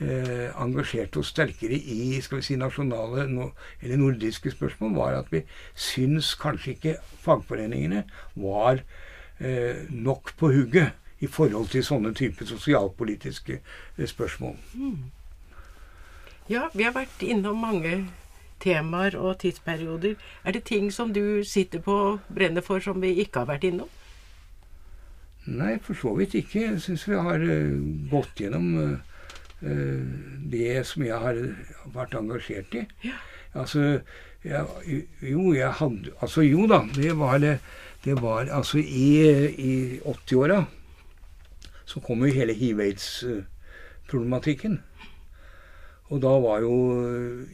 eh, 0.00 0.50
engasjerte 0.60 1.20
oss 1.20 1.32
sterkere 1.34 1.78
i 1.78 2.20
skal 2.22 2.40
vi 2.40 2.46
si, 2.48 2.56
nasjonale 2.60 3.26
no, 3.30 3.50
eller 3.80 4.00
nordiske 4.00 4.50
spørsmål, 4.54 4.94
var 4.96 5.18
at 5.20 5.32
vi 5.32 5.44
syns 5.74 6.34
kanskje 6.40 6.74
ikke 6.76 6.96
fagforeningene 7.24 8.04
var 8.34 8.82
eh, 9.38 9.84
nok 9.90 10.34
på 10.38 10.52
hugget 10.54 10.92
i 11.24 11.30
forhold 11.30 11.70
til 11.72 11.84
sånne 11.84 12.14
typer 12.14 12.48
sosialpolitiske 12.48 13.60
eh, 13.60 14.06
spørsmål. 14.08 14.56
Mm. 14.74 15.10
Ja, 16.48 16.68
vi 16.74 16.84
har 16.84 16.92
vært 16.92 17.22
innom 17.24 17.62
mange 17.64 18.04
temaer 18.60 19.16
og 19.16 19.38
tidsperioder. 19.40 20.14
Er 20.44 20.52
det 20.52 20.64
ting 20.68 20.90
som 20.92 21.12
du 21.12 21.44
sitter 21.44 21.80
på 21.80 21.92
og 21.92 22.34
brenner 22.34 22.64
for 22.64 22.84
som 22.84 23.00
vi 23.02 23.14
ikke 23.24 23.44
har 23.44 23.52
vært 23.54 23.64
innom? 23.68 23.88
Nei, 25.44 25.78
for 25.82 25.96
så 25.96 26.14
vidt 26.16 26.34
ikke. 26.34 26.60
Jeg 26.60 26.80
syns 26.80 27.08
vi 27.08 27.16
har 27.20 27.40
uh, 27.40 27.80
gått 28.10 28.40
gjennom 28.40 28.68
uh, 28.76 29.13
det 29.64 30.86
som 30.86 31.02
jeg 31.06 31.18
har 31.18 31.38
vært 31.94 32.14
engasjert 32.18 32.74
i. 32.76 32.84
Ja. 33.06 33.14
Altså, 33.54 34.00
jeg, 34.44 34.66
jo, 35.22 35.54
jeg 35.54 35.72
hadde 35.72 36.10
Altså, 36.20 36.40
jo 36.40 36.66
da. 36.66 36.80
Det 36.94 37.18
var 37.18 37.38
det, 37.38 37.58
det 38.04 38.22
var 38.22 38.40
Altså, 38.40 38.78
i, 38.78 39.48
i 39.48 40.00
80-åra 40.00 40.64
så 41.84 42.00
kom 42.00 42.24
jo 42.24 42.32
hele 42.32 42.54
hiv-aids-problematikken. 42.56 44.82
Og 46.08 46.22
da 46.22 46.28
var 46.28 46.60
jo 46.60 46.98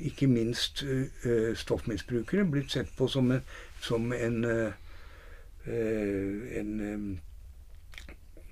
ikke 0.00 0.26
minst 0.26 0.84
uh, 0.86 1.56
stoffmisbrukere 1.56 2.50
blitt 2.50 2.72
sett 2.72 2.96
på 2.98 3.08
som 3.08 3.30
en, 3.30 3.40
som 3.82 4.12
en, 4.12 4.44
en 5.66 7.20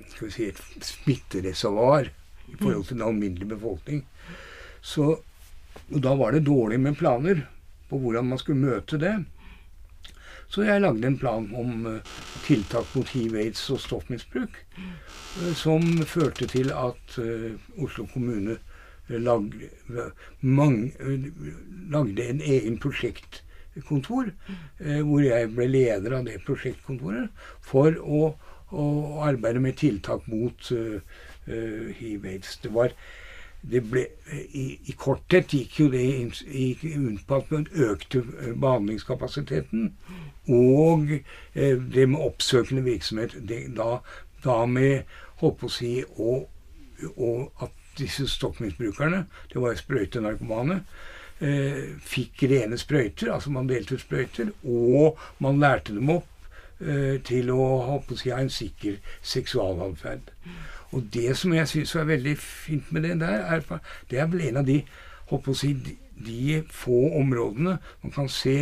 skal 0.08 0.26
vi 0.26 0.32
si, 0.32 0.48
et 0.48 0.84
smittereservoar 0.84 2.04
i 2.52 2.56
forhold 2.56 2.84
til 2.84 2.98
den 2.98 3.06
alminnelige 3.06 3.52
befolkning. 3.54 4.04
Så, 4.80 5.08
og 5.88 6.02
da 6.04 6.14
var 6.18 6.32
det 6.34 6.46
dårlig 6.46 6.80
med 6.80 6.96
planer 6.98 7.44
på 7.88 7.98
hvordan 7.98 8.30
man 8.32 8.40
skulle 8.40 8.60
møte 8.60 9.00
det. 9.00 9.16
Så 10.48 10.64
jeg 10.64 10.80
lagde 10.80 11.04
en 11.06 11.18
plan 11.20 11.44
om 11.56 11.86
uh, 11.86 12.14
tiltak 12.46 12.88
mot 12.96 13.08
hiv, 13.12 13.34
aids 13.36 13.66
og 13.70 13.82
stoffmisbruk. 13.84 14.54
Uh, 14.78 15.52
som 15.56 15.84
førte 16.08 16.48
til 16.48 16.72
at 16.72 17.18
uh, 17.20 17.52
Oslo 17.84 18.06
kommune 18.12 18.56
lagde, 19.08 19.70
mange, 20.40 20.92
lagde 21.90 22.28
en 22.28 22.40
egen 22.40 22.78
prosjektkontor, 22.78 24.32
eh, 24.80 25.00
hvor 25.00 25.22
jeg 25.24 25.48
ble 25.54 25.68
leder 25.70 26.18
av 26.18 26.26
det 26.26 26.42
prosjektkontoret, 26.44 27.30
for 27.64 27.96
å, 28.04 28.34
å 28.68 28.84
arbeide 29.24 29.62
med 29.64 29.78
tiltak 29.80 30.28
mot 30.28 30.72
uh, 30.76 31.00
uh, 31.48 31.88
hiv-aids. 31.98 32.56
Det 32.62 32.74
var 32.74 32.94
det 33.62 33.82
ble, 33.90 34.04
i, 34.32 34.78
i, 34.86 34.94
korthet 34.96 35.50
gikk 35.52 35.80
jo 35.80 35.88
det 35.90 36.04
ut 36.22 37.24
på 37.26 37.38
at 37.40 37.50
man 37.50 37.66
økte 37.74 38.22
behandlingskapasiteten. 38.54 39.92
Og 40.48 41.10
eh, 41.54 41.74
det 41.94 42.08
med 42.08 42.22
oppsøkende 42.22 42.84
virksomhet. 42.86 43.34
Det, 43.48 43.64
da, 43.76 43.98
da, 44.44 44.62
med 44.66 45.02
holdt 45.42 45.58
på 45.60 45.68
å 45.68 45.74
si 45.74 45.92
og, 46.16 46.46
og 47.16 47.64
at 47.64 47.74
disse 47.98 48.28
stokkmisbrukerne, 48.30 49.24
det 49.52 49.62
var 49.62 49.74
sprøytenarkomane, 49.74 50.80
eh, 51.42 51.84
fikk 51.98 52.46
rene 52.50 52.78
sprøyter. 52.78 53.32
Altså 53.34 53.50
man 53.50 53.68
delte 53.68 53.98
ut 53.98 54.06
sprøyter. 54.06 54.54
Og 54.64 55.18
man 55.42 55.60
lærte 55.60 55.98
dem 55.98 56.14
opp 56.14 56.30
eh, 56.80 57.18
til 57.26 57.50
å, 57.50 57.62
holdt 57.90 58.06
på 58.06 58.16
å 58.16 58.22
si, 58.22 58.30
ha 58.30 58.40
en 58.40 58.54
sikker 58.54 59.02
seksualatferd. 59.34 60.30
Og 60.90 61.04
det 61.12 61.36
som 61.36 61.52
jeg 61.52 61.68
syns 61.68 61.94
var 61.96 62.08
veldig 62.08 62.34
fint 62.40 62.92
med 62.92 63.04
det 63.04 63.18
der, 63.20 63.44
er, 63.44 63.80
det 64.10 64.20
er 64.20 64.28
vel 64.32 64.46
en 64.48 64.60
av 64.62 64.68
de, 64.68 64.80
å 65.28 65.54
si, 65.56 65.74
de, 65.76 66.62
få 66.72 67.00
områdene 67.20 67.76
man 68.02 68.14
kan 68.14 68.30
se 68.32 68.56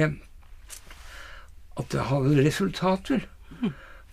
at 1.76 1.92
det 1.92 2.08
hadde 2.10 2.42
resultater. 2.42 3.28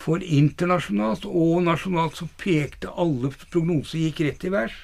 For 0.03 0.19
internasjonalt 0.19 1.25
og 1.29 1.63
nasjonalt 1.63 2.19
så 2.19 2.27
pekte 2.37 2.91
alle 2.99 3.31
prognoser 3.47 4.03
gikk 4.03 4.23
rett 4.27 4.45
i 4.45 4.51
værs. 4.53 4.77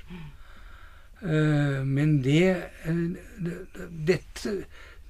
Uh, 1.20 1.84
men 1.84 2.22
det, 2.24 2.56
uh, 2.88 3.84
dette, 4.08 4.54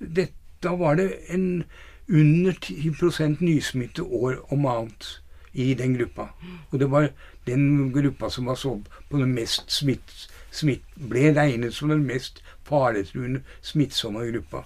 dette 0.01 0.33
Da 0.59 0.73
var 0.75 0.97
det 0.97 1.13
en 1.31 1.63
under 2.09 2.51
10% 2.51 3.39
nysmitte 3.39 4.03
år 4.03 4.41
om 4.51 4.65
annet 4.67 5.21
i 5.59 5.73
den 5.77 5.93
gruppa. 5.97 6.25
Og 6.71 6.79
det 6.79 6.91
var 6.91 7.09
den 7.47 7.93
gruppa 7.93 8.29
som 8.31 8.45
var 8.49 8.55
så 8.59 8.81
på 9.09 9.17
den 9.17 9.33
mest 9.35 9.71
smitt, 9.73 10.29
smitt 10.51 10.83
ble 10.95 11.33
regnet 11.35 11.73
som 11.75 11.89
den 11.91 12.07
mest 12.07 12.43
faretruende 12.67 13.41
smittsomme 13.61 14.31
gruppa. 14.31 14.63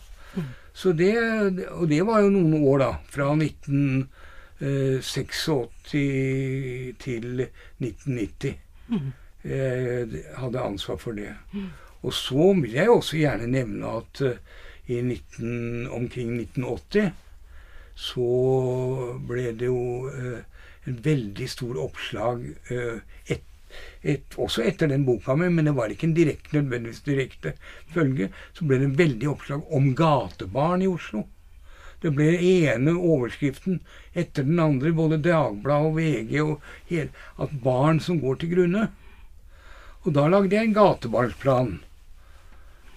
Så 0.73 0.91
det, 0.97 1.13
og 1.69 1.89
det 1.89 2.05
var 2.05 2.19
jo 2.23 2.29
noen 2.33 2.63
år, 2.65 2.77
da. 2.81 2.91
Fra 3.13 3.35
1986 3.37 5.49
eh, 5.93 6.95
til 7.03 7.25
1990. 7.45 8.53
Mm. 8.89 9.11
Jeg 9.43 10.07
hadde 10.39 10.59
ansvar 10.59 10.97
for 10.97 11.11
det. 11.17 11.33
Og 12.01 12.13
så 12.13 12.53
vil 12.61 12.71
jeg 12.73 12.89
også 12.89 13.17
gjerne 13.19 13.47
nevne 13.51 13.87
at 13.99 14.21
uh, 14.23 14.29
i 14.87 15.01
19, 15.01 15.87
omkring 15.87 16.41
1980 16.41 17.11
så 17.95 19.19
ble 19.27 19.51
det 19.59 19.69
jo 19.69 20.09
en 20.89 21.01
veldig 21.03 21.49
stor 21.49 21.79
oppslag 21.79 22.45
uh, 22.71 22.99
et, 23.31 23.43
et, 24.01 24.37
også 24.37 24.65
etter 24.67 24.91
den 24.91 25.05
boka 25.07 25.35
mi, 25.39 25.49
men 25.49 25.69
det 25.69 25.75
var 25.77 25.93
ikke 25.93 26.09
en 26.09 26.17
direkte, 26.17 26.57
nødvendigvis 26.57 27.05
direkte 27.05 27.53
følge. 27.93 28.29
Så 28.53 28.67
ble 28.67 28.81
det 28.81 28.89
en 28.91 28.99
veldig 28.99 29.29
oppslag 29.31 29.71
om 29.73 29.93
gatebarn 29.97 30.83
i 30.83 30.91
Oslo. 30.91 31.25
Det 32.03 32.11
ble 32.11 32.33
ene 32.35 32.97
overskriften 32.99 33.79
etter 34.11 34.43
den 34.43 34.59
andre, 34.59 34.91
både 34.91 35.21
Dagbladet 35.23 35.87
og 35.87 35.95
VG, 35.95 36.33
og 36.43 36.65
hele, 36.89 37.13
at 37.39 37.53
barn 37.63 38.01
som 38.03 38.19
går 38.19 38.41
til 38.41 38.51
grunne. 38.57 38.89
Og 40.03 40.11
da 40.17 40.27
lagde 40.27 40.57
jeg 40.57 40.67
en 40.67 40.75
gatebarnsplan 40.75 41.77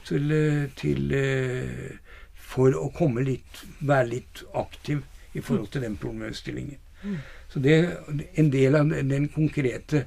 til, 0.09 0.33
eh, 0.33 0.67
til, 0.75 1.13
eh, 1.15 1.99
for 2.35 2.75
å 2.75 2.91
komme 2.95 3.23
litt, 3.23 3.63
være 3.81 4.09
litt 4.09 4.43
aktiv 4.55 5.05
i 5.35 5.41
forhold 5.41 5.71
til 5.71 5.83
den 5.83 5.97
problemstillingen. 5.97 6.79
Mm. 7.07 7.17
Så 7.49 7.63
det, 7.63 7.97
en 8.35 8.53
del 8.53 8.77
av 8.77 8.91
den 8.91 9.29
konkrete 9.29 10.05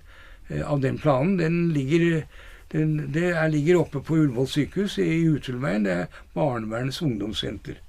eh, 0.49 0.71
av 0.71 0.81
den 0.81 0.97
planen, 0.97 1.37
den 1.39 1.71
ligger, 1.73 2.21
den, 2.71 3.13
det 3.13 3.31
er, 3.31 3.47
ligger 3.47 3.79
oppe 3.79 4.03
på 4.03 4.19
Ullevål 4.19 4.47
sykehus 4.47 4.97
i 4.99 5.23
Utelveien. 5.25 5.85
Det 5.87 5.93
er 5.93 6.23
Barnevernets 6.33 7.01
ungdomssenter 7.01 7.79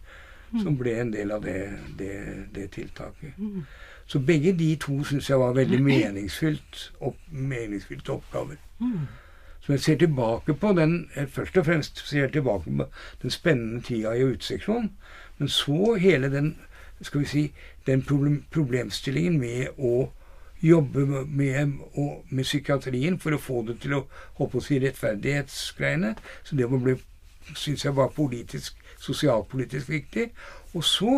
mm. 0.52 0.62
som 0.62 0.78
ble 0.78 0.94
en 1.00 1.12
del 1.12 1.34
av 1.34 1.44
det, 1.44 1.58
det, 1.98 2.12
det 2.54 2.70
tiltaket. 2.76 3.34
Mm. 3.38 3.64
Så 4.06 4.18
begge 4.18 4.52
de 4.52 4.76
to 4.80 5.04
syns 5.04 5.30
jeg 5.30 5.38
var 5.38 5.52
veldig 5.54 5.82
meningsfylt, 5.92 6.92
opp, 7.00 7.18
meningsfylte 7.30 8.12
oppgaver. 8.12 8.56
Som 9.60 9.72
jeg 9.72 9.80
ser 9.80 9.96
tilbake 10.00 10.54
på 10.54 10.72
den 10.72 11.10
Først 11.28 11.56
og 11.56 11.66
fremst 11.66 12.00
ser 12.08 12.20
jeg 12.20 12.32
tilbake 12.32 12.70
på 12.76 12.86
den 13.22 13.30
spennende 13.30 13.80
tida 13.80 14.14
i 14.16 14.24
uteseksjonen. 14.24 14.90
Men 15.38 15.48
så 15.48 15.94
hele 16.00 16.32
den 16.32 16.56
skal 17.02 17.20
vi 17.20 17.26
si, 17.26 17.42
den 17.90 18.06
problem, 18.06 18.40
problemstillingen 18.54 19.38
med 19.42 19.78
å 19.78 20.08
jobbe 20.60 21.06
med, 21.26 21.26
med, 22.30 22.44
psykiatrien 22.44 23.18
for 23.20 23.34
å 23.34 23.40
få 23.40 23.62
det 23.68 23.78
til 23.84 23.96
å 23.96 24.04
håpe 24.38 24.60
å 24.60 24.64
si 24.64 24.78
rettferdighetsgreiene. 24.80 26.14
Så 26.44 26.58
det 26.58 26.68
ble, 26.70 26.96
syns 27.56 27.84
jeg 27.86 27.96
var 27.96 28.12
politisk, 28.16 28.76
sosialpolitisk 29.00 29.90
viktig. 29.90 30.28
Og 30.74 30.84
så 30.84 31.14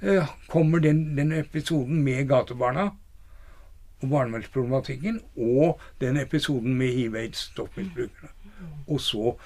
eh, 0.00 0.32
kommer 0.48 0.82
den, 0.82 1.04
den, 1.18 1.34
episoden 1.36 2.02
med 2.04 2.26
gatebarna 2.30 2.90
og 4.02 4.08
barnevernsproblematikken, 4.10 5.20
og 5.36 5.80
den 6.00 6.16
episoden 6.18 6.74
med 6.74 6.96
hiv-aids-stoffmisbrukerne. 6.96 8.32
Og 8.88 8.98
så 9.00 9.36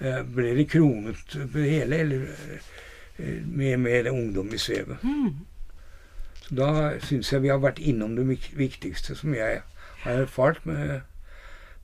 eh, 0.00 0.22
ble 0.24 0.54
det 0.56 0.70
kronet 0.72 1.36
det 1.52 1.66
hele, 1.68 1.98
eller 2.06 2.30
eh, 3.18 3.42
med, 3.44 3.76
med 3.82 4.08
ungdom 4.14 4.54
i 4.54 4.62
svevet. 4.62 5.02
Mm. 5.04 5.34
Så 6.46 6.54
da 6.54 6.70
syns 7.02 7.32
jeg 7.32 7.42
vi 7.42 7.50
har 7.50 7.58
vært 7.62 7.82
innom 7.82 8.14
det 8.16 8.26
viktigste 8.54 9.16
som 9.18 9.34
jeg 9.34 9.62
har 10.04 10.22
erfart 10.22 10.66
med, 10.66 11.00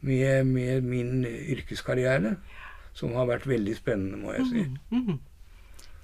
med, 0.00 0.44
med 0.44 0.86
min 0.86 1.24
yrkeskarriere. 1.26 2.36
Som 2.94 3.14
har 3.16 3.24
vært 3.26 3.46
veldig 3.48 3.72
spennende, 3.76 4.18
må 4.20 4.34
jeg 4.36 4.48
si. 4.50 4.62
Mm, 4.92 5.06
mm. 5.08 5.20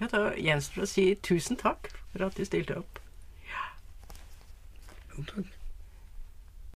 Ja, 0.01 0.07
Da 0.09 0.23
gjenstår 0.41 0.81
det 0.81 0.87
å 0.87 0.91
si 0.91 1.05
tusen 1.23 1.59
takk 1.61 1.91
for 2.15 2.25
at 2.25 2.39
du 2.39 2.47
stilte 2.49 2.79
opp. 2.81 3.01
Ja. 3.51 3.67
Jo, 5.13 5.27
takk. 5.29 5.58